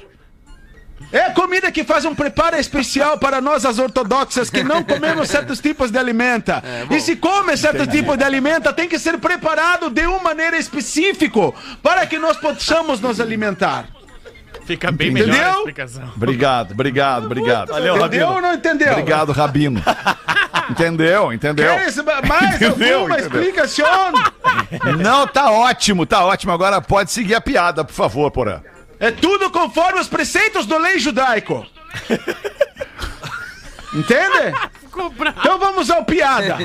É 1.12 1.30
comida 1.30 1.70
que 1.70 1.84
faz 1.84 2.04
um 2.04 2.14
preparo 2.14 2.56
especial 2.56 3.18
para 3.18 3.40
nós, 3.40 3.64
as 3.64 3.78
ortodoxas, 3.78 4.50
que 4.50 4.64
não 4.64 4.82
comemos 4.82 5.28
certos 5.28 5.60
tipos 5.60 5.90
de 5.90 5.98
alimenta. 5.98 6.62
e 6.90 6.98
se 7.00 7.14
come 7.16 7.56
certo 7.56 7.86
tipo 7.86 8.16
de 8.16 8.24
alimenta, 8.24 8.72
tem 8.72 8.88
que 8.88 8.98
ser 8.98 9.18
preparado 9.18 9.90
de 9.90 10.06
uma 10.06 10.18
maneira 10.20 10.56
específica 10.56 11.52
para 11.82 12.04
que 12.06 12.18
nós 12.18 12.36
possamos 12.36 13.00
nos 13.00 13.20
alimentar. 13.20 13.86
Fica 14.66 14.90
bem 14.90 15.10
Entendeu? 15.10 15.28
melhor 15.34 15.46
a 15.46 15.56
explicação. 15.58 16.12
Obrigado, 16.16 16.72
obrigado, 16.72 17.24
obrigado. 17.26 17.68
Valeu, 17.68 17.96
entendeu 17.96 18.26
ou 18.28 18.32
Rabino. 18.34 18.48
não 18.48 18.54
entendeu? 18.54 18.92
Obrigado, 18.92 19.32
Rabino. 19.32 19.82
Entendeu, 20.70 21.32
entendeu? 21.32 21.74
Queres 21.76 21.96
mais 22.26 22.54
Entendeu, 22.56 23.00
alguma 23.00 23.18
entendeu. 23.20 23.42
explicação? 23.42 24.12
Não, 24.98 25.26
tá 25.26 25.50
ótimo, 25.50 26.06
tá 26.06 26.24
ótimo. 26.24 26.52
Agora 26.52 26.80
pode 26.80 27.10
seguir 27.10 27.34
a 27.34 27.40
piada, 27.40 27.84
por 27.84 27.92
favor, 27.92 28.30
Porã. 28.30 28.60
É 28.98 29.10
tudo 29.10 29.50
conforme 29.50 30.00
os 30.00 30.08
preceitos 30.08 30.64
do 30.64 30.78
lei 30.78 30.98
judaico. 30.98 31.66
Entende? 33.92 34.54
Então 35.38 35.58
vamos 35.58 35.90
ao 35.90 36.04
piada. 36.04 36.56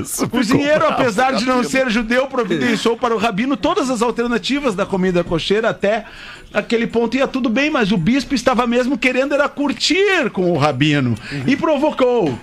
Isso, 0.00 0.24
O 0.24 0.28
cozinheiro, 0.28 0.86
apesar 0.86 1.32
de 1.32 1.44
não 1.46 1.62
ser 1.64 1.88
judeu, 1.90 2.26
providenciou 2.26 2.96
para 2.96 3.14
o 3.14 3.18
rabino 3.18 3.56
todas 3.56 3.88
as 3.90 4.02
alternativas 4.02 4.74
da 4.74 4.84
comida 4.84 5.22
cocheira 5.24 5.70
até 5.70 6.04
aquele 6.52 6.86
ponto 6.86 7.16
ia 7.16 7.26
tudo 7.26 7.48
bem, 7.48 7.70
mas 7.70 7.92
o 7.92 7.96
bispo 7.96 8.34
estava 8.34 8.66
mesmo 8.66 8.98
querendo 8.98 9.34
era 9.34 9.48
curtir 9.48 10.30
com 10.30 10.50
o 10.52 10.58
rabino 10.58 11.14
e 11.46 11.56
provocou. 11.56 12.38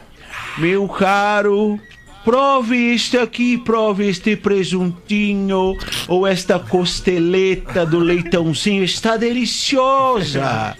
Meu 0.57 0.87
caro, 0.87 1.79
prove 2.23 2.93
este 2.93 3.17
aqui, 3.17 3.57
prove 3.57 4.07
este 4.09 4.35
presuntinho 4.35 5.77
ou 6.07 6.25
esta 6.25 6.59
costeleta 6.59 7.85
do 7.85 7.99
leitãozinho, 7.99 8.83
está 8.83 9.17
deliciosa. 9.17 10.75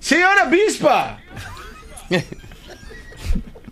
Senhora 0.00 0.44
bispa! 0.46 1.18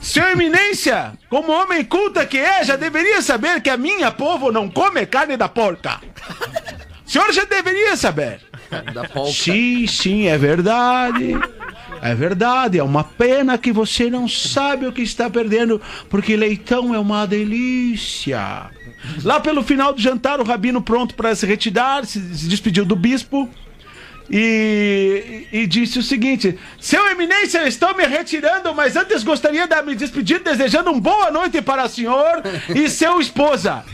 Sua 0.00 0.32
Eminência, 0.32 1.12
como 1.28 1.52
homem 1.52 1.84
culta 1.84 2.24
que 2.24 2.38
é, 2.38 2.64
já 2.64 2.74
deveria 2.74 3.20
saber 3.20 3.60
que 3.60 3.68
a 3.68 3.76
minha 3.76 4.10
povo 4.10 4.50
não 4.50 4.68
come 4.68 5.04
carne 5.04 5.36
da 5.36 5.46
porca. 5.48 6.00
O 7.10 7.12
senhor 7.12 7.32
já 7.32 7.44
deveria 7.44 7.96
saber. 7.96 8.38
Sim, 9.32 9.84
sim, 9.88 10.26
é 10.28 10.38
verdade. 10.38 11.34
É 12.00 12.14
verdade, 12.14 12.78
é 12.78 12.84
uma 12.84 13.02
pena 13.02 13.58
que 13.58 13.72
você 13.72 14.08
não 14.08 14.28
sabe 14.28 14.86
o 14.86 14.92
que 14.92 15.02
está 15.02 15.28
perdendo, 15.28 15.82
porque 16.08 16.36
leitão 16.36 16.94
é 16.94 17.00
uma 17.00 17.26
delícia. 17.26 18.70
Lá 19.24 19.40
pelo 19.40 19.64
final 19.64 19.92
do 19.92 20.00
jantar, 20.00 20.40
o 20.40 20.44
rabino 20.44 20.80
pronto 20.80 21.16
para 21.16 21.34
se 21.34 21.44
retirar, 21.46 22.06
se 22.06 22.20
despediu 22.20 22.84
do 22.84 22.94
bispo 22.94 23.50
e, 24.30 25.48
e 25.52 25.66
disse 25.66 25.98
o 25.98 26.02
seguinte: 26.02 26.56
Seu 26.78 27.04
Eminência, 27.08 27.58
eu 27.58 27.66
estou 27.66 27.96
me 27.96 28.06
retirando, 28.06 28.72
mas 28.74 28.94
antes 28.94 29.24
gostaria 29.24 29.66
de 29.66 29.82
me 29.82 29.96
despedir 29.96 30.40
desejando 30.40 30.90
uma 30.90 31.00
boa 31.00 31.30
noite 31.32 31.60
para 31.60 31.84
o 31.84 31.88
senhor 31.88 32.42
e 32.74 32.88
seu 32.88 33.20
esposa. 33.20 33.84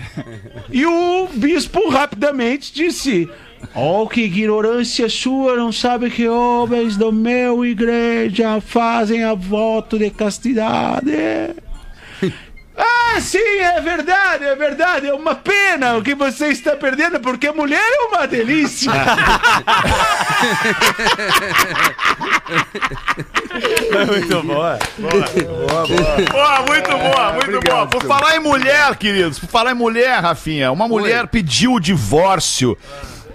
E 0.71 0.85
o 0.85 1.27
bispo 1.33 1.89
rapidamente 1.89 2.73
disse: 2.75 3.29
Oh, 3.75 4.07
que 4.07 4.23
ignorância 4.23 5.09
sua, 5.09 5.57
não 5.57 5.73
sabe 5.73 6.11
que 6.11 6.29
homens 6.29 6.97
do 6.97 7.11
meu 7.11 7.65
igreja 7.65 8.61
fazem 8.61 9.25
a 9.25 9.33
voto 9.33 9.99
de 9.99 10.11
castidade. 10.11 11.13
Ah, 13.15 13.21
sim, 13.21 13.39
é 13.39 13.81
verdade, 13.81 14.45
é 14.45 14.55
verdade. 14.57 15.07
É 15.07 15.15
uma 15.15 15.35
pena 15.35 15.97
o 15.97 16.03
que 16.03 16.15
você 16.15 16.49
está 16.49 16.77
perdendo, 16.77 17.21
porque 17.21 17.51
mulher 17.51 17.81
é 17.81 18.01
uma 18.09 18.27
delícia. 18.27 18.93
Muito 24.07 24.43
boa. 24.43 24.79
Boa, 26.31 26.63
muito 26.63 26.91
boa, 26.91 27.33
muito 27.33 27.61
boa. 27.61 27.87
Por 27.87 28.05
falar 28.05 28.37
em 28.37 28.41
mulher, 28.41 28.95
queridos, 28.97 29.39
por 29.39 29.49
falar 29.49 29.73
em 29.73 29.75
mulher, 29.75 30.21
Rafinha, 30.21 30.71
uma 30.71 30.87
mulher 30.87 31.27
pediu 31.27 31.75
o 31.75 31.81
divórcio 31.81 32.77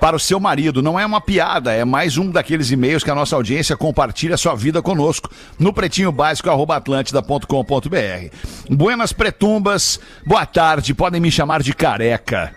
para 0.02 0.16
o 0.16 0.20
seu 0.20 0.40
marido. 0.40 0.82
Não 0.82 1.00
é 1.00 1.06
uma 1.06 1.22
piada, 1.22 1.72
é 1.72 1.86
mais 1.86 2.18
um 2.18 2.32
daqueles 2.32 2.72
e-mails 2.72 3.04
que 3.04 3.12
a 3.12 3.16
nossa 3.16 3.36
audiência 3.36 3.78
compartilha 3.78 4.36
sua 4.36 4.56
vida 4.56 4.82
conosco 4.82 5.30
no 5.60 5.72
pretinho 5.72 6.12
básico 6.12 6.50
atlântida.com.br. 6.50 8.36
Buenas 8.68 9.14
pretumbas, 9.14 10.00
boa 10.26 10.44
tarde, 10.44 10.96
podem 10.96 11.22
me 11.22 11.30
chamar 11.30 11.62
de 11.62 11.72
careca. 11.76 12.52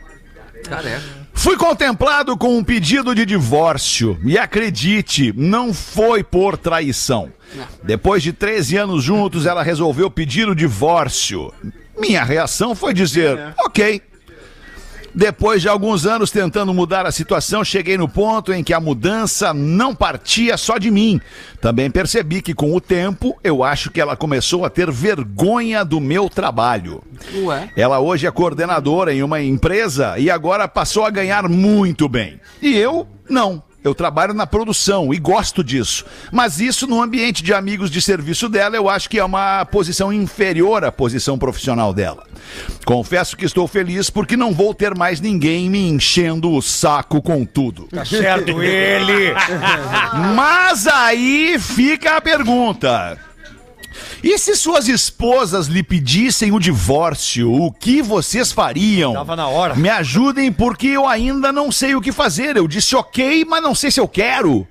Careca. 0.67 1.25
Fui 1.35 1.59
contemplado 1.59 2.35
com 2.39 2.57
um 2.57 2.65
pedido 2.65 3.15
de 3.15 3.27
divórcio 3.27 4.19
e 4.25 4.39
acredite, 4.39 5.35
não 5.37 5.75
foi 5.75 6.25
por 6.25 6.57
traição. 6.57 7.31
Depois 7.83 8.23
de 8.23 8.33
13 8.33 8.79
anos 8.79 9.05
juntos, 9.05 9.45
ela 9.45 9.63
resolveu 9.63 10.11
pedir 10.11 10.49
o 10.49 10.55
divórcio. 10.55 11.53
Minha 11.99 12.25
reação 12.25 12.75
foi 12.75 12.95
dizer: 12.95 13.39
ok. 13.59 14.01
Depois 15.15 15.63
de 15.63 15.69
alguns 15.69 16.07
anos 16.07 16.33
tentando 16.33 16.75
mudar 16.75 17.07
a 17.07 17.13
situação, 17.13 17.65
cheguei 17.65 17.97
no 17.97 18.09
ponto 18.09 18.53
em 18.53 18.65
que 18.65 18.75
a 18.75 18.81
mudança 18.81 19.55
não 19.55 19.95
partia 19.95 20.57
só 20.57 20.77
de 20.77 20.91
mim. 20.91 21.21
Também 21.61 21.89
percebi 21.89 22.43
que 22.43 22.53
com 22.53 22.75
o 22.75 22.81
tempo 22.81 23.39
eu 23.45 23.63
acho 23.63 23.93
que 23.93 24.01
ela 24.01 24.17
começou 24.17 24.65
a 24.65 24.71
ter 24.71 24.91
vergonha 24.91 25.85
do 25.85 26.01
meu 26.01 26.29
trabalho. 26.29 27.01
Ué? 27.33 27.71
Ela 27.77 28.01
hoje 28.01 28.27
é 28.27 28.31
coordenadora 28.31 29.15
em 29.15 29.23
uma 29.23 29.41
empresa 29.41 30.19
e 30.19 30.29
agora 30.29 30.67
passou 30.67 31.05
a 31.05 31.11
ganhar 31.11 31.49
muito 31.49 32.09
bem. 32.09 32.41
E 32.61 32.77
eu, 32.77 33.07
não. 33.31 33.63
Eu 33.85 33.95
trabalho 33.95 34.33
na 34.33 34.47
produção 34.47 35.13
e 35.13 35.19
gosto 35.19 35.63
disso. 35.63 36.07
Mas 36.33 36.59
isso 36.59 36.87
no 36.87 37.03
ambiente 37.03 37.43
de 37.43 37.53
amigos 37.53 37.91
de 37.91 38.01
serviço 38.01 38.49
dela, 38.49 38.75
eu 38.75 38.89
acho 38.89 39.11
que 39.11 39.19
é 39.19 39.25
uma 39.25 39.63
posição 39.67 40.11
inferior 40.11 40.83
à 40.87 40.91
posição 40.91 41.39
profissional 41.39 41.93
dela. 41.93 42.25
Confesso 42.87 43.37
que 43.37 43.45
estou 43.45 43.69
feliz 43.69 44.09
porque 44.09 44.39
não 44.39 44.55
vou 44.55 44.73
ter 44.73 44.95
mais 44.95 45.21
ninguém 45.21 45.69
me 45.69 45.87
enchendo 45.87 46.51
o 46.51 46.63
saco 46.63 47.21
com 47.21 47.45
tudo. 47.45 47.87
Tá 47.89 48.07
certo 48.07 48.63
ele. 48.63 49.35
Mas 50.35 50.87
aí 50.87 51.59
fica 51.59 52.17
a 52.17 52.21
pergunta. 52.23 53.19
E 54.25 54.39
se 54.39 54.57
suas 54.57 54.89
esposas 54.89 55.67
lhe 55.67 55.83
pedissem 55.83 56.51
o 56.51 56.59
divórcio, 56.59 57.53
o 57.53 57.71
que 57.71 58.01
vocês 58.01 58.51
fariam? 58.51 59.13
Tava 59.13 59.37
na 59.37 59.47
hora. 59.47 59.75
Me 59.75 59.91
ajudem 59.91 60.51
porque 60.51 60.87
eu 60.87 61.07
ainda 61.07 61.53
não 61.53 61.71
sei 61.71 61.95
o 61.95 62.01
que 62.01 62.11
fazer. 62.11 62.57
Eu 62.57 62.67
disse 62.67 62.97
ok, 62.97 63.45
mas 63.45 63.63
não 63.63 63.75
sei 63.75 63.91
se 63.91 64.01
eu 64.01 64.09
quero. 64.09 64.67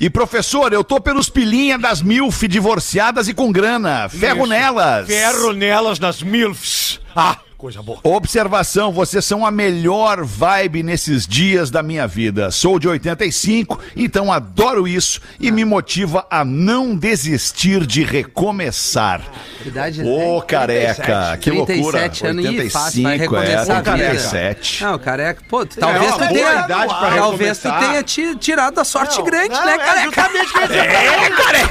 E 0.00 0.08
professor, 0.08 0.72
eu 0.72 0.84
tô 0.84 1.00
pelos 1.00 1.28
pilinha 1.28 1.76
das 1.76 2.00
milf 2.00 2.44
divorciadas 2.46 3.26
e 3.26 3.34
com 3.34 3.50
grana. 3.50 4.08
Ferro 4.08 4.42
Isso. 4.42 4.46
nelas. 4.46 5.06
Ferro 5.08 5.52
nelas 5.52 5.98
nas 5.98 6.22
milfs. 6.22 7.00
Ah, 7.14 7.38
coisa 7.62 7.80
boa. 7.80 8.00
Observação, 8.02 8.90
vocês 8.90 9.24
são 9.24 9.46
a 9.46 9.50
melhor 9.52 10.24
vibe 10.24 10.82
nesses 10.82 11.28
dias 11.28 11.70
da 11.70 11.80
minha 11.80 12.08
vida. 12.08 12.50
Sou 12.50 12.76
de 12.76 12.88
85, 12.88 13.78
então 13.94 14.32
adoro 14.32 14.88
isso 14.88 15.20
e 15.38 15.52
me 15.52 15.64
motiva 15.64 16.26
a 16.28 16.44
não 16.44 16.96
desistir 16.96 17.86
de 17.86 18.02
recomeçar. 18.02 19.20
Que 19.62 19.68
idade 19.68 20.02
Ô, 20.02 20.40
né? 20.40 20.44
careca, 20.48 21.38
que 21.40 21.52
loucura. 21.52 22.10
37 22.10 22.26
anos 22.26 22.44
e 22.46 22.68
fácil, 22.70 23.02
vai 23.04 23.12
85, 23.12 23.36
é, 23.36 23.46
recomeçar 23.46 23.76
a 23.76 23.80
vida. 23.94 24.08
37. 24.08 24.82
Não, 24.84 24.98
careca, 24.98 25.42
pô, 25.48 25.64
tu- 25.64 25.78
talvez 25.78 26.02
uma 26.02 26.12
tu 26.12 26.18
boa 26.18 26.28
tenha. 26.50 26.64
idade 26.64 26.94
pra 26.98 27.10
talvez 27.14 27.58
tu 27.58 27.70
tenha 27.78 28.02
ti- 28.02 28.36
tirado 28.40 28.80
a 28.80 28.84
sorte 28.84 29.22
grande, 29.22 29.50
Não, 29.50 29.64
né, 29.64 29.74
é 29.74 29.78
careca? 29.78 30.04
justamente 30.04 30.48
o 30.50 30.52
que 30.52 30.66
pra 30.66 30.78
ele. 31.60 31.68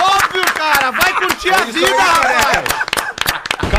Óbvio, 0.00 0.44
cara. 0.54 0.90
Vai 0.92 1.12
curtir 1.14 1.50
a 1.52 1.64
vida, 1.64 1.86
rapaz. 1.96 2.83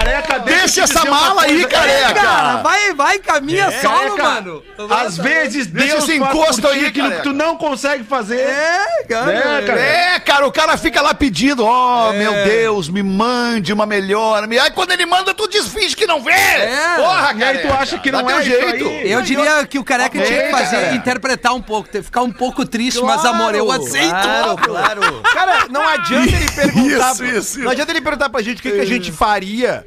Careca, 0.05 0.39
Deixa 0.39 0.81
essa 0.83 1.03
mala 1.05 1.41
aí, 1.43 1.61
coisa. 1.61 1.67
Cara, 1.67 2.13
careca. 2.13 2.57
vai, 2.63 2.93
vai, 2.93 3.19
caminha 3.19 3.71
solo, 3.81 4.15
Careca, 4.15 4.23
mano. 4.23 4.63
Às 4.91 5.17
vezes 5.17 5.65
Deixa 5.67 5.95
Deus 5.95 6.03
esse 6.09 6.19
faz 6.19 6.31
encosto 6.35 6.61
por 6.61 6.71
ti 6.71 6.77
aí, 6.79 6.85
aquilo 6.85 7.07
careca. 7.09 7.23
que 7.23 7.29
tu 7.29 7.33
não 7.35 7.55
consegue 7.57 8.03
fazer. 8.03 8.39
É, 8.41 9.03
cara. 9.09 9.33
É, 9.33 9.61
cara. 9.65 9.79
É, 9.81 10.19
cara, 10.19 10.47
o 10.47 10.51
cara 10.51 10.77
fica 10.77 11.01
lá 11.01 11.13
pedindo, 11.13 11.65
ó, 11.65 12.11
meu 12.13 12.31
Deus, 12.33 12.87
me 12.87 13.01
mande 13.01 13.73
uma 13.73 13.85
melhor. 13.85 14.47
me- 14.47 14.59
Aí 14.59 14.69
quando 14.71 14.91
ele 14.91 15.05
manda, 15.07 15.33
tu 15.33 15.47
desfinge 15.47 15.95
que 15.95 16.05
não 16.05 16.21
vê. 16.21 16.31
É. 16.31 16.95
Porra, 16.97 17.33
E 17.35 17.43
aí 17.43 17.57
tu 17.57 17.61
careca, 17.67 17.73
acha 17.81 17.97
que 17.97 18.11
não 18.11 18.29
é 18.29 18.43
jeito. 18.43 18.83
Eu 18.85 19.21
diria 19.23 19.65
que 19.65 19.79
o 19.79 19.83
careca 19.83 20.21
tinha 20.21 20.43
que 20.43 20.51
fazer, 20.51 20.81
cara. 20.81 20.95
interpretar 20.95 21.53
um 21.55 21.61
pouco, 21.61 21.89
ter- 21.89 22.03
ficar 22.03 22.21
um 22.21 22.31
pouco 22.31 22.65
triste, 22.65 23.01
mas 23.01 23.25
amor, 23.25 23.55
eu 23.55 23.71
aceito. 23.71 24.09
Claro, 24.09 24.55
claro. 24.61 25.21
Cara, 25.33 25.65
não 25.69 25.87
adianta 25.87 26.35
ele 26.35 26.51
perguntar. 26.51 27.11
Isso, 27.13 27.25
isso, 27.25 27.59
Não 27.59 27.71
adianta 27.71 27.91
ele 27.91 28.01
perguntar 28.01 28.29
pra 28.29 28.41
gente 28.41 28.59
o 28.59 28.61
que, 28.61 28.71
que 28.71 28.79
a 28.81 28.85
gente 28.85 29.11
faria 29.11 29.85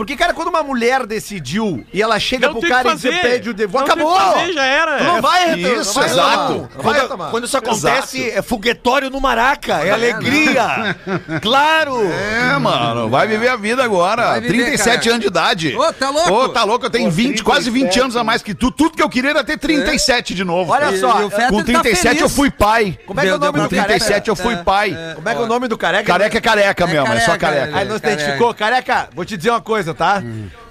Porque, 0.00 0.16
cara, 0.16 0.32
quando 0.32 0.48
uma 0.48 0.62
mulher 0.62 1.04
decidiu 1.04 1.84
e 1.92 2.00
ela 2.00 2.18
chega 2.18 2.46
Não 2.48 2.58
pro 2.58 2.66
cara 2.66 2.88
e 2.88 2.94
diz, 2.94 3.02
fazer. 3.02 3.20
pede 3.20 3.50
o 3.50 3.54
que 3.54 3.64
acabou! 3.64 4.18
fazer, 4.18 4.54
já 4.54 4.64
era. 4.64 4.96
Tu 4.96 5.04
não 5.04 5.20
vai 5.20 5.50
retomar, 5.50 5.80
Isso, 5.82 5.92
vai 5.92 6.04
exato. 6.06 6.70
vai 6.74 7.06
Quando, 7.06 7.30
quando 7.30 7.44
isso 7.44 7.56
acontece, 7.58 8.30
é 8.30 8.40
foguetório 8.40 9.10
no 9.10 9.20
Maraca, 9.20 9.84
é 9.84 9.90
alegria. 9.90 10.96
Claro! 11.42 12.00
É, 12.10 12.56
mano, 12.58 13.10
vai 13.10 13.26
viver 13.26 13.48
a 13.48 13.56
vida 13.56 13.84
agora. 13.84 14.40
Viver, 14.40 14.64
37 14.64 14.86
cara. 14.86 15.10
anos 15.10 15.20
de 15.20 15.26
idade. 15.26 15.76
Ô, 15.76 15.92
tá 15.92 16.08
louco? 16.08 16.32
Ô, 16.32 16.48
tá 16.48 16.64
louco, 16.64 16.86
eu 16.86 16.90
tenho 16.90 17.10
20, 17.10 17.44
quase 17.44 17.68
20 17.70 18.00
anos 18.00 18.16
a 18.16 18.24
mais 18.24 18.42
que 18.42 18.54
tu. 18.54 18.70
Tudo 18.70 18.96
que 18.96 19.02
eu 19.02 19.08
queria 19.08 19.30
era 19.30 19.44
ter 19.44 19.58
37 19.58 20.34
de 20.34 20.44
novo. 20.44 20.72
Olha 20.72 20.98
só, 20.98 21.24
e 21.24 21.30
Com 21.50 21.58
tá 21.58 21.64
37 21.64 22.06
eu 22.06 22.14
feliz. 22.20 22.32
fui 22.34 22.50
pai. 22.50 22.98
Como 23.04 23.20
é 23.20 23.24
que 23.24 23.28
é 23.28 23.34
o 23.34 23.38
nome 23.38 23.58
do 23.60 23.68
Com 23.68 23.76
careca? 23.76 23.88
37 23.98 24.28
eu 24.28 24.36
fui 24.36 24.56
pai. 24.56 24.96
Como 25.14 25.28
é 25.28 25.34
que 25.34 25.40
é 25.40 25.44
o 25.44 25.46
nome 25.46 25.68
do 25.68 25.76
careca? 25.76 26.04
Careca 26.04 26.38
é 26.38 26.40
careca 26.40 26.86
mesmo, 26.86 27.06
é 27.12 27.20
só 27.20 27.36
careca. 27.36 27.76
Aí 27.76 27.84
não 27.84 27.98
se 27.98 28.06
identificou. 28.06 28.54
Careca, 28.54 29.08
vou 29.14 29.24
te 29.26 29.36
dizer 29.36 29.50
uma 29.50 29.60
coisa, 29.60 29.89
tá? 29.94 30.22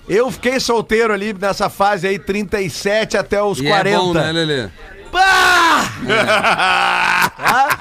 Eu 0.08 0.32
fiquei 0.32 0.60
solteiro 0.60 1.14
ali 1.14 1.34
nessa 1.34 1.70
fase 1.70 2.08
aí, 2.08 2.18
37 2.18 3.16
até 3.18 3.42
os 3.42 3.60
E 3.60 3.64
40. 3.68 3.90
é 3.90 3.98
bom, 3.98 4.14
né, 4.14 4.32
Lelê? 4.32 4.70
Pá! 5.12 5.84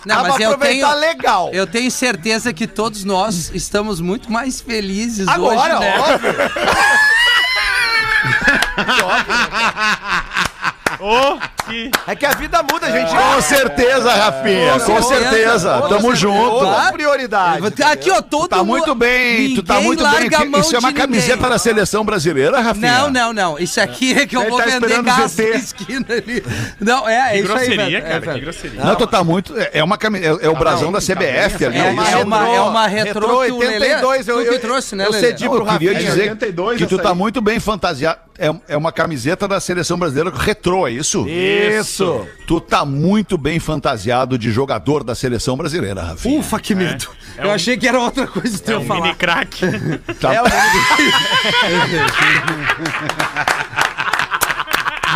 Não, 0.06 0.16
Dá 0.16 0.22
mas 0.22 0.34
pra 0.36 0.44
eu 0.44 0.52
aproveitar 0.52 0.88
tenho, 0.90 1.00
legal. 1.00 1.50
eu 1.52 1.66
tenho 1.66 1.90
certeza 1.90 2.52
que 2.52 2.66
todos 2.66 3.04
nós 3.04 3.50
estamos 3.54 4.00
muito 4.00 4.30
mais 4.32 4.60
felizes 4.60 5.26
Agora, 5.28 5.78
hoje, 5.78 5.84
né? 5.84 5.98
óbvio. 6.00 6.34
Ô, 11.00 11.38
que... 11.68 11.90
É 12.06 12.16
que 12.16 12.26
a 12.26 12.30
vida 12.32 12.62
muda, 12.62 12.90
gente. 12.90 13.10
Com 13.14 13.40
certeza, 13.42 14.10
Rafinha, 14.12 14.80
com 14.80 14.94
Com 14.94 15.02
certeza. 15.02 15.70
Tamo 15.82 15.90
certeza. 15.90 16.16
junto. 16.16 16.50
Outra 16.64 16.92
prioridade. 16.92 17.82
Aqui, 17.84 18.10
ó, 18.10 18.20
todo 18.20 18.48
Tá 18.48 18.64
muito 18.64 18.94
bem, 18.94 19.54
tu 19.54 19.62
tá 19.62 19.80
muito 19.80 20.02
bem. 20.02 20.60
Isso 20.60 20.74
é 20.74 20.78
uma 20.78 20.88
de 20.92 20.94
ninguém. 20.94 21.20
camiseta 21.20 21.48
da 21.48 21.58
seleção 21.58 22.04
brasileira, 22.04 22.60
Rafinha? 22.60 22.98
Não, 22.98 23.10
não, 23.10 23.32
não. 23.32 23.58
Isso 23.58 23.80
aqui 23.80 24.12
é 24.18 24.26
que 24.26 24.36
eu 24.36 24.40
Ele 24.40 24.50
vou 24.50 24.58
tá 24.58 24.64
vender 24.64 25.02
gás 25.02 25.36
na 25.36 25.44
esquina 25.56 26.06
ali. 26.10 26.44
Não, 26.80 27.08
é, 27.08 27.14
é 27.14 27.30
Que 27.32 27.38
isso 27.44 27.52
aí, 27.52 27.66
grosseria, 27.66 28.00
velho. 28.00 28.02
cara, 28.02 28.30
É, 28.30 28.34
que 28.34 28.40
grosseria. 28.40 28.84
Não, 28.84 28.96
tu 28.96 29.06
tá 29.06 29.22
muito. 29.22 29.56
É, 29.58 29.70
é 29.74 29.84
uma 29.84 29.96
cami- 29.98 30.20
é, 30.20 30.26
é 30.46 30.48
o 30.48 30.56
brasão 30.56 30.90
da 30.90 31.00
CBF 31.00 31.64
ali. 31.64 31.78
É 31.78 31.88
é 31.88 31.90
uma- 31.90 32.02
isso? 32.02 32.12
é 32.16 32.24
uma- 32.24 32.48
é 32.48 32.60
uma 32.60 32.86
retrô 32.86 33.40
que 33.44 33.52
o 33.52 33.58
Lelê- 33.58 33.74
82, 33.94 34.28
eu, 34.28 34.36
tu 34.38 34.42
que 34.42 34.54
eu, 34.54 34.60
trouxe, 34.60 34.96
né, 34.96 35.06
eu 35.06 35.12
cedi 35.12 35.48
pro 35.48 35.58
eu 35.58 35.66
queria 35.66 35.92
Rafinha. 35.92 36.10
dizer 36.10 36.30
82 36.30 36.78
que 36.78 36.86
tu 36.86 36.98
tá 36.98 37.10
aí. 37.10 37.14
muito 37.14 37.40
bem 37.40 37.60
fantasiado. 37.60 38.18
É, 38.38 38.54
é 38.68 38.76
uma 38.76 38.92
camiseta 38.92 39.48
da 39.48 39.58
seleção 39.58 39.98
brasileira 39.98 40.30
retrô, 40.32 40.86
é 40.86 40.92
isso? 40.92 41.26
Isso. 41.28 42.24
Tu 42.46 42.60
tá 42.60 42.84
muito 42.84 43.36
bem 43.36 43.58
fantasiado 43.58 44.38
de 44.38 44.52
jogador 44.52 45.02
da 45.02 45.14
seleção 45.14 45.56
brasileira, 45.56 46.00
Rafinha. 46.02 46.38
Ufa, 46.38 46.60
que 46.60 46.72
medo. 46.74 47.08
É 47.36 47.44
eu 47.44 47.48
um- 47.48 47.52
achei 47.52 47.76
que 47.76 47.88
era 47.88 47.98
outra 47.98 48.28
coisa 48.28 48.56
que 48.56 48.62
tu 48.62 48.70
É 48.70 48.74
ia 48.74 48.80
um 48.80 48.86
falar. 48.86 49.00
mini 49.06 49.14
crack. 49.16 49.60
Tá- 50.20 50.34
É 50.34 50.40
o 50.42 50.44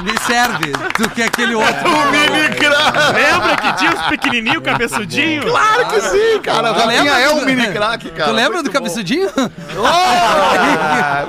Me 0.03 0.19
serve 0.27 0.73
do 0.99 1.09
que 1.11 1.23
aquele 1.23 1.55
outro. 1.55 1.89
mini 2.11 2.49
craque! 2.57 3.13
Lembra 3.15 3.57
que 3.57 3.73
tinha 3.75 3.95
os 3.95 4.03
pequenininhos, 4.09 4.63
cabeçudinhos? 4.65 5.45
Claro 5.45 5.87
que 5.91 6.01
sim, 6.01 6.41
cara. 6.43 6.73
Tu 6.75 6.81
Rafinha 6.81 7.03
lembra 7.05 7.21
é 7.21 7.31
um 7.31 7.45
mini 7.45 7.67
craque, 7.73 8.11
cara. 8.11 8.31
Tu 8.31 8.35
lembra 8.35 8.55
Muito 8.55 8.65
do 8.65 8.73
bom. 8.73 8.79
cabeçudinho? 8.81 9.31
Ah, 9.85 11.25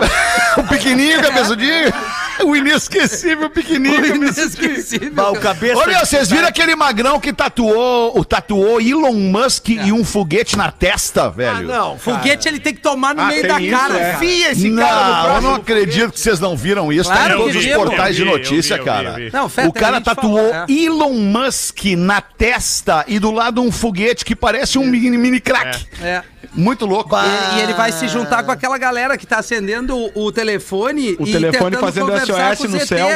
o 0.61 0.63
pequenininho, 0.67 1.21
cabeçudinho. 1.21 1.93
O 2.43 2.55
inesquecível 2.55 3.47
pequenininho, 3.49 4.01
cabeçudinho. 4.01 4.71
Inesquecível. 4.71 5.13
Bah, 5.13 5.29
o 5.29 5.39
cabeça. 5.39 5.77
Olha, 5.77 5.99
vocês 5.99 6.29
viram 6.29 6.47
aquele 6.47 6.75
magrão 6.75 7.19
que 7.19 7.31
tatuou, 7.31 8.17
o 8.17 8.25
tatuou 8.25 8.81
Elon 8.81 9.13
Musk 9.13 9.69
e 9.69 9.91
um 9.93 10.03
foguete 10.03 10.57
na 10.57 10.71
testa, 10.71 11.29
velho? 11.29 11.57
Ah, 11.57 11.61
não. 11.61 11.99
Foguete 11.99 12.47
ele 12.47 12.59
tem 12.59 12.73
que 12.73 12.81
tomar 12.81 13.13
no 13.13 13.21
Ah, 13.21 13.27
meio 13.27 13.47
da 13.47 13.61
isso, 13.61 13.77
cara. 13.77 13.97
é. 13.99 14.17
Fia 14.17 14.51
esse 14.51 14.67
não, 14.69 14.83
cara 14.83 15.29
no 15.29 15.35
eu 15.35 15.41
não 15.41 15.55
acredito 15.55 16.11
que 16.11 16.19
vocês 16.19 16.39
não 16.39 16.57
viram 16.57 16.91
isso. 16.91 17.09
Claro 17.09 17.23
tá 17.23 17.33
em 17.35 17.37
todos 17.37 17.55
os 17.55 17.71
portais 17.71 18.15
de 18.15 18.23
vi, 18.23 18.27
eu 18.29 18.33
notícia, 18.37 18.77
vi, 18.77 18.83
cara. 18.83 19.15
Não, 19.31 19.45
o 19.67 19.73
cara 19.73 20.01
tatuou 20.01 20.51
falou, 20.51 20.65
é. 20.67 20.71
Elon 20.71 21.13
Musk 21.13 21.85
na 21.95 22.19
testa 22.19 23.05
e 23.07 23.19
do 23.19 23.31
lado 23.31 23.61
um 23.61 23.71
foguete 23.71 24.25
que 24.25 24.35
parece 24.35 24.79
um 24.79 24.85
mini, 24.85 25.17
mini 25.17 25.39
crack. 25.39 25.85
É. 26.01 26.23
Muito 26.53 26.85
louco. 26.85 27.15
E, 27.15 27.57
e 27.57 27.61
ele 27.61 27.73
vai 27.73 27.91
se 27.91 28.07
juntar 28.07 28.43
com 28.43 28.51
aquela 28.51 28.77
galera 28.77 29.17
que 29.17 29.25
tá 29.25 29.39
acendendo 29.39 29.97
o, 29.97 30.25
o 30.25 30.31
telefone 30.31 31.15
O 31.19 31.27
e 31.27 31.31
telefone 31.31 31.75
tentando 31.75 31.79
fazendo 31.79 32.11
SOS 32.19 32.59
no 32.69 32.77
ZT. 32.79 32.85
céu. 32.87 33.07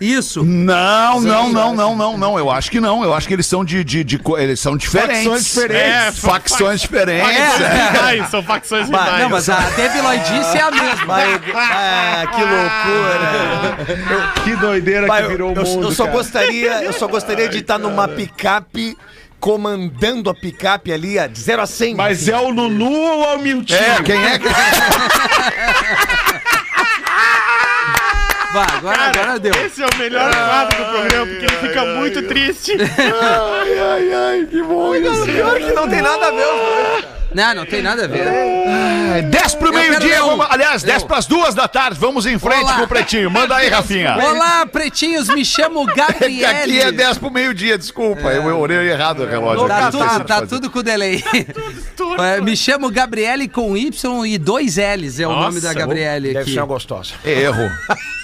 Isso. 0.00 0.42
Não, 0.42 1.20
não, 1.20 1.52
não, 1.52 1.74
não, 1.74 1.94
não, 1.94 2.16
não. 2.16 2.38
Eu 2.38 2.50
acho 2.50 2.70
que 2.70 2.80
não. 2.80 3.04
Eu 3.04 3.12
acho 3.12 3.28
que 3.28 3.34
eles 3.34 3.44
são 3.46 3.62
de, 3.62 3.84
de, 3.84 4.02
de 4.02 4.18
eles 4.38 4.58
são 4.58 4.74
diferentes. 4.74 5.24
Facções 5.24 5.44
diferentes. 5.44 5.84
É, 5.84 6.10
Facções 6.12 6.80
diferentes. 6.80 7.60
É. 7.60 7.68
Rivais, 7.92 8.30
são 8.30 8.42
facções 8.42 8.86
rivais. 8.86 9.20
Não, 9.22 9.28
mas 9.28 9.50
a 9.50 9.60
debiloidice 9.60 10.56
é 10.56 10.62
a 10.62 10.70
mesma. 10.70 11.18
Ah, 11.54 12.24
que 12.34 12.40
loucura. 12.40 13.76
Que 14.44 14.56
doideira 14.56 15.06
que 15.06 15.28
virou 15.28 15.52
eu, 15.54 15.62
o 15.62 15.66
mundo, 15.66 15.88
eu 15.88 15.92
só 15.92 16.04
cara. 16.04 16.16
gostaria, 16.16 16.82
eu 16.84 16.94
só 16.94 17.06
gostaria 17.06 17.46
de 17.48 17.58
estar 17.58 17.78
numa 17.78 18.08
picape 18.08 18.96
comandando 19.40 20.28
a 20.28 20.34
picape 20.34 20.92
ali 20.92 21.18
a 21.18 21.26
de 21.26 21.40
0 21.40 21.62
a 21.62 21.66
100. 21.66 21.94
Mas 21.94 22.28
é 22.28 22.36
o 22.36 22.50
Lulu 22.50 22.92
ou 22.92 23.24
é 23.24 23.36
o 23.36 23.38
Miltinho? 23.40 23.78
É, 23.78 24.02
quem 24.02 24.22
é 24.22 24.38
que. 24.38 24.48
Vai, 28.52 28.66
agora, 28.78 29.02
agora 29.02 29.38
deu. 29.38 29.52
Esse 29.64 29.80
é 29.80 29.86
o 29.86 29.96
melhor 29.96 30.28
quadro 30.28 30.76
do 30.76 30.84
programa, 30.90 31.26
porque 31.26 31.44
ele 31.44 31.68
fica 31.68 31.84
muito 31.84 32.22
triste. 32.22 32.72
Ai, 32.80 33.78
ai, 33.78 34.12
ai, 34.12 34.46
que 34.50 34.60
bom 34.62 34.92
isso. 34.94 35.24
Pior 35.24 35.56
que 35.56 35.72
não 35.72 35.88
tem 35.88 36.02
nada 36.02 36.26
a 36.26 36.30
ver. 36.32 36.99
Não, 37.34 37.54
não 37.54 37.64
tem 37.66 37.80
nada 37.82 38.04
a 38.04 38.08
ver. 38.08 38.26
É, 38.26 39.22
10 39.22 39.54
pro 39.54 39.68
Eu 39.68 39.72
quero 39.72 39.88
meio-dia, 39.90 40.20
vamos- 40.22 40.46
aliás, 40.50 40.82
10 40.82 41.02
Eu. 41.02 41.08
pras 41.08 41.26
duas 41.26 41.54
da 41.54 41.68
tarde, 41.68 41.98
vamos 41.98 42.26
em 42.26 42.38
frente 42.38 42.62
Olá. 42.64 42.76
com 42.76 42.82
o 42.82 42.88
Pretinho. 42.88 43.30
Manda 43.30 43.54
aí, 43.56 43.68
Rafinha. 43.68 44.16
Olá, 44.16 44.66
pretinhos, 44.66 45.28
me 45.28 45.44
chamo 45.44 45.88
É 45.88 45.92
que 45.92 45.96
Gabriele. 45.96 46.44
aqui 46.44 46.80
é 46.80 46.92
10 46.92 47.18
pro 47.18 47.30
meio-dia, 47.30 47.78
desculpa. 47.78 48.28
Eu 48.32 48.58
orei 48.58 48.90
errado 48.90 49.22
o 49.22 49.26
relógio. 49.26 49.66
Tá, 49.68 49.78
aqui, 49.88 49.90
tudo, 49.98 50.24
tá 50.24 50.34
fazer. 50.34 50.46
tudo 50.46 50.70
com 50.70 50.82
delay. 50.82 51.22
É, 52.18 52.40
me 52.40 52.56
chamo 52.56 52.90
Gabriele 52.90 53.46
com 53.46 53.76
Y 53.76 54.26
e 54.26 54.36
dois 54.38 54.76
L's 54.76 55.20
é 55.20 55.26
o 55.26 55.30
Nossa, 55.30 55.46
nome 55.48 55.60
da 55.60 55.72
Gabriele 55.72 56.28
Deve 56.28 56.38
aqui. 56.40 56.52
ser 56.54 56.60
uma 56.60 56.66
gostosa. 56.66 57.12
Erro. 57.24 57.68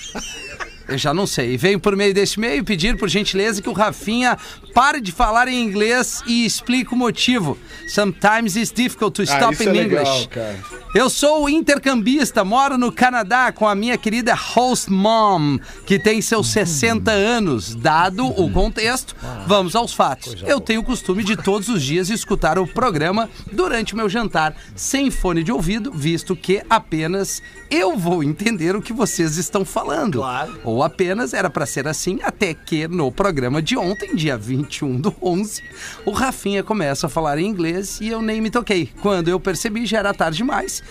Eu 0.89 0.97
já 0.99 1.12
não 1.12 1.26
sei. 1.26 1.57
Venho 1.57 1.80
por 1.80 1.97
meio 1.97 2.14
deste 2.14 2.39
meio 2.39 2.64
pedir, 2.64 2.97
por 2.97 3.09
gentileza, 3.09 3.61
que 3.61 3.68
o 3.68 3.72
Rafinha 3.72 4.37
pare 4.74 5.01
de 5.01 5.11
falar 5.12 5.49
em 5.49 5.62
inglês 5.62 6.22
e 6.26 6.45
explique 6.45 6.93
o 6.95 6.97
motivo. 6.97 7.59
Sometimes 7.89 8.57
it's 8.57 8.70
difficult 8.72 9.14
to 9.14 9.22
Ah, 9.22 9.37
stop 9.37 9.55
isso 9.55 9.62
in 9.64 9.68
é 9.68 9.72
legal, 9.72 10.05
English. 10.05 10.28
cara. 10.28 10.57
Eu 10.95 11.11
sou 11.11 11.49
intercambista, 11.49 12.43
moro 12.45 12.78
no 12.78 12.91
Canadá 12.91 13.53
com 13.53 13.68
a 13.68 13.74
minha 13.74 13.99
querida 13.99 14.34
host 14.34 14.91
mom, 14.91 15.59
que 15.84 15.99
tem 15.99 16.22
seus 16.22 16.49
60 16.49 17.11
anos. 17.11 17.74
Dado 17.74 18.26
o 18.26 18.51
contexto, 18.51 19.14
vamos 19.47 19.76
aos 19.76 19.93
fatos. 19.93 20.37
Eu 20.47 20.59
tenho 20.61 20.80
o 20.80 20.84
costume 20.84 21.22
de 21.22 21.37
todos 21.37 21.68
os 21.68 21.82
dias 21.82 22.09
escutar 22.09 22.59
o 22.59 22.66
programa 22.66 23.28
durante 23.53 23.93
o 23.93 23.97
meu 23.97 24.09
jantar, 24.09 24.57
sem 24.74 25.11
fone 25.11 25.43
de 25.43 25.53
ouvido, 25.53 25.93
visto 25.93 26.34
que 26.34 26.62
apenas 26.70 27.43
eu 27.70 27.97
vou 27.97 28.22
entender 28.22 28.74
o 28.74 28.80
que 28.80 28.93
vocês 28.93 29.37
estão 29.37 29.64
falando. 29.64 30.18
Claro. 30.18 30.59
Ou 30.77 30.83
apenas 30.83 31.33
era 31.33 31.49
pra 31.49 31.64
ser 31.64 31.89
assim, 31.89 32.18
até 32.22 32.53
que 32.53 32.87
no 32.87 33.11
programa 33.11 33.62
de 33.62 33.79
ontem, 33.79 34.14
dia 34.14 34.37
21 34.37 35.01
do 35.01 35.16
11, 35.22 35.62
o 36.05 36.11
Rafinha 36.11 36.62
começa 36.62 37.07
a 37.07 37.09
falar 37.09 37.39
em 37.39 37.47
inglês 37.47 37.99
e 37.99 38.11
eu 38.11 38.20
nem 38.20 38.43
me 38.43 38.51
toquei. 38.51 38.91
Quando 39.01 39.29
eu 39.29 39.41
percebi, 39.41 39.87
já 39.87 40.01
era 40.01 40.12
tarde 40.12 40.37
demais. 40.37 40.83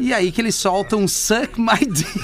E 0.00 0.14
aí 0.14 0.32
que 0.32 0.40
ele 0.40 0.50
solta 0.50 0.96
um 0.96 1.06
suck 1.06 1.60
my 1.60 1.86
dick. 1.86 2.10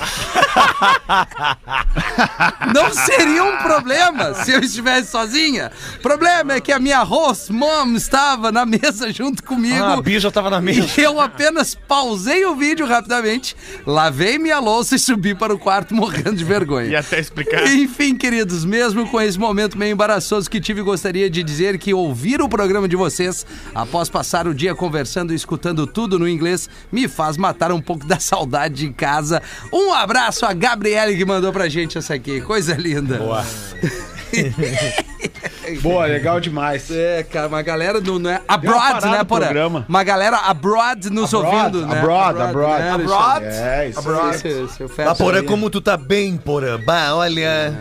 Não 2.75 2.93
seria 2.93 3.45
um 3.45 3.59
problema 3.59 4.35
se 4.35 4.53
eu 4.53 4.61
estivesse 4.61 5.11
sozinha. 5.11 5.71
O 5.99 6.03
problema 6.03 6.55
é 6.55 6.61
que 6.61 6.73
a 6.73 6.79
minha 6.79 7.03
host 7.03 7.53
mom 7.53 7.95
estava 7.95 8.51
na 8.51 8.65
mesa 8.65 9.13
junto 9.13 9.43
comigo. 9.43 9.85
Ah, 9.85 9.95
a 9.95 10.03
Bija 10.03 10.31
tava 10.31 10.49
na 10.49 10.61
mesa. 10.61 10.89
E 10.97 11.03
eu 11.03 11.21
apenas 11.21 11.75
pausei 11.75 12.45
o 12.47 12.55
vídeo 12.55 12.87
rapidamente, 12.87 13.55
lavei 13.87 14.39
minha 14.39 14.59
louça 14.59 14.97
e 14.97 14.99
subi 14.99 15.35
para 15.35 15.55
o 15.55 15.59
quarto 15.59 15.95
morrendo 15.95 16.35
de 16.35 16.45
vergonha. 16.45 16.87
E 16.87 16.95
até 16.95 17.19
explicar. 17.19 17.67
Enfim, 17.67 18.15
queridos, 18.15 18.65
mesmo 18.65 19.09
com 19.09 19.21
esse 19.21 19.39
momento 19.39 19.77
meio 19.77 19.93
embaraçoso 19.93 20.49
que 20.49 20.61
tive, 20.61 20.83
gostaria 20.83 21.29
de 21.29 21.43
dizer 21.43 21.79
que 21.79 21.93
ouvir 21.93 22.41
o 22.41 22.49
programa 22.49 22.87
de 22.87 22.95
vocês, 22.95 23.45
após 23.75 24.09
passar 24.09 24.47
o 24.47 24.55
dia 24.55 24.75
conversando 24.75 25.33
e 25.33 25.37
escutando 25.37 25.87
tudo 25.87 26.19
no 26.19 26.29
inglês, 26.29 26.71
me 26.93 27.09
faz 27.09 27.37
matar 27.37 27.66
um 27.75 27.81
pouco 27.81 28.07
da 28.07 28.19
saudade 28.21 28.75
de 28.75 28.91
casa. 28.93 29.43
Um 29.73 29.93
abraço 29.93 30.45
a 30.47 30.53
Gabriele 30.53 31.17
que 31.17 31.25
mandou 31.25 31.53
pra 31.53 31.69
gente 31.69 31.99
essa 31.99 32.15
aqui. 32.15 32.41
Coisa 32.41 32.75
linda. 32.75 33.17
Boa. 33.19 33.45
Boa, 35.83 36.07
legal 36.07 36.41
demais. 36.41 36.91
É, 36.91 37.23
cara, 37.25 37.49
uma 37.49 37.61
galera 37.63 38.01
no, 38.01 38.19
não 38.19 38.31
é 38.31 38.35
uma 38.37 38.55
abroad, 38.55 39.07
né, 39.09 39.25
Porã? 39.25 39.45
programa. 39.47 39.87
Uma 39.89 40.05
galera 40.05 40.37
abroad 40.39 41.11
nos 41.11 41.35
Abroad, 41.35 41.57
ouvindo, 41.57 41.87
né? 41.87 41.99
abroad, 41.99 42.41
abroad. 42.41 42.83
né, 42.83 42.91
Abroad. 42.91 43.45
É, 43.47 43.89
isso 43.89 43.99
Alexandre? 44.11 44.37
Esse- 44.37 44.49
esse- 44.65 44.85
o 44.85 44.89
Fetter 44.89 45.07
Bah, 45.07 45.15
Porã, 45.15 45.43
como 45.45 45.69
tu 45.71 45.81
tá 45.81 45.97
bem, 45.97 46.37
Porã. 46.37 46.79
Bah, 46.85 47.15
olha. 47.15 47.77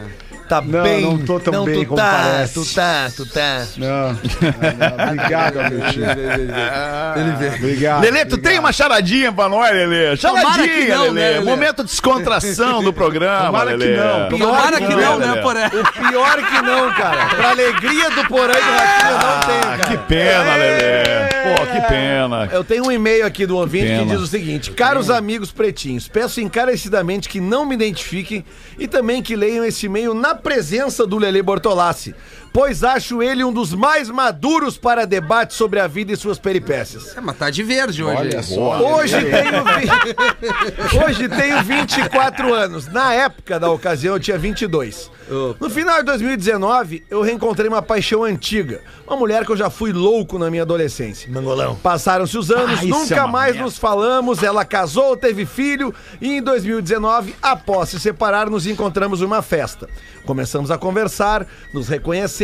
Tá 0.48 0.62
Não, 0.62 0.84
bem. 0.84 1.02
não 1.02 1.18
tô 1.18 1.40
tão 1.40 1.66
bem 1.66 1.80
tu 1.82 1.86
como 1.88 1.98
tá, 1.98 2.22
parece. 2.24 2.54
tu 2.54 2.76
tá, 2.76 3.12
tu 3.16 3.26
tá. 3.26 3.66
Não, 3.78 3.88
não, 3.88 4.14
não. 4.98 5.06
Obrigado, 5.06 5.60
Albertinho. 5.60 6.06
Obrigado. 7.58 8.02
Lelê, 8.02 8.26
tu 8.26 8.38
tem 8.38 8.60
uma 8.60 8.72
charadinha 8.72 9.32
pra 9.32 9.50
nós, 9.50 9.70
que 9.72 10.18
Charadinha, 10.18 10.96
não, 10.98 11.04
Lelê. 11.06 11.14
né, 11.22 11.30
Lelê? 11.40 11.44
Momento 11.46 11.84
de 11.84 11.90
descontração 11.90 12.84
do 12.84 12.94
programa, 12.94 13.46
Tomara 13.48 13.72
que 13.72 13.78
Lelê. 13.78 13.98
não. 13.98 14.30
Tomara 14.38 14.78
que 14.78 14.96
não, 14.96 15.18
Lelê. 15.18 15.36
né, 15.36 15.42
Poré? 15.42 15.66
O 15.68 16.10
pior 16.10 16.36
que 16.38 16.62
não, 16.62 16.92
cara. 16.94 17.26
Pra 17.36 17.50
alegria 17.50 18.10
do 18.12 18.28
Porã 18.28 18.54
e 18.54 18.56
do 18.56 18.72
Ratinho, 18.72 19.12
eu 19.12 19.18
não 19.18 19.40
tenho, 19.40 19.74
Ah, 19.74 19.78
cara. 19.78 19.84
que 19.90 19.98
pena, 19.98 20.56
Lelê. 20.56 21.26
Pô, 21.56 21.66
que 21.66 21.82
pena. 21.88 22.50
Eu 22.52 22.64
tenho 22.64 22.86
um 22.86 22.92
e-mail 22.92 23.26
aqui 23.26 23.46
do 23.46 23.58
ouvinte 23.58 23.86
que 23.86 23.92
Pena. 24.00 24.06
diz 24.06 24.20
o 24.20 24.28
seguinte: 24.28 24.72
Caros 24.72 25.10
amigos 25.10 25.52
pretinhos, 25.52 26.08
peço 26.08 26.40
encarecidamente 26.42 27.30
que 27.30 27.40
não 27.40 27.66
me 27.66 27.74
identifiquem 27.76 28.44
e 28.78 28.88
também 28.88 29.22
que 29.24 29.36
leiam 29.36 29.64
esse 29.66 29.86
e-mail 29.86 30.14
na 30.14 30.35
presença 30.36 31.06
do 31.06 31.18
Lele 31.18 31.42
Bortolassi, 31.42 32.16
pois 32.56 32.86
acho 32.86 33.22
ele 33.22 33.44
um 33.44 33.52
dos 33.52 33.74
mais 33.74 34.10
maduros 34.10 34.78
para 34.78 35.06
debate 35.06 35.54
sobre 35.54 35.78
a 35.78 35.88
vida 35.88 36.14
e 36.14 36.16
suas 36.16 36.40
peripécias. 36.40 37.16
É, 37.18 37.20
mas 37.20 37.38
tá 37.38 37.50
de 37.50 37.62
verde 37.62 38.02
hoje. 38.02 38.16
Olha 38.18 38.42
só. 38.42 38.80
Hoje 38.96 39.18
tenho, 39.20 39.64
vi- 39.66 40.96
Hoje 41.06 41.28
tenho 41.30 41.62
24 41.64 42.54
anos. 42.54 42.88
Na 42.88 43.14
época 43.14 43.60
da 43.60 43.70
ocasião, 43.70 44.16
eu 44.16 44.20
tinha 44.20 44.38
22. 44.38 45.12
No 45.60 45.70
final 45.72 45.98
de 46.00 46.04
2019, 46.06 47.04
eu 47.10 47.22
reencontrei 47.22 47.68
uma 47.68 47.82
paixão 47.82 48.24
antiga. 48.24 48.82
Uma 49.08 49.18
mulher 49.18 49.44
que 49.44 49.52
eu 49.52 49.58
já 49.58 49.70
fui 49.72 49.92
louco 49.92 50.38
na 50.40 50.50
minha 50.52 50.62
adolescência. 50.64 51.30
Mangolão. 51.32 51.76
Passaram-se 51.76 52.38
os 52.38 52.52
anos, 52.52 52.80
Ah, 52.80 52.86
isso 52.86 52.88
nunca 52.88 53.16
é 53.16 53.28
mais 53.28 53.54
merda. 53.54 53.64
nos 53.66 53.78
falamos. 53.78 54.44
Ela 54.44 54.64
casou, 54.64 55.18
teve 55.18 55.46
filho 55.46 55.94
e 56.22 56.38
em 56.38 56.42
2019, 56.44 57.36
após 57.42 57.90
se 57.90 58.00
separar, 58.00 58.50
nos 58.50 58.66
encontramos 58.68 59.20
numa 59.22 59.42
festa. 59.42 59.90
Começamos 60.26 60.70
a 60.72 60.78
conversar, 60.78 61.46
nos 61.74 61.88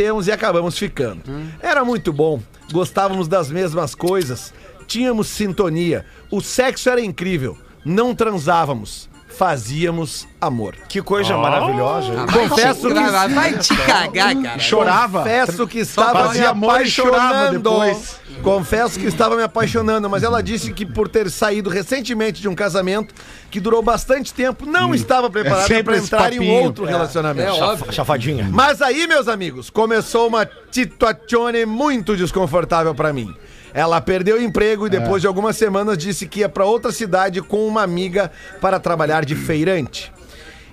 reconhecemos 0.02 0.26
e 0.26 0.32
acabamos 0.32 0.78
ficando. 0.78 1.22
Era 1.60 1.84
muito 1.84 2.12
bom, 2.12 2.40
gostávamos 2.72 3.28
das 3.28 3.50
mesmas 3.50 3.94
coisas, 3.94 4.52
tínhamos 4.86 5.28
sintonia, 5.28 6.04
o 6.30 6.40
sexo 6.40 6.90
era 6.90 7.00
incrível, 7.00 7.56
não 7.84 8.14
transávamos, 8.14 9.08
fazíamos 9.36 10.26
amor. 10.40 10.76
Que 10.88 11.00
coisa 11.02 11.36
maravilhosa. 11.36 12.12
Confesso 12.32 12.88
que 12.88 12.94
Vai, 12.94 13.28
vai 13.28 13.58
te 13.58 13.74
cagar, 13.86 14.34
cara. 14.36 14.58
Chorava. 14.58 15.18
Confesso 15.20 15.66
que 15.66 15.78
estava 15.78 16.22
me 16.22 16.28
fazia 16.28 16.50
amor 16.50 16.80
e 16.80 16.86
chorava 16.90 17.18
apaixonando. 17.48 17.58
depois. 17.70 18.20
Confesso 18.42 18.98
que 18.98 19.06
estava 19.06 19.36
me 19.36 19.42
apaixonando, 19.42 20.08
mas 20.08 20.22
ela 20.22 20.42
disse 20.42 20.72
que 20.72 20.84
por 20.84 21.08
ter 21.08 21.30
saído 21.30 21.70
recentemente 21.70 22.40
de 22.40 22.48
um 22.48 22.54
casamento 22.54 23.14
que 23.50 23.60
durou 23.60 23.82
bastante 23.82 24.32
tempo, 24.32 24.64
não 24.66 24.94
estava 24.94 25.28
preparada 25.30 25.66
sempre 25.66 25.82
para 25.84 25.96
esse 25.96 26.06
entrar 26.06 26.32
em 26.32 26.36
um 26.36 26.38
papinho. 26.42 26.64
outro 26.64 26.84
relacionamento. 26.84 27.52
É. 27.88 27.92
Chafadinha. 27.92 28.48
Mas 28.50 28.80
aí, 28.82 29.06
meus 29.06 29.28
amigos, 29.28 29.70
começou 29.70 30.28
uma 30.28 30.48
situazione 30.70 31.64
muito 31.66 32.16
desconfortável 32.16 32.94
pra 32.94 33.12
mim. 33.12 33.32
Ela 33.74 34.00
perdeu 34.00 34.36
o 34.36 34.42
emprego 34.42 34.86
e 34.86 34.90
depois 34.90 35.20
de 35.22 35.26
algumas 35.26 35.56
semanas 35.56 35.96
disse 35.98 36.26
que 36.26 36.40
ia 36.40 36.48
pra 36.48 36.64
outra 36.64 36.92
cidade 36.92 37.40
com 37.40 37.66
uma 37.66 37.82
amiga 37.82 38.30
para 38.60 38.78
trabalhar 38.78 39.24
de 39.24 39.34
feirante. 39.34 40.12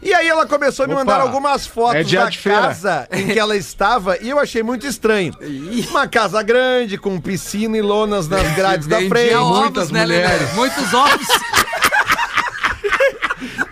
E 0.01 0.13
aí 0.13 0.27
ela 0.29 0.45
começou 0.45 0.85
a 0.85 0.87
me 0.87 0.93
Opa, 0.93 1.03
mandar 1.03 1.19
algumas 1.21 1.65
é 1.65 1.69
fotos 1.69 2.07
dia 2.07 2.23
da 2.23 2.29
de 2.29 2.37
feira. 2.37 2.61
casa 2.61 3.07
em 3.11 3.27
que 3.27 3.37
ela 3.37 3.55
estava 3.57 4.17
e 4.21 4.29
eu 4.29 4.39
achei 4.39 4.63
muito 4.63 4.87
estranho. 4.87 5.33
Uma 5.89 6.07
casa 6.07 6.41
grande, 6.41 6.97
com 6.97 7.19
piscina 7.19 7.77
e 7.77 7.81
lonas 7.81 8.27
nas 8.29 8.55
grades 8.55 8.87
da 8.87 8.97
Vendia 8.97 9.09
frente. 9.09 9.35
ovos, 9.35 9.59
muitas 9.59 9.91
né, 9.91 10.01
mulheres. 10.03 10.53
Muitos 10.53 10.93
ovos. 10.93 11.27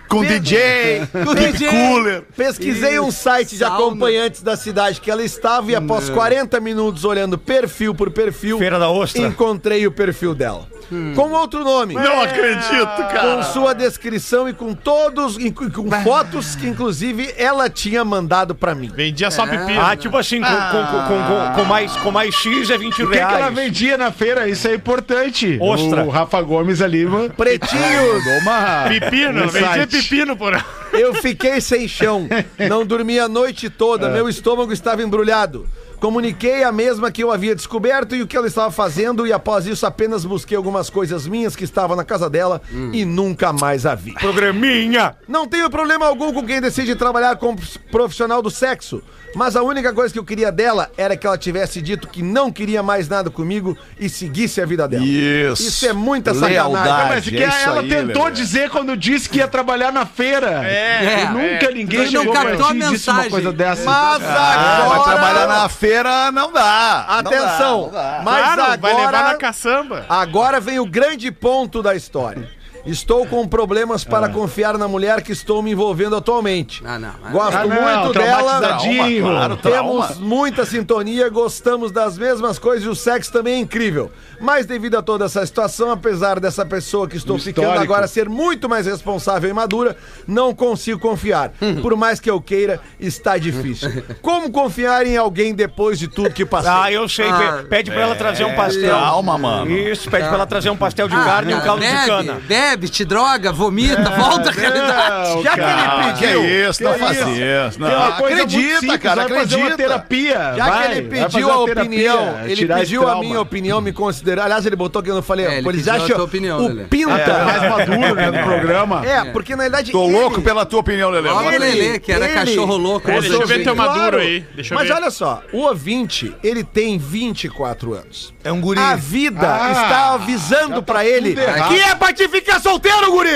Com 0.08 0.24
DJ, 0.24 1.02
Com 1.24 1.34
DJ. 1.34 1.68
Cooler. 1.68 2.22
Pesquisei 2.36 2.98
um 2.98 3.10
site 3.10 3.50
de 3.50 3.58
Sauna. 3.58 3.76
acompanhantes 3.76 4.42
da 4.42 4.56
cidade 4.56 5.00
que 5.00 5.10
ela 5.10 5.22
estava 5.22 5.70
e 5.70 5.74
após 5.74 6.08
40 6.08 6.58
minutos 6.60 7.04
olhando 7.04 7.36
perfil 7.36 7.94
por 7.94 8.10
perfil, 8.10 8.58
Feira 8.58 8.78
da 8.78 8.88
Ostra. 8.88 9.22
encontrei 9.22 9.86
o 9.86 9.92
perfil 9.92 10.34
dela. 10.34 10.66
Com 11.14 11.32
outro 11.32 11.64
nome. 11.64 11.94
Não 11.94 12.20
acredito, 12.22 12.96
Com 12.96 13.02
cara. 13.02 13.42
sua 13.44 13.74
descrição 13.74 14.48
e 14.48 14.52
com 14.52 14.72
todos, 14.74 15.36
e 15.36 15.50
com, 15.50 15.70
com 15.70 15.90
fotos 16.02 16.54
que 16.56 16.66
inclusive 16.66 17.34
ela 17.36 17.68
tinha 17.68 18.04
mandado 18.04 18.54
pra 18.54 18.74
mim. 18.74 18.90
Vendia 18.94 19.30
só 19.30 19.46
pepino. 19.46 19.80
Ah, 19.80 19.96
tipo 19.96 20.16
assim, 20.16 20.40
com, 20.40 20.46
com, 20.46 20.84
com, 20.86 21.22
com, 21.24 21.54
com 21.56 21.64
mais, 21.64 21.96
com 21.96 22.10
mais 22.10 22.34
X 22.34 22.70
é 22.70 22.78
20 22.78 23.02
O 23.02 23.06
que, 23.06 23.12
que 23.12 23.18
ela 23.18 23.36
reais. 23.36 23.54
vendia 23.54 23.98
na 23.98 24.10
feira? 24.10 24.48
Isso 24.48 24.66
é 24.68 24.74
importante. 24.74 25.58
Ostra. 25.60 26.04
O 26.04 26.08
Rafa 26.08 26.40
Gomes 26.42 26.80
ali, 26.80 27.04
mano. 27.04 27.30
Pretinhos, 27.30 28.26
Uma... 28.42 28.84
Pepino, 28.88 29.44
um 29.44 29.48
vendia 29.48 29.86
pepino 29.86 30.36
por 30.36 30.54
aí. 30.54 30.62
eu 30.92 31.14
fiquei 31.14 31.60
sem 31.60 31.86
chão. 31.86 32.28
Não 32.68 32.84
dormi 32.86 33.18
a 33.18 33.28
noite 33.28 33.68
toda, 33.68 34.08
meu 34.08 34.28
estômago 34.28 34.72
estava 34.72 35.02
embrulhado. 35.02 35.68
Comuniquei 36.00 36.62
a 36.62 36.70
mesma 36.70 37.10
que 37.10 37.22
eu 37.24 37.32
havia 37.32 37.54
descoberto 37.54 38.14
e 38.14 38.22
o 38.22 38.26
que 38.26 38.36
ela 38.36 38.46
estava 38.46 38.70
fazendo, 38.70 39.26
e 39.26 39.32
após 39.32 39.66
isso 39.66 39.84
apenas 39.84 40.24
busquei 40.24 40.56
algumas 40.56 40.88
coisas 40.88 41.26
minhas 41.26 41.56
que 41.56 41.64
estavam 41.64 41.96
na 41.96 42.04
casa 42.04 42.30
dela 42.30 42.62
e 42.92 43.04
nunca 43.04 43.52
mais 43.52 43.84
a 43.84 43.94
vi. 43.94 44.14
Programinha. 44.14 45.16
Não 45.26 45.46
tenho 45.46 45.68
problema 45.68 46.06
algum 46.06 46.32
com 46.32 46.46
quem 46.46 46.60
decide 46.60 46.94
trabalhar 46.94 47.36
como 47.36 47.58
profissional 47.90 48.40
do 48.40 48.50
sexo, 48.50 49.02
mas 49.34 49.54
a 49.56 49.62
única 49.62 49.92
coisa 49.92 50.12
que 50.12 50.18
eu 50.18 50.24
queria 50.24 50.50
dela 50.50 50.90
era 50.96 51.16
que 51.16 51.26
ela 51.26 51.36
tivesse 51.38 51.80
dito 51.82 52.08
que 52.08 52.22
não 52.22 52.50
queria 52.50 52.82
mais 52.82 53.08
nada 53.08 53.30
comigo 53.30 53.76
e 53.98 54.08
seguisse 54.08 54.60
a 54.60 54.66
vida 54.66 54.86
dela. 54.88 55.04
Isso. 55.04 55.62
Isso 55.68 55.86
é 55.86 55.92
muita 55.92 56.32
sacanagem. 56.34 56.56
Lealdade. 56.58 57.08
Mas 57.08 57.26
o 57.26 57.30
que 57.30 57.36
é 57.42 57.48
isso 57.48 57.58
ela 57.68 57.80
aí, 57.80 57.88
tentou 57.88 58.24
Lelê. 58.24 58.34
dizer 58.36 58.70
quando 58.70 58.96
disse 58.96 59.28
que 59.28 59.38
ia 59.38 59.48
trabalhar 59.48 59.92
na 59.92 60.06
feira. 60.06 60.66
É, 60.66 61.24
E 61.24 61.28
nunca 61.28 61.70
ninguém 61.70 62.00
Ele 62.00 62.10
não 62.10 62.20
chegou 62.22 62.32
pra 62.34 62.44
captou 62.44 62.66
a 62.66 62.72
disse 62.72 62.80
uma 62.84 62.90
mensagem. 62.90 63.30
coisa 63.30 63.52
dessa. 63.52 63.84
Mas 63.84 64.22
Ah, 64.22 64.82
agora... 64.84 65.02
trabalhar 65.04 65.46
na 65.46 65.68
feira, 65.68 66.32
não 66.32 66.52
dá. 66.52 67.06
Não 67.08 67.22
dá, 67.22 67.28
Atenção, 67.30 67.82
não 67.82 67.90
dá. 67.90 68.20
mas 68.24 68.54
Claro, 68.54 68.80
vai 68.80 68.94
levar 68.94 69.12
na 69.12 69.18
agora, 69.18 69.38
caçamba. 69.38 70.06
agora 70.08 70.60
vem 70.60 70.78
o 70.78 70.86
grande 70.86 71.30
ponto 71.30 71.82
da 71.82 71.94
história. 71.94 72.48
Estou 72.86 73.26
com 73.26 73.46
problemas 73.46 74.04
para 74.04 74.28
confiar 74.28 74.78
na 74.78 74.88
mulher 74.88 75.22
que 75.22 75.32
estou 75.32 75.62
me 75.62 75.72
envolvendo 75.72 76.16
atualmente. 76.16 76.82
Ah, 76.86 76.98
não. 76.98 77.08
Ah, 77.22 77.30
Gosto 77.30 77.56
Ah, 77.56 77.66
não, 77.66 78.02
muito 78.02 78.18
dela. 78.18 78.60
traumatizadinho. 78.60 79.24
Trauma, 79.24 79.30
claro, 79.38 79.56
trauma. 79.56 80.06
Temos 80.08 80.18
muita 80.18 80.64
sintonia, 80.64 81.28
gostamos 81.28 81.90
das 81.92 82.16
mesmas 82.16 82.58
coisas 82.58 82.84
e 82.84 82.88
o 82.88 82.94
sexo 82.94 83.32
também 83.32 83.54
é 83.54 83.58
incrível. 83.58 84.10
Mas 84.40 84.66
devido 84.66 84.96
a 84.96 85.02
toda 85.02 85.24
essa 85.24 85.44
situação, 85.44 85.90
apesar 85.90 86.38
dessa 86.40 86.64
pessoa 86.64 87.08
que 87.08 87.16
estou 87.16 87.38
ficando 87.38 87.78
agora 87.78 88.06
ser 88.06 88.28
muito 88.28 88.68
mais 88.68 88.86
responsável 88.86 89.50
e 89.50 89.52
madura, 89.52 89.96
não 90.26 90.54
consigo 90.54 90.98
confiar. 91.00 91.52
Por 91.82 91.96
mais 91.96 92.20
que 92.20 92.30
eu 92.30 92.40
queira, 92.40 92.80
está 93.00 93.36
difícil. 93.36 93.90
Como 94.22 94.50
confiar 94.50 95.06
em 95.06 95.16
alguém 95.16 95.54
depois 95.54 95.98
de 95.98 96.06
tudo 96.08 96.30
que 96.30 96.46
passei? 96.46 96.70
Ah, 96.70 96.90
eu 96.92 97.08
sei. 97.08 97.28
Ah, 97.28 97.58
Pe- 97.62 97.68
pede 97.68 97.90
pra 97.90 98.00
ela 98.02 98.14
trazer 98.14 98.44
um 98.44 98.54
pastel. 98.54 98.90
Calma, 98.90 99.36
mano. 99.36 99.70
Isso, 99.70 100.08
pede 100.10 100.24
pra 100.26 100.34
ela 100.36 100.46
trazer 100.46 100.70
um 100.70 100.76
pastel 100.76 101.08
de 101.08 101.16
Ah, 101.16 101.24
carne 101.24 101.52
e 101.52 101.54
um 101.56 101.60
caldo 101.60 101.82
de 101.84 102.06
cana. 102.06 102.40
Bebe, 102.68 102.88
te 102.88 103.02
droga, 103.04 103.50
vomita, 103.50 104.10
volta 104.10 104.50
à 104.50 104.52
realidade. 104.52 105.34
Não, 105.36 105.42
Já 105.42 105.50
que 105.52 105.56
cara. 105.60 105.72
ele 105.72 105.80
Ah, 105.88 106.12
que 106.12 106.20
pediu. 106.26 106.68
isso, 106.68 106.82
não 106.82 106.92
que 106.92 106.98
faz 106.98 107.18
isso? 107.18 107.28
isso. 107.30 107.80
Não. 107.80 107.88
Muito 107.88 108.12
acredita, 108.24 108.80
simples, 108.80 108.98
cara, 109.00 109.14
vai 109.26 109.38
fazer 109.38 109.56
uma 109.56 109.64
acredita. 109.68 109.76
terapia. 109.76 110.54
Já 110.56 110.66
vai, 110.68 110.78
que 110.88 110.92
ele 110.98 111.08
vai 111.08 111.24
pediu 111.28 111.50
a 111.50 111.56
opinião, 111.62 112.38
ele 112.46 112.66
pediu 112.66 113.08
a 113.08 113.20
minha 113.20 113.40
opinião, 113.40 113.80
me 113.80 113.92
considerar. 113.92 114.44
Aliás, 114.44 114.66
ele 114.66 114.76
botou 114.76 115.02
que 115.02 115.10
eu 115.10 115.14
não 115.14 115.22
falei. 115.22 115.46
É, 115.46 115.58
ele 115.58 115.68
eles 115.68 115.76
pediu 115.84 115.92
a 115.92 115.96
acham 115.96 116.16
tua 116.16 116.24
opinião, 116.24 116.58
o 116.58 116.68
Lelê. 116.68 116.84
Pinta. 116.84 117.12
É, 117.12 117.44
mais 117.44 117.62
maduro 117.62 118.14
né, 118.14 118.30
no 118.30 118.42
programa. 118.44 119.06
É, 119.06 119.24
porque 119.32 119.56
na 119.56 119.62
verdade. 119.62 119.90
Tô 119.92 120.04
ele- 120.04 120.12
louco 120.12 120.42
pela 120.42 120.66
tua 120.66 120.80
opinião, 120.80 121.08
Lelê. 121.10 121.30
Manda 121.30 121.50
aí. 121.50 121.58
Lelê, 121.58 121.98
que 121.98 122.12
era 122.12 122.26
ele- 122.26 122.34
cachorro 122.34 122.76
louco. 122.76 123.10
É, 123.10 123.20
deixa 123.20 123.34
eu 123.34 123.46
ver 123.46 123.62
teu 123.64 123.74
maduro 123.74 124.18
aí, 124.18 124.44
deixa 124.54 124.74
eu 124.74 124.78
Mas 124.78 124.90
olha 124.90 125.10
só, 125.10 125.42
o 125.52 125.58
ouvinte, 125.62 126.34
ele 126.44 126.62
tem 126.62 126.98
24 126.98 127.94
anos. 127.94 128.34
É 128.44 128.52
um 128.52 128.60
guri. 128.60 128.78
A 128.78 128.94
vida 128.94 129.38
Ah, 129.40 129.72
está 129.72 130.14
avisando 130.14 130.82
pra 130.82 131.04
ele 131.06 131.34
que 131.34 131.80
é 131.80 131.94
pra 131.94 132.12
solteiro, 132.60 133.10
guri! 133.10 133.30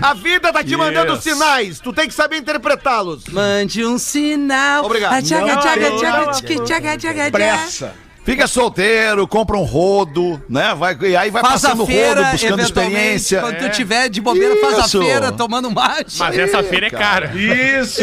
A 0.00 0.14
vida 0.14 0.52
tá 0.52 0.62
te 0.64 0.76
mandando 0.76 1.12
Yes. 1.14 1.22
sinais, 1.22 1.80
tu 1.80 1.92
tem 1.92 2.08
que 2.08 2.14
saber 2.14 2.36
interpretá-los. 2.38 3.24
Mande 3.26 3.84
um 3.84 3.98
sinal. 3.98 4.84
Obrigado. 4.84 5.22
Tchaga, 5.22 5.46
Não, 5.54 5.60
tchaga, 5.60 5.90
não, 5.90 5.96
tchaga, 5.98 6.24
não, 6.26 6.32
tchiqui, 6.32 6.54
tchaga, 6.64 6.96
tchaga, 6.96 6.98
tchaga. 6.98 7.30
Pressa. 7.30 7.94
Fica 8.22 8.46
solteiro, 8.46 9.26
compra 9.26 9.56
um 9.56 9.62
rodo, 9.64 10.40
né? 10.48 10.74
Vai, 10.74 10.96
e 11.00 11.16
aí 11.16 11.30
vai 11.30 11.42
Faz 11.42 11.64
a 11.64 11.68
passando 11.70 11.86
feira, 11.86 12.20
rodo, 12.20 12.32
buscando 12.32 12.60
experiência. 12.60 13.40
Quando 13.40 13.56
tu 13.58 13.70
tiver 13.70 14.08
de 14.10 14.20
bobeira, 14.20 14.56
faz 14.60 14.78
a 14.78 14.84
Isso. 14.86 15.02
feira, 15.02 15.32
tomando 15.32 15.70
mate. 15.70 16.18
Mas 16.18 16.38
essa 16.38 16.62
feira 16.62 16.86
é 16.86 16.90
cara. 16.90 17.32
Isso. 17.34 18.02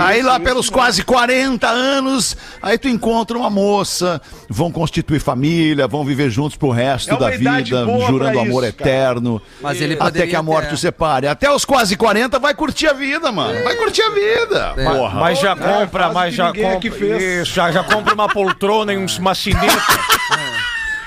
Aí 0.00 0.22
lá 0.22 0.38
pelos 0.38 0.68
quase 0.68 1.02
40 1.02 1.66
anos, 1.66 2.36
aí 2.62 2.76
tu 2.78 2.88
encontra 2.88 3.36
uma 3.38 3.48
moça, 3.48 4.20
vão 4.48 4.70
constituir 4.70 5.18
família, 5.18 5.88
vão 5.88 6.04
viver 6.04 6.30
juntos 6.30 6.56
pro 6.56 6.70
resto 6.70 7.14
É 7.14 7.16
da 7.18 7.30
vida, 7.30 7.84
jurando 8.06 8.38
amor 8.40 8.62
isso, 8.64 8.70
eterno. 8.70 9.40
Mas 9.60 9.80
ele 9.80 9.96
até 9.98 10.26
que 10.26 10.36
a 10.36 10.42
morte 10.42 10.68
ter- 10.68 10.74
os 10.74 10.80
separe. 10.80 11.26
Até 11.26 11.50
os 11.50 11.64
quase 11.64 11.96
40 11.96 12.38
vai 12.38 12.54
curtir 12.54 12.86
a 12.86 12.92
vida, 12.92 13.32
mano. 13.32 13.62
Vai 13.64 13.74
curtir 13.76 14.02
a 14.02 14.10
vida. 14.10 14.74
É. 14.76 14.84
Porra. 14.84 15.20
Mas 15.20 15.38
já 15.40 15.52
É, 15.52 15.54
compra, 15.56 16.10
o 16.10 16.14
mas 16.14 16.30
que 16.30 16.36
já 16.36 16.52
compra. 16.52 16.90
fez. 16.92 17.22
Isso, 17.42 17.54
já, 17.54 17.72
já 17.72 17.82
compra 17.82 18.14
uma 18.14 18.28
poltrona 18.28 18.92
e 18.92 18.98
uns- 18.98 19.18
uma 19.18 19.34
cineta. 19.38 19.68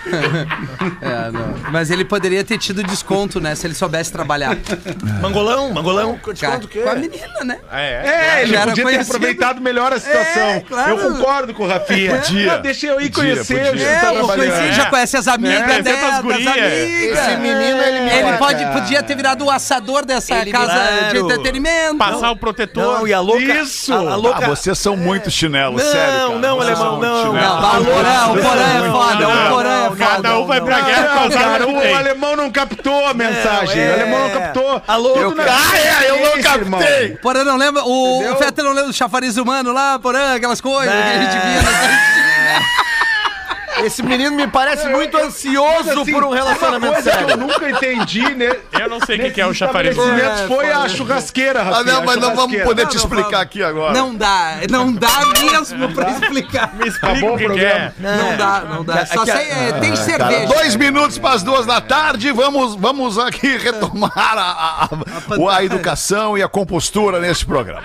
É, 1.02 1.32
não. 1.32 1.72
Mas 1.72 1.90
ele 1.92 2.04
poderia 2.06 2.44
ter 2.44 2.58
tido 2.58 2.84
desconto, 2.84 3.40
né? 3.40 3.56
Se 3.56 3.66
ele 3.68 3.74
soubesse 3.74 4.12
trabalhar. 4.12 4.58
Mangolão, 5.22 5.72
mangolão. 5.74 6.20
Cara, 6.40 6.60
com 6.68 6.90
a 6.90 6.96
menina, 6.96 7.44
né? 7.44 7.58
É, 7.72 8.42
ele 8.44 8.54
Já 8.54 8.62
era 8.62 8.70
podia 8.70 8.84
ter 8.86 8.92
conhecido. 8.92 9.16
aproveitado 9.16 9.62
melhor 9.62 9.94
a 9.94 10.00
situação. 10.00 10.42
É, 10.50 10.60
claro. 10.62 10.92
Eu 10.92 11.12
concordo 11.14 11.54
com 11.54 11.64
o 11.64 11.68
Rafinha. 11.68 12.16
Podia. 12.18 12.54
Ah, 12.54 12.58
deixa 12.58 12.88
eu 12.88 13.00
ir 13.02 13.12
Podia, 13.12 13.34
conhecer. 13.34 13.70
podia. 13.70 13.88
É, 13.88 14.00
tá 14.00 14.14
eu 14.14 14.28
conheci, 14.28 14.74
já 14.74 14.86
conhece 14.90 15.18
as 15.18 15.28
amigas 15.28 15.70
É, 15.78 15.82
dela, 15.82 16.08
as 16.10 16.20
amigas. 16.20 16.56
Esse 16.56 17.38
menino, 17.38 17.82
ele 17.82 18.00
me 18.02 18.12
Ele 18.12 18.38
pode, 18.38 18.66
podia 18.68 19.04
ter 19.04 19.16
virado 19.16 19.46
o 19.46 19.50
assador 19.52 20.06
dessa 20.06 20.34
Ele- 20.36 20.52
casa 20.52 20.72
de 20.74 21.20
Claro. 21.20 21.20
entretenimento. 21.20 21.98
Passar 21.98 22.32
o 22.32 22.36
protetor. 22.36 23.00
Não, 23.00 23.08
e 23.08 23.14
a 23.14 23.20
louca. 23.20 23.42
Isso. 23.44 23.94
A, 23.94 23.98
a 23.98 24.16
louca. 24.16 24.46
Ah, 24.46 24.50
vocês 24.50 24.78
são 24.78 24.96
muito 24.98 25.30
chinelo, 25.32 25.80
sério. 25.80 25.94
cara. 25.96 26.12
Não, 26.30 26.40
não, 26.40 26.62
alemão, 26.62 27.00
não. 27.00 27.34
Não, 27.34 27.82
o 27.82 27.82
o 28.32 28.42
Porã 28.42 28.62
é 28.62 28.92
foda, 28.92 29.28
o 29.28 29.50
Porã 29.50 29.86
é 29.86 29.91
foda. 29.96 30.06
Cada 30.06 30.40
um 30.40 30.46
vai 30.48 30.62
pra 30.62 30.82
guerra 30.82 31.02
Não, 31.04 31.18
com 31.18 31.28
as 31.28 31.34
cara, 31.34 31.46
armas 31.48 31.66
que 31.68 31.74
o 31.74 31.82
tem. 31.82 31.94
alemão 31.96 32.36
não 32.36 32.52
captou 32.52 33.06
a 33.08 33.14
mensagem. 33.14 33.82
é. 33.82 33.90
O 33.90 33.94
alemão 33.94 34.20
não 34.28 34.30
captou. 34.42 34.82
Alô, 34.88 35.32
na- 35.36 35.44
Ah, 35.44 35.78
é, 35.78 36.10
eu 36.10 36.16
não 36.22 36.42
captei. 36.42 36.62
irmão. 36.62 37.18
Porã 37.22 37.44
não 37.44 37.58
lembra, 37.58 37.84
o, 37.84 38.16
Entendeu? 38.18 38.34
o 38.34 38.38
Fetter 38.38 38.64
não 38.64 38.72
lembra 38.72 38.88
do 38.88 38.94
chafariz 38.94 39.38
humano 39.38 39.72
lá, 39.74 39.98
Porã, 40.00 40.36
aquelas 40.36 40.60
coisas 40.62 40.92
que 40.94 41.00
a 41.00 41.14
gente 41.22 41.32
via. 41.32 41.62
né? 41.62 42.62
Esse 43.86 44.04
menino 44.04 44.36
me 44.36 44.48
parece 44.48 44.88
muito 44.90 45.18
ansioso 45.18 46.02
Assim, 46.02 46.12
por 46.14 46.24
um 46.24 46.30
relacionamento 46.30 46.94
uma 46.94 47.02
coisa 47.02 47.12
que 47.12 47.24
eu 47.24 47.28
sério. 47.30 47.38
nunca 47.48 47.70
entendi, 47.70 48.36
né? 48.36 48.56
Eu 48.80 48.90
não 48.90 49.00
sei 49.00 49.18
o 49.18 49.22
que, 49.22 49.32
que 49.32 49.42
é 49.42 49.48
o 49.48 49.54
chafariz. 49.54 49.92
Estabelecimentos 49.98 50.42
foi 50.48 50.72
a 50.72 50.88
churrasqueira, 50.90 51.62
Ah, 51.62 51.64
Rafinha. 51.64 51.94
não, 51.94 52.06
mas 52.06 52.16
não 52.18 52.36
vamos 52.36 52.62
poder 52.62 52.84
Não, 52.84 52.90
te 52.90 52.98
explicar 52.98 53.24
vamos. 53.30 53.42
aqui 53.42 53.64
agora. 53.64 53.94
Não 53.94 54.16
dá, 54.16 54.58
não 54.70 54.94
dá 54.94 55.10
mesmo 55.40 55.92
pra 55.94 56.10
explicar. 56.12 56.74
Me 56.76 56.88
explica 56.88 57.32
o 57.34 57.38
que, 57.38 57.50
que 57.50 57.60
é. 57.66 57.92
Não 58.00 58.38
dá, 58.38 58.62
não 58.70 58.84
dá. 58.84 59.06
Só 59.06 59.26
sei, 59.26 59.50
é, 59.50 59.72
tem 59.80 59.92
Cara, 59.94 59.96
cerveja. 60.04 60.46
dois 60.48 60.76
minutos 60.76 61.18
para 61.18 61.34
as 61.36 61.44
duas 61.44 61.66
da 61.66 61.82
tarde, 61.82 62.32
vamos, 62.32 62.76
vamos 62.76 63.18
aqui 63.18 63.58
retomar 63.58 64.12
a, 64.38 64.42
a- 64.42 64.90
a- 65.52 65.58
a 65.58 65.64
educação 65.64 66.38
e 66.38 66.44
a 66.44 66.48
compostura 66.48 67.20
nesse 67.20 67.46
programa. 67.46 67.84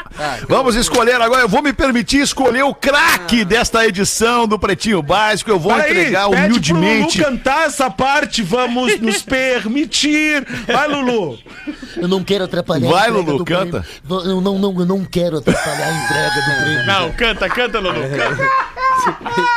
Vamos 0.49 0.75
escolher 0.77 1.21
agora, 1.21 1.43
eu 1.43 1.49
vou 1.49 1.63
me 1.63 1.73
permitir 1.73 2.21
escolher 2.21 2.63
o 2.65 2.75
craque 2.75 3.45
desta 3.45 3.85
edição 3.87 4.47
do 4.47 4.59
Pretinho 4.59 5.03
Básico, 5.03 5.51
eu 5.51 5.59
vou 5.59 5.73
entregar 5.91 6.29
pede 6.29 6.45
humildemente. 6.45 7.19
pro 7.19 7.31
Lulu 7.31 7.39
cantar 7.39 7.67
essa 7.67 7.91
parte, 7.91 8.43
vamos 8.43 8.99
nos 9.01 9.23
permitir. 9.23 10.47
Vai, 10.67 10.89
Lulu. 10.89 11.39
Eu 11.97 12.09
não 12.09 12.23
quero 12.23 12.45
atrapalhar 12.45 12.89
Vai, 12.91 13.07
a 13.07 13.11
entrega 13.11 13.27
Lulu, 13.31 13.39
do 13.39 13.45
canta. 13.45 13.87
prêmio. 14.07 14.31
Eu 14.31 14.41
não, 14.41 14.59
não, 14.59 14.81
eu 14.81 14.87
não 14.87 15.05
quero 15.05 15.39
atrapalhar 15.39 15.89
a 15.89 16.05
entrega 16.05 16.35
do 16.35 16.57
prêmio. 16.65 16.87
Não, 16.87 17.13
canta, 17.13 17.49
canta, 17.49 17.79
Lulu. 17.79 18.01
Canta. 18.01 18.43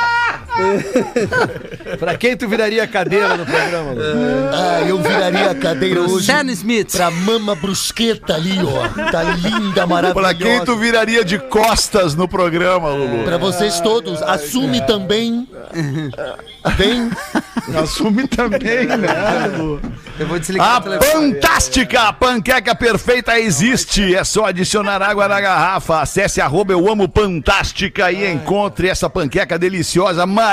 Pra 2.00 2.16
quem 2.16 2.36
tu 2.36 2.48
viraria 2.48 2.86
cadeira 2.88 3.36
no 3.36 3.46
programa, 3.46 3.92
Lu? 3.92 4.02
Ah, 4.54 4.82
eu 4.82 4.98
viraria 5.02 5.52
a 5.52 5.56
cadeira 5.56 6.02
hoje 6.02 6.26
Sam 6.26 6.52
Smith. 6.52 6.92
pra 6.92 7.12
mama 7.12 7.56
brusqueta 7.56 8.36
ali, 8.36 8.58
ó. 8.64 9.12
Tá 9.12 9.24
linda, 9.24 9.86
maravilhosa. 9.88 10.14
Pra 10.14 10.34
quem 10.34 10.64
tu 10.66 10.76
viraria 10.78 11.24
de 11.24 11.40
costas 11.40 12.16
no 12.16 12.28
programa, 12.28 12.90
Lulu? 12.90 13.24
Pra 13.24 13.38
vocês 13.38 13.80
todos, 13.80 14.22
assume 14.22 14.86
também. 14.86 15.48
Vem. 16.78 17.10
Assume 17.82 18.28
também, 18.28 18.86
né, 18.86 19.52
Lulu? 19.58 19.82
Eu 20.20 20.28
vou 20.28 20.38
desligar 20.38 20.84
A 20.86 21.02
fantástica 21.02 22.12
panqueca 22.12 22.76
perfeita 22.76 23.40
existe. 23.40 24.14
É 24.14 24.24
só 24.24 24.46
adicionar 24.46 25.02
água 25.02 25.28
na 25.28 25.40
garrafa. 25.40 26.02
Acesse 26.02 26.42
arroba 26.42 26.74
eu 26.74 26.92
amo 26.92 27.10
Fantástica 27.20 28.12
e 28.12 28.32
encontre 28.32 28.88
essa 28.88 29.10
panqueca 29.10 29.58
deliciosa, 29.60 30.26
maravilhosa. 30.26 30.49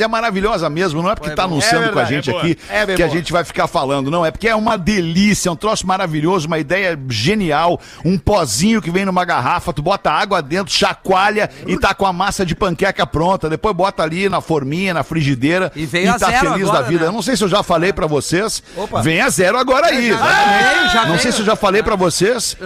E 0.00 0.02
é 0.04 0.08
maravilhosa 0.08 0.68
mesmo. 0.70 1.02
Não 1.02 1.10
é 1.10 1.14
porque 1.14 1.30
tá 1.30 1.44
anunciando 1.44 1.86
É 1.86 1.88
com 1.88 1.98
a 1.98 2.04
verdade, 2.04 2.14
gente 2.26 2.30
é 2.30 2.38
aqui 2.38 2.58
É 2.68 2.86
que 2.96 3.02
a 3.02 3.08
gente 3.08 3.32
vai 3.32 3.44
ficar 3.44 3.66
falando. 3.66 4.10
Não, 4.10 4.24
é 4.24 4.30
porque 4.30 4.48
é 4.48 4.54
uma 4.56 4.76
delícia, 4.78 5.48
é 5.48 5.52
um 5.52 5.56
troço 5.56 5.86
maravilhoso, 5.86 6.46
uma 6.46 6.58
ideia 6.58 6.98
genial. 7.08 7.80
Um 8.04 8.18
pozinho 8.18 8.80
que 8.82 8.90
vem 8.90 9.04
numa 9.04 9.24
garrafa, 9.24 9.72
tu 9.72 9.82
bota 9.82 10.10
água 10.10 10.40
dentro, 10.42 10.72
chacoalha 10.72 11.50
e 11.66 11.78
tá 11.78 11.94
com 11.94 12.06
a 12.06 12.12
massa 12.12 12.44
de 12.44 12.54
panqueca 12.54 13.06
pronta. 13.06 13.48
Depois 13.48 13.74
bota 13.74 14.02
ali 14.02 14.28
na 14.28 14.40
forminha, 14.40 14.94
na 14.94 15.02
frigideira 15.02 15.70
E 15.74 15.84
veio 15.86 16.10
a 16.10 16.18
tá 16.18 16.26
zero 16.30 16.50
feliz 16.52 16.68
agora, 16.68 16.82
da 16.82 16.88
vida. 16.88 17.00
né? 17.02 17.08
Eu 17.08 17.12
não 17.12 17.22
sei 17.22 17.36
se 17.36 17.44
eu 17.44 17.48
já 17.48 17.62
falei 17.62 17.92
pra 17.92 18.06
vocês. 18.06 18.62
Vem 19.02 19.20
a 19.20 19.28
zero 19.28 19.58
agora 19.58 19.86
aí. 19.88 20.08
já 20.10 20.16
veio, 20.18 20.88
já 20.90 21.00
não 21.02 21.08
veio. 21.10 21.20
sei 21.20 21.32
se 21.32 21.40
eu 21.40 21.44
já 21.46 21.56
falei 21.56 21.82
pra 21.82 21.96
vocês. 21.96 22.56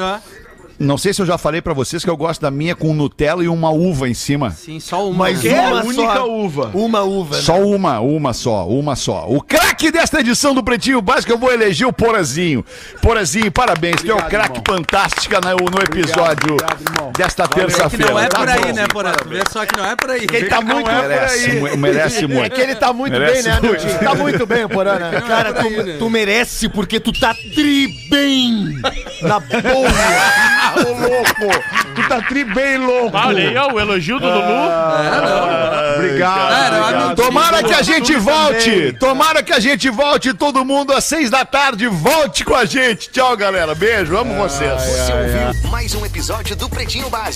Não 0.79 0.97
sei 0.97 1.12
se 1.12 1.20
eu 1.20 1.26
já 1.26 1.37
falei 1.37 1.61
pra 1.61 1.72
vocês 1.74 2.05
que 2.05 2.11
eu 2.11 2.16
gosto 2.16 2.41
da 2.41 2.51
minha 2.51 2.74
com 2.74 2.95
Nutella 2.95 3.43
e 3.43 3.49
uma 3.49 3.70
uva 3.70 4.09
em 4.09 4.14
cima. 4.14 4.51
Sim, 4.53 4.79
só 4.79 5.09
uma. 5.09 5.18
Mas 5.24 5.43
né? 5.43 5.61
uma 5.61 5.83
única 5.85 6.14
só. 6.14 6.31
uva. 6.31 6.70
Uma 6.72 7.03
uva. 7.03 7.37
né? 7.37 7.43
Só 7.43 7.61
uma, 7.61 7.99
uma 8.01 8.33
só, 8.33 8.66
uma 8.68 8.95
só. 8.95 9.26
O 9.29 9.41
craque 9.43 9.91
desta 9.91 10.20
edição 10.20 10.55
do 10.55 10.62
Pretinho 10.62 11.03
Básico, 11.03 11.33
eu 11.33 11.39
vou 11.39 11.53
eleger 11.53 11.87
o 11.87 11.93
Porazinho. 11.93 12.64
Porazinho, 13.03 13.51
parabéns. 13.51 13.97
Tu 14.03 14.11
é 14.11 14.14
o 14.14 14.22
craque 14.24 14.61
fantástica 14.66 15.41
no, 15.41 15.57
no 15.57 15.83
episódio 15.83 16.57
desta 17.16 17.43
É 17.45 17.49
que 17.49 17.55
terça-feira. 17.55 18.12
não 18.12 18.18
é 18.20 18.29
Tá 18.29 18.39
por 18.39 18.49
aí, 18.49 18.61
bom. 18.66 18.72
né, 18.72 18.87
Porã? 18.87 19.12
Vê 19.26 19.43
só 19.51 19.66
que 19.66 19.76
não 19.76 19.85
é 19.85 19.97
por 19.97 20.11
aí. 20.11 20.26
Ele 20.33 20.47
tá 20.47 20.61
muito 20.61 20.87
Merece, 20.91 21.53
mu- 21.55 21.76
merece 21.76 22.24
É 22.24 22.29
muito. 22.29 22.55
que 22.55 22.61
ele 22.61 22.74
tá 22.76 22.93
muito 22.93 23.12
Merece 23.12 23.43
bem, 23.43 23.53
né, 23.53 23.61
muito. 23.61 23.99
Tá 23.99 24.14
muito 24.14 24.47
bem, 24.47 24.64
o 24.64 24.68
Porã, 24.68 24.99
né? 24.99 25.20
Cara, 25.26 25.53
tu, 25.53 25.99
tu 25.99 26.09
merece 26.11 26.68
porque 26.68 27.01
tu 27.01 27.12
tá 27.12 27.35
tri 27.35 27.89
bem. 28.09 28.81
Na 29.22 29.41
boa. 29.41 29.89
Ô, 30.76 30.92
louco. 30.92 31.64
Tu 31.94 32.08
tá 32.08 32.20
tri 32.22 32.44
bem 32.44 32.76
louco. 32.78 33.16
Ah, 33.16 33.28
Olha 33.28 33.48
aí, 33.48 33.56
ó, 33.56 33.72
o 33.72 33.80
elogio 33.80 34.18
do 34.18 34.26
Lulu. 34.26 34.38
Obrigado. 35.96 36.48
Cara, 36.48 36.76
obrigado. 36.86 37.16
Tomara 37.16 37.62
que 37.62 37.74
a 37.74 37.82
gente 37.82 38.16
volte! 38.16 38.92
Tomara 38.98 39.42
que 39.42 39.52
a 39.52 39.60
gente 39.60 39.88
volte, 39.90 40.32
todo 40.34 40.64
mundo 40.64 40.92
às 40.92 41.04
seis 41.04 41.30
da 41.30 41.44
tarde. 41.44 41.86
Volte 41.88 42.44
com 42.44 42.54
a 42.54 42.64
gente. 42.64 43.10
Tchau, 43.10 43.36
galera. 43.36 43.74
Beijo, 43.74 44.16
amo 44.16 44.34
vocês. 44.34 44.70
Você 44.82 45.12
ouviu 45.12 45.70
mais 45.70 45.94
um 45.94 46.04
episódio 46.04 46.54
do 46.56 46.68
Pretinho 46.68 47.08
Básico. 47.10 47.28